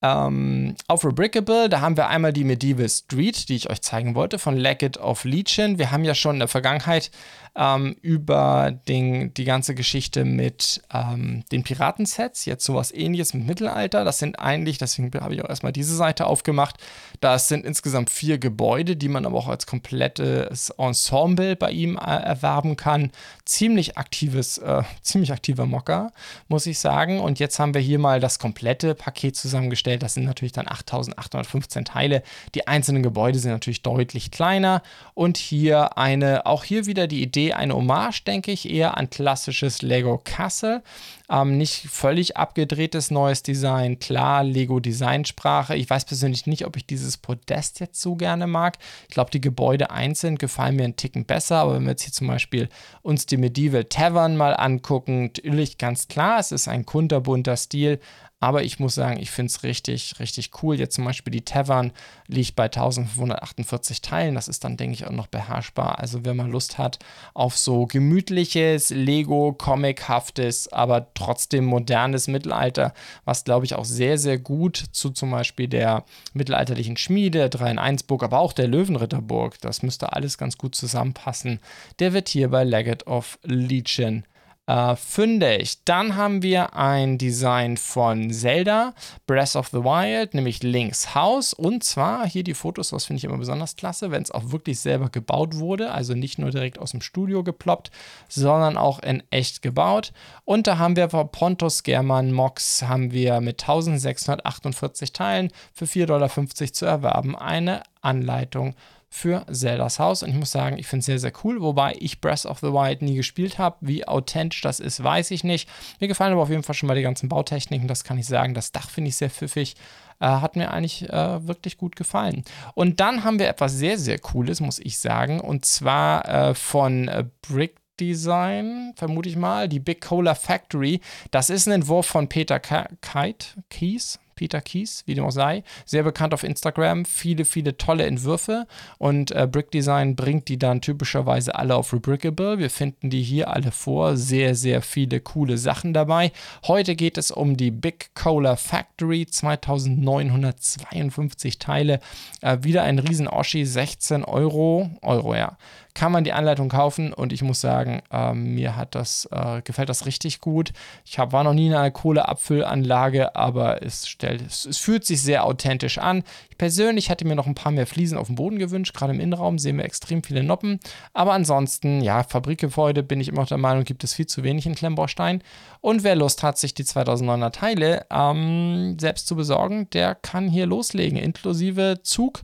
ähm, 0.02 0.76
auf 0.88 1.06
Rebrickable. 1.06 1.70
Da 1.70 1.82
haben 1.82 1.98
wir 1.98 2.08
einmal 2.08 2.34
die 2.34 2.44
Medieval 2.44 2.90
Street, 2.90 3.50
die 3.50 3.56
ich 3.56 3.70
euch 3.70 3.82
zeigen 3.82 4.16
wollte, 4.16 4.40
von 4.40 4.58
Leggett 4.58 4.98
of 4.98 5.24
Legion. 5.24 5.78
Wir 5.78 5.92
haben 5.92 6.04
ja 6.04 6.16
schon 6.16 6.38
in 6.38 6.40
der 6.40 6.48
Vergangenheit 6.48 7.12
ähm, 7.60 7.98
über 8.02 8.72
den, 8.88 9.34
die 9.34 9.43
ganze 9.43 9.76
Geschichte 9.76 10.24
mit 10.24 10.82
ähm, 10.93 11.43
den 11.52 11.63
Piratensets. 11.63 12.45
Jetzt 12.45 12.63
sowas 12.63 12.93
ähnliches 12.93 13.34
mit 13.34 13.45
Mittelalter. 13.45 14.06
Das 14.06 14.17
sind 14.17 14.39
eigentlich, 14.39 14.78
deswegen 14.78 15.12
habe 15.19 15.36
ich 15.36 15.43
auch 15.43 15.50
erstmal 15.50 15.74
diese 15.74 15.95
Seite 15.95 16.26
aufgemacht. 16.26 16.78
Das 17.19 17.50
sind 17.50 17.65
insgesamt 17.65 18.10
vier 18.10 18.38
Gebäude, 18.38 18.95
die 18.95 19.10
man 19.10 19.26
aber 19.26 19.38
auch 19.38 19.50
als 19.50 19.67
komplettes 19.67 20.69
Ensemble 20.78 21.58
bei 21.58 21.72
ihm 21.72 21.98
äh, 21.98 22.00
erwerben 22.00 22.78
kann. 22.78 23.12
Ziemlich 23.43 23.98
aktives, 23.98 24.58
äh, 24.60 24.84
ziemlich 25.02 25.34
aktiver 25.34 25.65
Mocker, 25.65 26.13
muss 26.48 26.65
ich 26.65 26.80
sagen. 26.80 27.19
Und 27.19 27.39
jetzt 27.39 27.60
haben 27.60 27.74
wir 27.74 27.82
hier 27.82 28.00
mal 28.00 28.22
das 28.22 28.39
komplette 28.39 28.95
Paket 28.95 29.36
zusammengestellt. 29.36 30.02
Das 30.02 30.13
sind 30.13 30.24
natürlich 30.24 30.54
dann 30.54 30.67
8815 30.69 31.84
Teile. 31.84 32.24
Die 32.56 32.69
einzelnen 32.69 33.04
Gebäude 33.04 33.38
sind 33.38 33.52
natürlich 33.52 33.82
deutlich 33.82 34.32
kleiner. 34.32 34.82
Und 35.13 35.36
hier 35.36 35.98
eine, 35.98 36.45
auch 36.45 36.63
hier 36.63 36.86
wieder 36.86 37.08
die 37.08 37.22
Idee, 37.22 37.49
eine 37.54 37.76
Hommage, 37.76 38.24
denke 38.26 38.52
ich, 38.52 38.70
eher 38.70 38.98
an 38.98 39.10
klassisches 39.10 39.82
Lego 39.82 40.20
Castle. 40.24 40.84
Ähm, 41.30 41.58
nicht 41.58 41.88
völlig 41.90 42.38
abgedrehtes 42.38 43.12
neues 43.12 43.44
Design. 43.44 44.00
Klar, 44.00 44.44
Lego 44.44 44.80
Designsprache. 44.80 45.76
Ich 45.76 45.90
weiß 45.90 46.06
persönlich 46.06 46.48
nicht, 46.48 46.66
ob 46.66 46.76
ich 46.76 46.86
dieses 46.86 47.18
Podest 47.18 47.80
jetzt 47.80 48.02
so 48.02 48.16
gerne 48.16 48.48
mag. 48.48 48.78
Ich 49.08 49.14
glaube, 49.14 49.32
die 49.32 49.42
Gebäude 49.42 49.92
einzeln 49.92 50.38
gefallen 50.38 50.76
mir 50.76 50.86
einen 50.86 50.96
Ticken 50.96 51.26
besser. 51.26 51.58
Aber 51.58 51.76
wenn 51.76 51.84
wir 51.84 51.92
jetzt 51.92 52.04
hier 52.04 52.14
zum 52.14 52.28
Beispiel 52.28 52.70
uns 53.02 53.26
die 53.26 53.38
Medieval 53.38 53.84
Tavern 53.84 54.38
mal 54.38 54.56
angucken, 54.56 55.32
natürlich 55.36 55.78
ganz 55.78 56.08
klar, 56.08 56.40
es 56.40 56.52
ist 56.52 56.68
ein 56.68 56.86
kunterbunter 56.86 57.58
Stil, 57.58 58.00
aber 58.41 58.63
ich 58.63 58.80
muss 58.80 58.95
sagen, 58.95 59.19
ich 59.19 59.32
finde 59.32 59.52
es 59.52 59.63
richtig, 59.63 60.15
richtig 60.19 60.52
cool. 60.63 60.80
Jetzt 60.80 60.95
zum 60.95 61.04
Beispiel 61.04 61.32
die 61.32 61.43
Tavern 61.43 61.91
liegt 62.28 62.56
bei 62.56 62.65
1548 62.65 64.02
Teilen. 64.02 64.36
Das 64.36 64.47
ist 64.47 64.63
dann, 64.63 64.78
denke 64.78 64.93
ich, 64.93 65.06
auch 65.06 65.12
noch 65.12 65.28
beherrschbar. 65.28 65.99
Also, 65.99 66.23
wenn 66.23 66.38
man 66.38 66.49
Lust 66.49 66.78
hat 66.78 66.99
auf 67.34 67.58
so 67.58 67.86
gemütliches, 67.86 68.91
Lego-Comic-haftes, 68.91 70.71
aber 70.71 71.13
trotzdem 71.13 71.65
modernes 71.65 72.28
Mittelalter, 72.28 72.93
was, 73.25 73.43
glaube 73.43 73.65
ich, 73.65 73.75
auch 73.75 73.86
sehr, 73.86 74.17
sehr 74.17 74.38
gut 74.38 74.78
zu 74.91 75.10
zum 75.10 75.32
Beispiel 75.32 75.67
der 75.67 76.06
mittelalterlichen 76.34 76.95
Schmiede, 76.95 77.49
3 77.49 77.71
in 77.71 77.80
1 77.80 78.04
Burg, 78.04 78.23
aber 78.23 78.39
auch 78.39 78.54
der 78.54 78.69
Löwenritterburg, 78.69 79.60
das 79.60 79.84
müsste 79.84 80.13
alles 80.13 80.38
ganz 80.38 80.58
gut 80.58 80.75
zusammenpassen. 80.75 81.60
Der 81.99 82.13
wird 82.13 82.30
hier 82.30 82.49
bei 82.49 82.63
Legate 82.63 83.06
of 83.06 83.38
Legion 83.43 84.23
äh, 84.70 84.96
fündig. 84.96 85.84
Dann 85.86 86.16
haben 86.16 86.44
wir 86.44 86.76
ein 86.76 87.18
Design 87.18 87.76
von 87.76 88.32
Zelda, 88.32 88.94
Breath 89.26 89.56
of 89.56 89.70
the 89.70 89.80
Wild, 89.80 90.36
nämlich 90.36 90.62
Links 90.62 91.16
Haus. 91.16 91.54
Und 91.54 91.84
zwar 91.84 92.28
hier 92.28 92.44
die 92.44 92.54
Fotos, 92.54 92.92
das 92.92 93.06
finde 93.06 93.18
ich 93.18 93.24
immer 93.24 93.40
besonders 93.40 93.76
klasse, 93.76 94.12
wenn 94.12 94.22
es 94.22 94.30
auch 94.30 94.52
wirklich 94.52 94.80
selber 94.80 95.10
gebaut 95.10 95.58
wurde. 95.58 95.92
Also 95.92 96.14
nicht 96.14 96.38
nur 96.38 96.52
direkt 96.52 96.78
aus 96.78 96.92
dem 96.92 97.02
Studio 97.02 97.44
geploppt, 97.44 97.90
sondern 98.28 98.78
auch 98.78 99.00
in 99.00 99.24
echt 99.32 99.64
gebaut. 99.64 100.14
Und 100.46 100.68
da 100.68 100.78
haben 100.78 100.96
wir 100.96 101.10
von 101.10 101.32
Pontus 101.32 101.82
German 101.82 102.32
Mox 102.32 102.84
haben 102.84 103.12
wir 103.12 103.42
mit 103.42 103.64
1648 103.64 105.14
Teilen 105.14 105.52
für 105.74 105.86
4,50 105.86 106.06
Dollar 106.06 106.30
zu 106.74 106.86
erwerben 106.86 107.36
eine 107.36 107.82
Anleitung 108.02 108.76
für 109.10 109.45
Zeldas 109.52 110.00
Haus. 110.00 110.24
Und 110.24 110.30
ich 110.30 110.36
muss 110.36 110.52
sagen, 110.52 110.78
ich 110.78 110.88
finde 110.88 111.00
es 111.00 111.06
sehr, 111.08 111.19
sehr 111.19 111.34
cool. 111.43 111.62
Wobei 111.62 111.95
ich 112.00 112.22
Breath 112.22 112.45
of 112.45 112.60
the 112.60 112.67
Wild 112.67 113.02
nie 113.02 113.15
gespielt 113.15 113.58
habe. 113.58 113.78
Wie 113.82 114.08
authentisch 114.08 114.62
das 114.62 114.80
ist, 114.80 115.04
weiß 115.04 115.32
ich 115.32 115.43
nicht. 115.43 115.67
Mir 116.00 116.08
gefallen 116.08 116.34
aber 116.34 116.43
auf 116.43 116.50
jeden 116.50 116.63
Fall 116.63 116.76
schon 116.76 116.88
mal 116.88 116.95
die 116.95 117.02
ganzen 117.02 117.30
Bautechniken. 117.30 117.88
Das 117.88 118.04
kann 118.04 118.17
ich 118.17 118.28
sagen. 118.28 118.54
Das 118.54 118.72
Dach 118.72 118.89
finde 118.89 119.10
ich 119.10 119.15
sehr 119.15 119.30
pfiffig. 119.30 119.76
Äh, 120.19 120.28
hat 120.28 120.56
mir 120.56 120.72
eigentlich 120.72 121.10
äh, 121.10 121.48
wirklich 121.48 121.78
gut 121.78 121.95
gefallen. 121.95 122.43
Und 122.76 123.00
dann 123.00 123.24
haben 123.24 123.39
wir 123.39 123.48
etwas 123.48 123.74
sehr, 123.74 123.98
sehr 123.98 124.19
Cooles, 124.19 124.62
muss 124.62 124.80
ich 124.80 125.00
sagen. 125.00 125.39
Und 125.39 125.65
zwar 125.65 126.28
äh, 126.28 126.54
von 126.54 127.08
äh, 127.08 127.26
Brick 127.41 127.78
Design, 128.00 128.93
vermute 128.95 129.30
ich 129.30 129.36
mal, 129.36 129.67
die 129.67 129.80
Big 129.80 130.02
Cola 130.02 130.36
Factory. 130.36 131.02
Das 131.32 131.50
ist 131.50 131.67
ein 131.67 131.74
Entwurf 131.74 132.06
von 132.06 132.30
Peter 132.30 132.60
Kite, 132.60 133.48
Keys, 133.69 134.19
Peter 134.39 134.62
Kies, 134.62 135.04
wie 135.06 135.15
dem 135.15 135.25
auch 135.25 135.32
sei, 135.32 135.63
sehr 135.84 136.04
bekannt 136.04 136.34
auf 136.34 136.45
Instagram, 136.45 137.04
viele, 137.04 137.43
viele 137.43 137.75
tolle 137.75 138.06
Entwürfe. 138.06 138.67
Und 138.97 139.32
äh, 139.32 139.49
Brick 139.52 139.69
Design 139.69 140.15
bringt 140.15 140.47
die 140.47 140.58
dann 140.58 140.80
typischerweise 140.80 141.56
alle 141.56 141.75
auf 141.75 141.91
Rebrickable. 141.91 142.58
Wir 142.58 142.69
finden 142.69 143.10
die 143.10 143.21
hier 143.21 143.49
alle 143.49 143.73
vor, 143.73 144.15
sehr, 144.15 144.56
sehr 144.56 144.82
viele 144.82 145.19
coole 145.19 145.58
Sachen 145.58 145.93
dabei. 145.93 146.32
Heute 146.65 146.95
geht 146.95 147.17
es 147.17 147.32
um 147.32 147.58
die 147.58 147.69
Big 147.69 148.15
Cola 148.15 148.56
Factory, 148.56 149.25
2952 149.25 151.60
Teile, 151.60 151.99
äh, 152.39 152.60
wieder 152.62 152.84
ein 152.84 152.97
riesen 152.97 153.28
Oschi, 153.28 153.65
16 153.65 154.23
Euro, 154.23 154.89
Euro 155.02 155.36
ja, 155.36 155.58
kann 155.93 156.12
man 156.12 156.23
die 156.23 156.34
Anleitung 156.34 156.69
kaufen 156.69 157.13
und 157.13 157.34
ich 157.34 157.41
muss 157.41 157.62
sagen, 157.62 158.02
äh, 158.12 158.34
mir 158.34 158.75
hat 158.75 158.95
das, 158.95 159.28
äh, 159.32 159.62
gefällt 159.63 159.89
das 159.89 160.06
richtig 160.06 160.39
gut. 160.39 160.71
Ich 161.06 161.19
hab, 161.19 161.32
war 161.32 161.43
noch 161.43 161.54
nie 161.54 161.67
in 161.67 161.73
einer 161.73 161.91
Kohleabfüllanlage, 161.91 163.36
aber 163.36 163.84
es, 163.84 164.08
stellt, 164.08 164.41
es, 164.41 164.65
es, 164.65 164.78
fühlt 164.78 165.06
sich 165.06 165.21
sehr 165.21 165.45
authentisch 165.45 165.97
an. 165.97 166.23
Ich 166.49 166.58
persönlich 166.58 167.10
hätte 167.10 167.25
mir 167.25 167.36
noch 167.36 167.47
ein 167.47 167.56
paar 167.56 167.71
mehr 167.71 167.88
Fliesen 167.88 168.17
auf 168.17 168.28
dem 168.28 168.36
Boden 168.36 168.60
gewünscht, 168.60 168.95
gerade 168.95 169.13
im 169.13 169.19
Innenraum 169.19 169.58
sehen 169.58 169.78
wir 169.78 169.86
extrem 169.86 170.23
viele 170.23 170.43
Noppen, 170.43 170.80
aber 171.13 171.34
ansonsten, 171.34 172.02
ja, 172.02 172.23
Fabrikgebäude 172.23 173.04
bin 173.04 173.19
ich 173.19 173.28
immer 173.28 173.45
der 173.45 173.58
Meinung, 173.58 173.84
gibt 173.84 174.04
es 174.04 174.13
viel 174.13 174.28
zu 174.28 174.43
wenig 174.43 174.65
in 174.65 174.75
Klemmbaustein 174.75 175.41
und 175.82 176.04
wer 176.04 176.15
Lust 176.15 176.43
hat, 176.43 176.58
sich 176.58 176.73
die 176.73 176.84
2009er 176.84 177.52
Teile 177.52 178.06
ähm, 178.12 178.97
selbst 178.99 179.28
zu 179.28 179.36
besorgen, 179.36 179.89
der 179.91 180.15
kann 180.15 180.49
hier 180.49 180.65
loslegen, 180.65 181.17
inklusive 181.17 181.99
Zug 182.04 182.41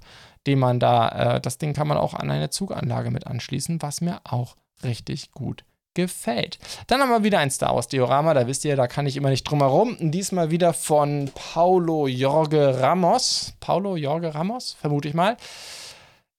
den 0.48 0.60
man 0.60 0.80
da, 0.80 1.36
äh, 1.36 1.42
das 1.42 1.58
Ding 1.58 1.74
kann 1.74 1.88
man 1.88 1.98
auch 1.98 2.14
an 2.14 2.30
eine 2.30 2.50
Zuganlage 2.50 3.12
mit 3.12 3.28
anschließen, 3.28 3.82
was 3.82 4.02
mir 4.02 4.22
auch 4.24 4.56
richtig 4.84 5.32
gut 5.32 5.64
gefällt. 5.96 6.60
Dann 6.88 7.02
haben 7.02 7.10
wir 7.10 7.24
wieder 7.24 7.40
ein 7.40 7.50
Star 7.50 7.74
Wars 7.74 7.88
Diorama, 7.88 8.34
da 8.34 8.48
wisst 8.48 8.66
ihr, 8.66 8.76
da 8.76 8.88
kann 8.88 9.08
ich 9.08 9.18
immer 9.18 9.30
nicht 9.30 9.44
drum 9.44 9.60
herum. 9.60 9.98
Diesmal 10.00 10.52
wieder 10.52 10.74
von 10.74 11.32
Paulo 11.34 12.08
Jorge 12.08 12.80
Ramos. 12.80 13.54
Paulo 13.60 13.96
Jorge 13.96 14.36
Ramos, 14.36 14.74
vermute 14.74 15.08
ich 15.08 15.14
mal. 15.14 15.38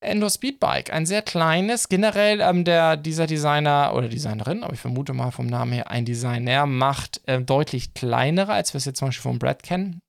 Endo 0.01 0.29
Speedbike, 0.29 0.93
ein 0.93 1.07
sehr 1.07 1.23
kleines, 1.23 1.89
generell 1.89 2.41
ähm, 2.41 2.65
der, 2.65 2.99
dieser 2.99 3.27
Designer 3.27 3.93
oder 3.95 4.09
Designerin, 4.09 4.63
aber 4.63 4.75
ich 4.75 4.81
vermute 4.81 5.15
mal 5.15 5.31
vom 5.31 5.47
Namen 5.47 5.73
her 5.73 5.91
ein 5.91 6.05
Designer, 6.05 6.67
macht 6.67 7.23
äh, 7.27 7.41
deutlich 7.41 7.95
kleinere, 7.95 8.53
als 8.53 8.75
wir 8.75 8.79
es 8.79 8.85
jetzt 8.85 8.99
zum 8.99 9.09
Beispiel 9.09 9.23
von 9.23 9.39
Brad 9.39 9.63
kennen. 9.63 10.01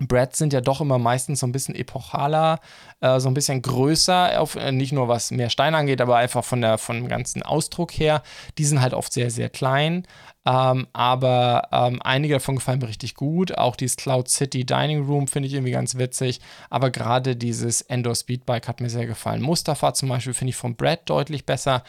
Brads 0.00 0.38
sind 0.38 0.52
ja 0.52 0.60
doch 0.60 0.80
immer 0.80 0.98
meistens 0.98 1.40
so 1.40 1.46
ein 1.46 1.52
bisschen 1.52 1.74
epochaler, 1.74 2.60
äh, 3.00 3.20
so 3.20 3.28
ein 3.28 3.34
bisschen 3.34 3.62
größer, 3.62 4.40
auf, 4.40 4.56
äh, 4.56 4.72
nicht 4.72 4.92
nur 4.92 5.08
was 5.08 5.30
mehr 5.30 5.50
Stein 5.50 5.74
angeht, 5.74 6.00
aber 6.00 6.16
einfach 6.16 6.44
von 6.44 6.60
der, 6.60 6.78
von 6.78 6.96
dem 6.96 7.08
ganzen 7.08 7.42
Ausdruck 7.42 7.92
her. 7.92 8.22
Die 8.58 8.64
sind 8.64 8.80
halt 8.80 8.94
oft 8.94 9.12
sehr, 9.12 9.30
sehr 9.30 9.50
klein. 9.50 10.06
Ähm, 10.46 10.86
aber 10.94 11.68
ähm, 11.70 12.00
einige 12.02 12.34
davon 12.34 12.56
gefallen 12.56 12.78
mir 12.80 12.88
richtig 12.88 13.14
gut. 13.14 13.58
Auch 13.58 13.76
dieses 13.76 13.96
Cloud 13.96 14.28
City 14.28 14.64
Dining 14.64 15.04
Room 15.04 15.28
finde 15.28 15.48
ich 15.48 15.54
irgendwie 15.54 15.72
ganz 15.72 15.98
witzig. 15.98 16.40
Aber 16.70 16.90
gerade 16.90 17.36
dieses 17.36 17.82
Endor 17.82 18.14
Speedbike 18.14 18.66
hat 18.66 18.80
mir 18.80 18.88
sehr 18.88 19.06
gefallen. 19.06 19.42
Mustafa 19.42 19.92
zum 19.92 20.08
Beispiel 20.08 20.32
finde 20.32 20.50
ich 20.50 20.56
von 20.56 20.76
Brad 20.76 21.08
deutlich 21.10 21.44
besser. 21.44 21.84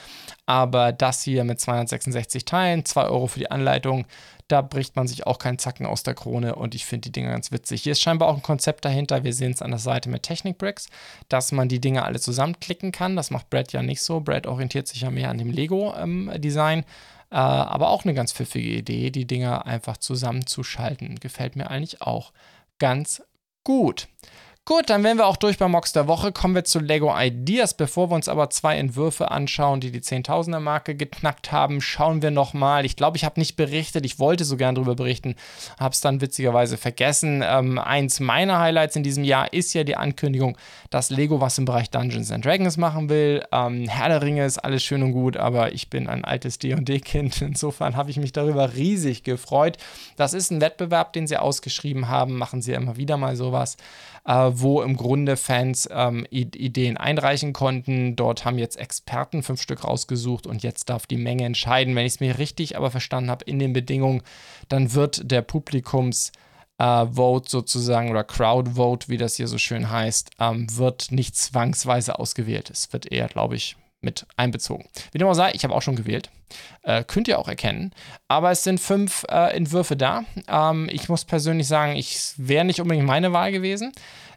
Aber 0.45 0.91
das 0.91 1.23
hier 1.23 1.45
mit 1.45 1.61
266 1.61 2.43
Teilen, 2.43 2.83
2 2.83 3.05
Euro 3.05 3.27
für 3.27 3.39
die 3.39 3.51
Anleitung, 3.51 4.05
da 4.51 4.61
bricht 4.61 4.95
man 4.95 5.07
sich 5.07 5.25
auch 5.25 5.39
keinen 5.39 5.59
Zacken 5.59 5.85
aus 5.85 6.03
der 6.03 6.13
Krone 6.13 6.55
und 6.55 6.75
ich 6.75 6.85
finde 6.85 7.09
die 7.09 7.11
Dinger 7.11 7.31
ganz 7.31 7.51
witzig. 7.51 7.83
Hier 7.83 7.93
ist 7.93 8.01
scheinbar 8.01 8.27
auch 8.27 8.35
ein 8.35 8.41
Konzept 8.41 8.83
dahinter. 8.83 9.23
Wir 9.23 9.33
sehen 9.33 9.51
es 9.51 9.61
an 9.61 9.71
der 9.71 9.79
Seite 9.79 10.09
mit 10.09 10.23
Technik 10.23 10.57
Bricks, 10.57 10.87
dass 11.29 11.51
man 11.51 11.69
die 11.69 11.79
Dinge 11.79 12.03
alle 12.03 12.19
zusammenklicken 12.19 12.91
kann. 12.91 13.15
Das 13.15 13.31
macht 13.31 13.49
Brad 13.49 13.71
ja 13.71 13.81
nicht 13.81 14.01
so. 14.01 14.19
Brad 14.19 14.47
orientiert 14.47 14.87
sich 14.87 15.01
ja 15.01 15.11
mehr 15.11 15.29
an 15.29 15.37
dem 15.37 15.51
Lego-Design. 15.51 16.79
Ähm, 16.79 16.85
äh, 17.31 17.35
aber 17.35 17.89
auch 17.89 18.03
eine 18.03 18.13
ganz 18.13 18.33
pfiffige 18.33 18.69
Idee, 18.69 19.09
die 19.09 19.25
Dinger 19.25 19.65
einfach 19.65 19.97
zusammenzuschalten. 19.97 21.19
Gefällt 21.19 21.55
mir 21.55 21.69
eigentlich 21.69 22.01
auch 22.01 22.33
ganz 22.77 23.23
gut. 23.63 24.07
Gut, 24.63 24.91
dann 24.91 25.03
wären 25.03 25.17
wir 25.17 25.25
auch 25.25 25.37
durch 25.37 25.57
beim 25.57 25.71
Mox 25.71 25.91
der 25.91 26.07
Woche. 26.07 26.31
Kommen 26.31 26.53
wir 26.53 26.63
zu 26.63 26.77
Lego 26.77 27.11
Ideas. 27.17 27.73
Bevor 27.73 28.11
wir 28.11 28.15
uns 28.15 28.29
aber 28.29 28.51
zwei 28.51 28.77
Entwürfe 28.77 29.31
anschauen, 29.31 29.81
die 29.81 29.91
die 29.91 30.01
10.000er 30.01 30.59
Marke 30.59 30.93
geknackt 30.93 31.51
haben, 31.51 31.81
schauen 31.81 32.21
wir 32.21 32.29
nochmal. 32.29 32.85
Ich 32.85 32.95
glaube, 32.95 33.17
ich 33.17 33.25
habe 33.25 33.39
nicht 33.39 33.55
berichtet. 33.55 34.05
Ich 34.05 34.19
wollte 34.19 34.45
so 34.45 34.57
gern 34.57 34.75
darüber 34.75 34.93
berichten, 34.93 35.33
habe 35.79 35.93
es 35.93 36.01
dann 36.01 36.21
witzigerweise 36.21 36.77
vergessen. 36.77 37.43
Ähm, 37.43 37.79
eins 37.79 38.19
meiner 38.19 38.59
Highlights 38.59 38.95
in 38.95 39.01
diesem 39.01 39.23
Jahr 39.23 39.51
ist 39.51 39.73
ja 39.73 39.83
die 39.83 39.95
Ankündigung, 39.95 40.55
dass 40.91 41.09
Lego 41.09 41.41
was 41.41 41.57
im 41.57 41.65
Bereich 41.65 41.89
Dungeons 41.89 42.31
and 42.31 42.45
Dragons 42.45 42.77
machen 42.77 43.09
will. 43.09 43.43
Ähm, 43.51 43.87
Herr 43.89 44.09
der 44.09 44.21
Ringe 44.21 44.45
ist 44.45 44.59
alles 44.59 44.83
schön 44.83 45.01
und 45.01 45.13
gut, 45.13 45.37
aber 45.37 45.73
ich 45.73 45.89
bin 45.89 46.07
ein 46.07 46.23
altes 46.23 46.59
D&D-Kind. 46.59 47.41
Insofern 47.41 47.95
habe 47.95 48.11
ich 48.11 48.17
mich 48.17 48.31
darüber 48.31 48.75
riesig 48.75 49.23
gefreut. 49.23 49.77
Das 50.17 50.35
ist 50.35 50.51
ein 50.51 50.61
Wettbewerb, 50.61 51.13
den 51.13 51.25
sie 51.25 51.37
ausgeschrieben 51.37 52.09
haben. 52.09 52.37
Machen 52.37 52.61
sie 52.61 52.73
ja 52.73 52.77
immer 52.77 52.97
wieder 52.97 53.17
mal 53.17 53.35
sowas 53.35 53.75
äh, 54.25 54.51
wo 54.53 54.81
im 54.81 54.95
Grunde 54.97 55.37
Fans 55.37 55.89
ähm, 55.91 56.25
Ideen 56.29 56.97
einreichen 56.97 57.53
konnten. 57.53 58.15
Dort 58.15 58.45
haben 58.45 58.57
jetzt 58.57 58.77
Experten 58.77 59.43
fünf 59.43 59.61
Stück 59.61 59.83
rausgesucht 59.83 60.47
und 60.47 60.63
jetzt 60.63 60.89
darf 60.89 61.07
die 61.07 61.17
Menge 61.17 61.45
entscheiden. 61.45 61.95
Wenn 61.95 62.05
ich 62.05 62.13
es 62.13 62.19
mir 62.19 62.37
richtig 62.37 62.77
aber 62.77 62.91
verstanden 62.91 63.29
habe 63.29 63.45
in 63.45 63.59
den 63.59 63.73
Bedingungen, 63.73 64.21
dann 64.69 64.93
wird 64.93 65.31
der 65.31 65.41
Publikums 65.41 66.31
Uh, 66.81 67.05
Vote 67.13 67.47
sozusagen 67.47 68.09
oder 68.09 68.23
Crowd 68.23 68.71
Vote, 68.71 69.07
wie 69.07 69.17
das 69.17 69.35
hier 69.35 69.47
so 69.47 69.59
schön 69.59 69.91
heißt, 69.91 70.31
ähm, 70.39 70.65
wird 70.75 71.11
nicht 71.11 71.35
zwangsweise 71.35 72.17
ausgewählt. 72.17 72.71
Es 72.71 72.91
wird 72.91 73.11
eher, 73.11 73.27
glaube 73.27 73.55
ich, 73.55 73.75
mit 74.01 74.25
einbezogen. 74.35 74.85
Wie 75.11 75.17
dem 75.17 75.27
auch 75.27 75.33
sei, 75.33 75.51
ich 75.53 75.63
habe 75.63 75.73
auch 75.73 75.81
schon 75.81 75.95
gewählt. 75.95 76.29
Äh, 76.83 77.03
könnt 77.03 77.27
ihr 77.27 77.39
auch 77.39 77.47
erkennen. 77.47 77.91
Aber 78.27 78.51
es 78.51 78.63
sind 78.63 78.79
fünf 78.79 79.25
äh, 79.29 79.55
Entwürfe 79.55 79.95
da. 79.95 80.23
Ähm, 80.47 80.89
ich 80.91 81.07
muss 81.07 81.25
persönlich 81.25 81.67
sagen, 81.67 81.95
ich 81.95 82.33
wäre 82.37 82.65
nicht 82.65 82.81
unbedingt 82.81 83.07
meine 83.07 83.31
Wahl 83.33 83.51
gewesen. 83.51 83.93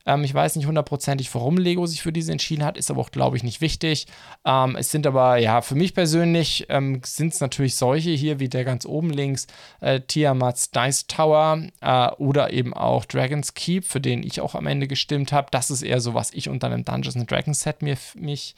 Ähm, 0.06 0.24
ich 0.24 0.34
weiß 0.34 0.56
nicht 0.56 0.66
hundertprozentig, 0.66 1.34
warum 1.34 1.56
Lego 1.56 1.86
sich 1.86 2.02
für 2.02 2.12
diese 2.12 2.32
entschieden 2.32 2.64
hat, 2.64 2.76
ist 2.76 2.90
aber 2.90 3.00
auch, 3.00 3.10
glaube 3.10 3.36
ich, 3.36 3.42
nicht 3.42 3.60
wichtig. 3.60 4.06
Ähm, 4.44 4.76
es 4.76 4.90
sind 4.90 5.06
aber, 5.06 5.38
ja, 5.38 5.62
für 5.62 5.74
mich 5.74 5.94
persönlich 5.94 6.66
ähm, 6.68 7.00
sind 7.04 7.32
es 7.32 7.40
natürlich 7.40 7.76
solche 7.76 8.10
hier, 8.10 8.40
wie 8.40 8.48
der 8.48 8.64
ganz 8.64 8.84
oben 8.84 9.10
links, 9.10 9.46
äh, 9.80 10.00
Tiamats 10.00 10.70
Dice 10.70 11.06
Tower 11.06 11.62
äh, 11.80 12.08
oder 12.18 12.52
eben 12.52 12.74
auch 12.74 13.04
Dragon's 13.04 13.54
Keep, 13.54 13.84
für 13.84 14.00
den 14.00 14.22
ich 14.22 14.40
auch 14.40 14.54
am 14.54 14.66
Ende 14.66 14.88
gestimmt 14.88 15.32
habe. 15.32 15.48
Das 15.50 15.70
ist 15.70 15.82
eher 15.82 16.00
so, 16.00 16.14
was 16.14 16.32
ich 16.32 16.48
unter 16.48 16.66
einem 16.66 16.84
Dungeons 16.84 17.26
Dragons 17.26 17.60
Set 17.60 17.82
mir, 17.82 17.96
mich 18.14 18.54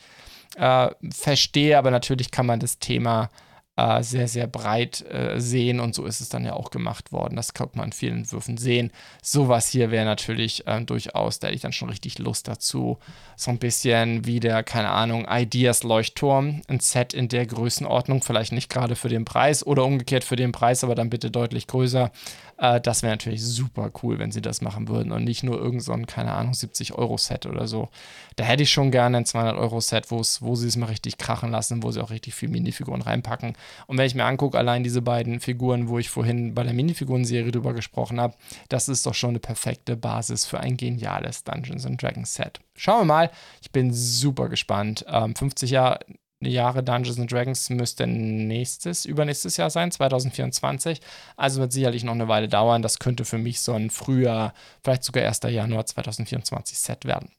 äh, 0.57 0.88
verstehe, 1.11 1.78
aber 1.78 1.90
natürlich 1.90 2.30
kann 2.30 2.47
man 2.47 2.61
das 2.61 2.78
Thema 2.78 3.28
äh, 3.76 4.03
sehr, 4.03 4.26
sehr 4.26 4.47
breit 4.47 5.05
äh, 5.11 5.38
sehen 5.38 5.80
und 5.80 5.94
so 5.94 6.07
ist 6.07 6.20
es 6.20 6.30
dann 6.30 6.47
ja 6.47 6.55
auch 6.55 6.70
gemacht 6.70 7.12
worden. 7.12 7.36
Das 7.36 7.53
kann 7.53 7.68
man 7.74 7.86
in 7.86 7.92
vielen 7.92 8.18
Entwürfen 8.18 8.57
sehen. 8.57 8.90
Sowas 9.22 9.68
hier 9.68 9.90
wäre 9.90 10.07
natürlich 10.07 10.66
äh, 10.66 10.80
durchaus, 10.80 11.38
da 11.38 11.49
hätte 11.49 11.57
ich 11.57 11.62
dann 11.62 11.74
schon 11.74 11.90
richtig 11.90 12.18
Lust 12.18 12.49
dazu. 12.49 12.99
So 13.36 13.51
ein 13.51 13.59
bisschen 13.59 14.24
wie 14.24 14.40
der, 14.40 14.62
keine 14.62 14.88
Ahnung, 14.88 15.26
Ideas 15.30 15.82
Leuchtturm, 15.82 16.62
ein 16.68 16.80
Set 16.80 17.12
in 17.12 17.28
der 17.28 17.44
Größenordnung, 17.47 18.22
vielleicht 18.22 18.53
nicht 18.53 18.70
gerade 18.70 18.97
für 18.97 19.11
den 19.11 19.26
Preis 19.26 19.66
oder 19.66 19.84
umgekehrt 19.84 20.24
für 20.24 20.36
den 20.36 20.53
Preis, 20.53 20.82
aber 20.82 20.94
dann 20.94 21.11
bitte 21.11 21.30
deutlich 21.30 21.66
größer. 21.66 22.11
Äh, 22.59 22.81
das 22.81 23.03
wäre 23.03 23.13
natürlich 23.13 23.45
super 23.45 23.91
cool, 24.03 24.19
wenn 24.19 24.33
sie 24.33 24.43
das 24.43 24.61
machen 24.61 24.89
würden 24.89 25.13
und 25.13 25.25
nicht 25.25 25.43
nur 25.43 25.59
irgend 25.59 25.83
so 25.83 25.93
ein, 25.93 26.07
keine 26.07 26.33
Ahnung, 26.33 26.53
70-Euro-Set 26.53 27.47
oder 27.47 27.67
so. 27.67 27.89
Da 28.37 28.45
hätte 28.45 28.63
ich 28.63 28.71
schon 28.71 28.91
gerne 28.91 29.19
ein 29.19 29.25
200-Euro-Set, 29.25 30.11
wo 30.11 30.23
sie 30.23 30.69
es 30.69 30.77
mal 30.77 30.87
richtig 30.87 31.19
krachen 31.19 31.51
lassen, 31.51 31.83
wo 31.83 31.91
sie 31.91 32.03
auch 32.03 32.11
richtig 32.11 32.35
viel 32.35 32.49
Minifiguren 32.49 33.03
reinpacken. 33.03 33.55
Und 33.87 33.99
wenn 33.99 34.07
ich 34.07 34.15
mir 34.15 34.25
angucke, 34.25 34.59
allein 34.59 34.83
diese 34.83 35.03
beiden 35.03 35.41
Figuren, 35.41 35.89
wo 35.89 35.99
ich 35.99 36.11
vorhin 36.11 36.55
bei 36.55 36.63
der 36.63 36.73
Minifiguren-Serie 36.73 37.53
drüber 37.53 37.75
gesprochen 37.75 38.21
habe, 38.21 38.35
das 38.69 38.89
ist 38.89 39.07
doch 39.07 39.15
schon 39.15 39.31
eine 39.31 39.41
perfekte 39.41 39.97
Basis 39.97 40.47
für 40.47 40.61
ein 40.61 40.77
geniales 40.77 41.45
Dungeons 41.45 41.87
Dragons 41.97 42.35
Set. 42.35 42.61
Schauen 42.75 43.01
wir 43.01 43.05
mal. 43.05 43.31
Ich 43.63 43.71
bin 43.71 43.93
super 43.93 44.49
gespannt. 44.49 45.05
Ähm, 45.09 45.35
50 45.35 45.71
Jahre 45.71 46.01
Jahre 46.41 46.82
Dungeons 46.82 47.18
and 47.18 47.32
Dragons 47.32 47.70
müsste 47.70 48.07
nächstes, 48.07 49.05
übernächstes 49.05 49.57
Jahr 49.57 49.70
sein, 49.70 49.91
2024. 49.91 51.01
Also 51.37 51.61
wird 51.61 51.72
sicherlich 51.72 52.05
noch 52.05 52.12
eine 52.12 52.28
Weile 52.28 52.49
dauern. 52.49 52.82
Das 52.82 52.99
könnte 52.99 53.24
für 53.24 53.39
mich 53.39 53.61
so 53.61 53.72
ein 53.72 53.91
früher, 53.91 54.53
vielleicht 54.82 55.05
sogar 55.05 55.24
1. 55.24 55.41
Januar 55.49 55.87
2024 55.87 56.78
Set 56.78 57.05
werden. 57.05 57.30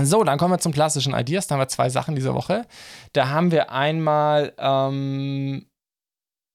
So, 0.00 0.22
dann 0.22 0.38
kommen 0.38 0.52
wir 0.52 0.58
zum 0.58 0.72
klassischen 0.72 1.14
Ideas. 1.14 1.46
Da 1.46 1.54
haben 1.54 1.60
wir 1.60 1.68
zwei 1.68 1.88
Sachen 1.90 2.14
diese 2.14 2.34
Woche. 2.34 2.66
Da 3.12 3.28
haben 3.28 3.50
wir 3.50 3.72
einmal 3.72 4.52
ähm, 4.58 5.66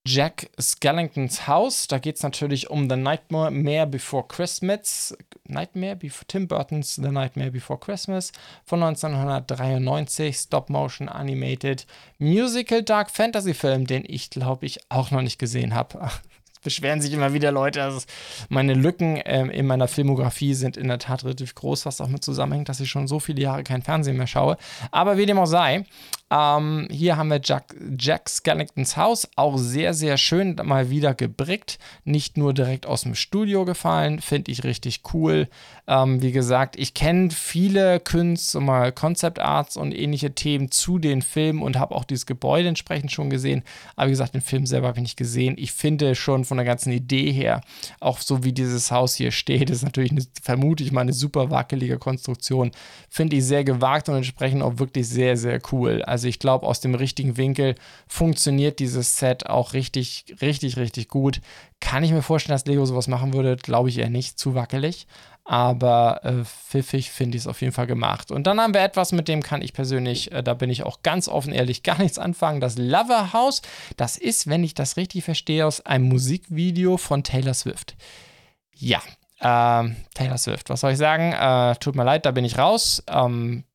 Jack 0.05 0.49
Skellingtons 0.59 1.47
Haus. 1.47 1.87
Da 1.87 1.97
geht 1.97 2.17
es 2.17 2.23
natürlich 2.23 2.69
um 2.69 2.89
The 2.89 2.97
Nightmare 2.97 3.87
Before 3.87 4.25
Christmas. 4.27 5.15
Nightmare 5.47 5.95
Before 5.95 6.25
Tim 6.27 6.47
Burton's 6.47 6.95
The 6.95 7.09
Nightmare 7.09 7.51
Before 7.51 7.79
Christmas 7.79 8.33
von 8.65 8.83
1993. 8.83 10.35
Stop-Motion 10.35 11.07
Animated 11.07 11.87
Musical 12.19 12.83
Dark 12.83 13.11
Fantasy 13.11 13.53
Film, 13.53 13.87
den 13.87 14.03
ich 14.05 14.29
glaube 14.29 14.65
ich 14.65 14.79
auch 14.89 15.11
noch 15.11 15.21
nicht 15.21 15.39
gesehen 15.39 15.73
habe 15.73 16.09
beschweren 16.63 17.01
sich 17.01 17.13
immer 17.13 17.33
wieder 17.33 17.51
Leute. 17.51 17.83
Also 17.83 18.01
meine 18.49 18.73
Lücken 18.73 19.21
ähm, 19.25 19.49
in 19.49 19.67
meiner 19.67 19.87
Filmografie 19.87 20.53
sind 20.53 20.77
in 20.77 20.87
der 20.87 20.97
Tat 20.97 21.23
relativ 21.23 21.53
groß, 21.55 21.85
was 21.85 22.01
auch 22.01 22.07
mit 22.07 22.23
zusammenhängt, 22.23 22.69
dass 22.69 22.79
ich 22.79 22.89
schon 22.89 23.07
so 23.07 23.19
viele 23.19 23.41
Jahre 23.41 23.63
kein 23.63 23.81
Fernsehen 23.81 24.17
mehr 24.17 24.27
schaue. 24.27 24.57
Aber 24.91 25.17
wie 25.17 25.25
dem 25.25 25.37
auch 25.37 25.45
sei, 25.45 25.85
ähm, 26.33 26.87
hier 26.89 27.15
haben 27.15 27.29
wir 27.29 27.39
Jack, 27.43 27.75
Jack 27.99 28.27
Skellingtons 28.27 28.97
Haus, 28.97 29.29
auch 29.35 29.57
sehr, 29.57 29.93
sehr 29.93 30.17
schön 30.17 30.55
mal 30.63 30.89
wieder 30.89 31.13
gebrickt. 31.13 31.77
Nicht 32.05 32.37
nur 32.37 32.55
direkt 32.55 32.87
aus 32.87 33.03
dem 33.03 33.13
Studio 33.13 33.65
gefallen, 33.65 34.19
finde 34.19 34.51
ich 34.51 34.63
richtig 34.63 35.01
cool. 35.13 35.47
Ähm, 35.85 36.23
wie 36.23 36.31
gesagt, 36.31 36.75
ich 36.79 36.95
kenne 36.95 37.29
viele 37.29 37.99
Künste, 37.99 38.61
mal 38.61 38.91
Concept 38.91 39.37
Arts 39.37 39.77
und 39.77 39.93
ähnliche 39.93 40.33
Themen 40.33 40.71
zu 40.71 40.97
den 40.97 41.21
Filmen 41.21 41.61
und 41.61 41.77
habe 41.77 41.93
auch 41.93 42.03
dieses 42.03 42.25
Gebäude 42.25 42.69
entsprechend 42.69 43.11
schon 43.11 43.29
gesehen. 43.29 43.61
Aber 43.95 44.07
wie 44.07 44.13
gesagt, 44.13 44.33
den 44.33 44.41
Film 44.41 44.65
selber 44.65 44.87
habe 44.87 44.97
ich 44.97 45.03
nicht 45.03 45.17
gesehen. 45.17 45.53
Ich 45.59 45.71
finde 45.71 46.15
schon 46.15 46.45
von 46.45 46.57
der 46.57 46.65
ganzen 46.65 46.91
Idee 46.91 47.31
her, 47.31 47.61
auch 47.99 48.19
so 48.19 48.43
wie 48.43 48.53
dieses 48.53 48.89
Haus 48.89 49.13
hier 49.13 49.31
steht, 49.31 49.69
ist 49.69 49.83
natürlich, 49.83 50.11
eine, 50.11 50.23
vermute 50.41 50.83
ich 50.83 50.91
mal, 50.91 51.01
eine 51.01 51.13
super 51.13 51.51
wackelige 51.51 51.99
Konstruktion. 51.99 52.71
Finde 53.09 53.35
ich 53.35 53.45
sehr 53.45 53.63
gewagt 53.63 54.09
und 54.09 54.15
entsprechend 54.15 54.63
auch 54.63 54.79
wirklich 54.79 55.07
sehr, 55.07 55.37
sehr 55.37 55.59
cool. 55.71 56.01
Also 56.01 56.22
also 56.23 56.29
ich 56.29 56.39
glaube, 56.39 56.65
aus 56.65 56.79
dem 56.79 56.95
richtigen 56.95 57.35
Winkel 57.35 57.75
funktioniert 58.07 58.79
dieses 58.79 59.17
Set 59.17 59.47
auch 59.47 59.73
richtig, 59.73 60.33
richtig, 60.39 60.77
richtig 60.77 61.09
gut. 61.09 61.41
Kann 61.81 62.01
ich 62.01 62.13
mir 62.13 62.21
vorstellen, 62.21 62.55
dass 62.55 62.65
Lego 62.65 62.85
sowas 62.85 63.09
machen 63.09 63.33
würde? 63.33 63.57
Glaube 63.57 63.89
ich 63.89 63.97
eher 63.97 64.09
nicht, 64.09 64.39
zu 64.39 64.55
wackelig. 64.55 65.05
Aber 65.43 66.21
äh, 66.23 66.45
pfiffig 66.45 67.11
finde 67.11 67.35
ich 67.35 67.43
es 67.43 67.47
auf 67.47 67.59
jeden 67.59 67.73
Fall 67.73 67.87
gemacht. 67.87 68.31
Und 68.31 68.47
dann 68.47 68.61
haben 68.61 68.73
wir 68.73 68.79
etwas, 68.79 69.11
mit 69.11 69.27
dem 69.27 69.43
kann 69.43 69.61
ich 69.61 69.73
persönlich, 69.73 70.31
äh, 70.31 70.41
da 70.41 70.53
bin 70.53 70.69
ich 70.69 70.83
auch 70.83 71.01
ganz 71.03 71.27
offen 71.27 71.51
ehrlich, 71.51 71.83
gar 71.83 72.01
nichts 72.01 72.17
anfangen. 72.17 72.61
Das 72.61 72.77
Lover 72.77 73.33
House, 73.33 73.61
das 73.97 74.15
ist, 74.15 74.47
wenn 74.47 74.63
ich 74.63 74.75
das 74.75 74.95
richtig 74.95 75.25
verstehe, 75.25 75.67
aus 75.67 75.85
einem 75.85 76.07
Musikvideo 76.07 76.95
von 76.95 77.25
Taylor 77.25 77.53
Swift. 77.53 77.97
Ja, 78.73 79.01
äh, 79.39 79.89
Taylor 80.15 80.37
Swift, 80.37 80.69
was 80.69 80.79
soll 80.79 80.93
ich 80.93 80.97
sagen? 80.97 81.33
Äh, 81.33 81.75
tut 81.81 81.97
mir 81.97 82.05
leid, 82.05 82.25
da 82.25 82.31
bin 82.31 82.45
ich 82.45 82.57
raus. 82.57 83.03
Ähm, 83.09 83.65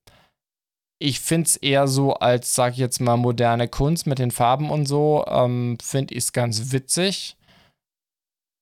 ich 0.99 1.21
finde 1.21 1.47
es 1.47 1.57
eher 1.57 1.87
so 1.87 2.15
als, 2.15 2.55
sag 2.55 2.73
ich 2.73 2.79
jetzt 2.79 3.01
mal, 3.01 3.17
moderne 3.17 3.69
Kunst 3.69 4.07
mit 4.07 4.19
den 4.19 4.31
Farben 4.31 4.71
und 4.71 4.87
so, 4.87 5.25
ähm, 5.29 5.79
finde 5.81 6.15
ich 6.15 6.25
es 6.25 6.33
ganz 6.33 6.73
witzig. 6.73 7.37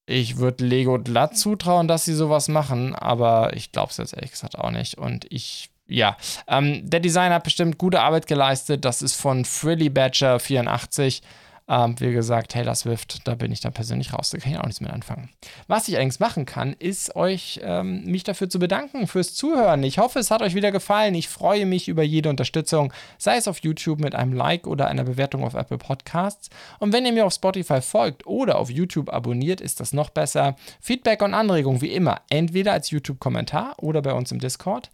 Ich 0.09 0.37
würde 0.37 0.65
Lego 0.65 0.99
glatt 0.99 1.37
zutrauen, 1.37 1.89
dass 1.89 2.05
sie 2.05 2.15
sowas 2.15 2.49
machen, 2.49 2.95
aber 2.95 3.57
ich 3.57 3.73
glaube 3.73 3.91
es 3.91 3.97
jetzt 3.97 4.15
ehrlich 4.15 4.31
gesagt 4.31 4.59
auch 4.59 4.71
nicht. 4.71 4.99
Und 4.99 5.27
ich, 5.31 5.71
ja, 5.89 6.17
ähm, 6.47 6.89
der 6.89 7.01
Designer 7.01 7.37
hat 7.37 7.45
bestimmt 7.45 7.79
gute 7.79 8.01
Arbeit 8.01 8.27
geleistet. 8.27 8.85
Das 8.85 9.03
ist 9.03 9.15
von 9.15 9.45
Frilly 9.45 9.89
Badger 9.89 10.39
84. 10.39 11.23
Ähm, 11.69 11.99
wie 11.99 12.13
gesagt, 12.13 12.53
Taylor 12.53 12.77
Swift, 12.77 13.27
da 13.27 13.35
bin 13.35 13.51
ich 13.51 13.61
dann 13.61 13.73
persönlich 13.73 14.13
raus, 14.13 14.31
da 14.31 14.39
kann 14.39 14.53
ich 14.53 14.59
auch 14.59 14.67
nichts 14.67 14.81
mit 14.81 14.91
anfangen. 14.91 15.31
Was 15.67 15.89
ich 15.89 15.95
allerdings 15.95 16.21
machen 16.21 16.47
kann, 16.47 16.75
ist 16.75 17.17
euch 17.17 17.61
ähm, 17.65 18.05
mich 18.05 18.23
dafür 18.23 18.49
zu 18.49 18.61
bedanken 18.61 19.09
fürs 19.09 19.35
Zuhören. 19.35 19.83
Ich 19.83 19.99
hoffe, 19.99 20.21
es 20.21 20.31
hat 20.31 20.43
euch 20.43 20.55
wieder 20.55 20.71
gefallen. 20.71 21.17
Ich 21.17 21.29
freue 21.29 21.67
mich 21.67 21.89
über 21.89 22.05
jede 22.05 22.31
Unterstützung, 22.31 22.93
sei 23.19 23.37
es 23.37 23.49
auf 23.49 23.59
YouTube 23.59 24.01
mit 24.01 24.15
einem 24.15 24.33
Like 24.33 24.69
oder 24.69 24.87
einer 24.87 25.03
Bewertung 25.03 25.43
auf 25.43 25.55
Apple 25.55 25.79
Podcasts. 25.79 26.51
Und 26.79 26.93
wenn 26.93 27.05
ihr 27.05 27.13
mir 27.13 27.27
auf 27.27 27.35
Spotify 27.35 27.81
folgt 27.81 28.27
oder 28.27 28.59
auf 28.59 28.71
YouTube 28.71 29.13
abonniert, 29.13 29.61
ist 29.61 29.81
das 29.81 29.93
noch 29.93 30.11
besser. 30.11 30.55
Feedback 30.81 31.21
und 31.21 31.35
Anregungen 31.35 31.81
wie 31.81 31.93
immer, 31.93 32.21
entweder 32.31 32.73
als 32.73 32.91
YouTube-Kommentar 32.91 33.75
oder 33.83 34.03
bei 34.03 34.13
uns 34.13 34.31
im 34.31 34.39
Discord. 34.39 34.91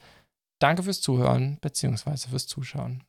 Danke 0.58 0.82
fürs 0.84 1.02
Zuhören 1.02 1.58
bzw. 1.60 2.28
fürs 2.30 2.46
Zuschauen. 2.46 3.02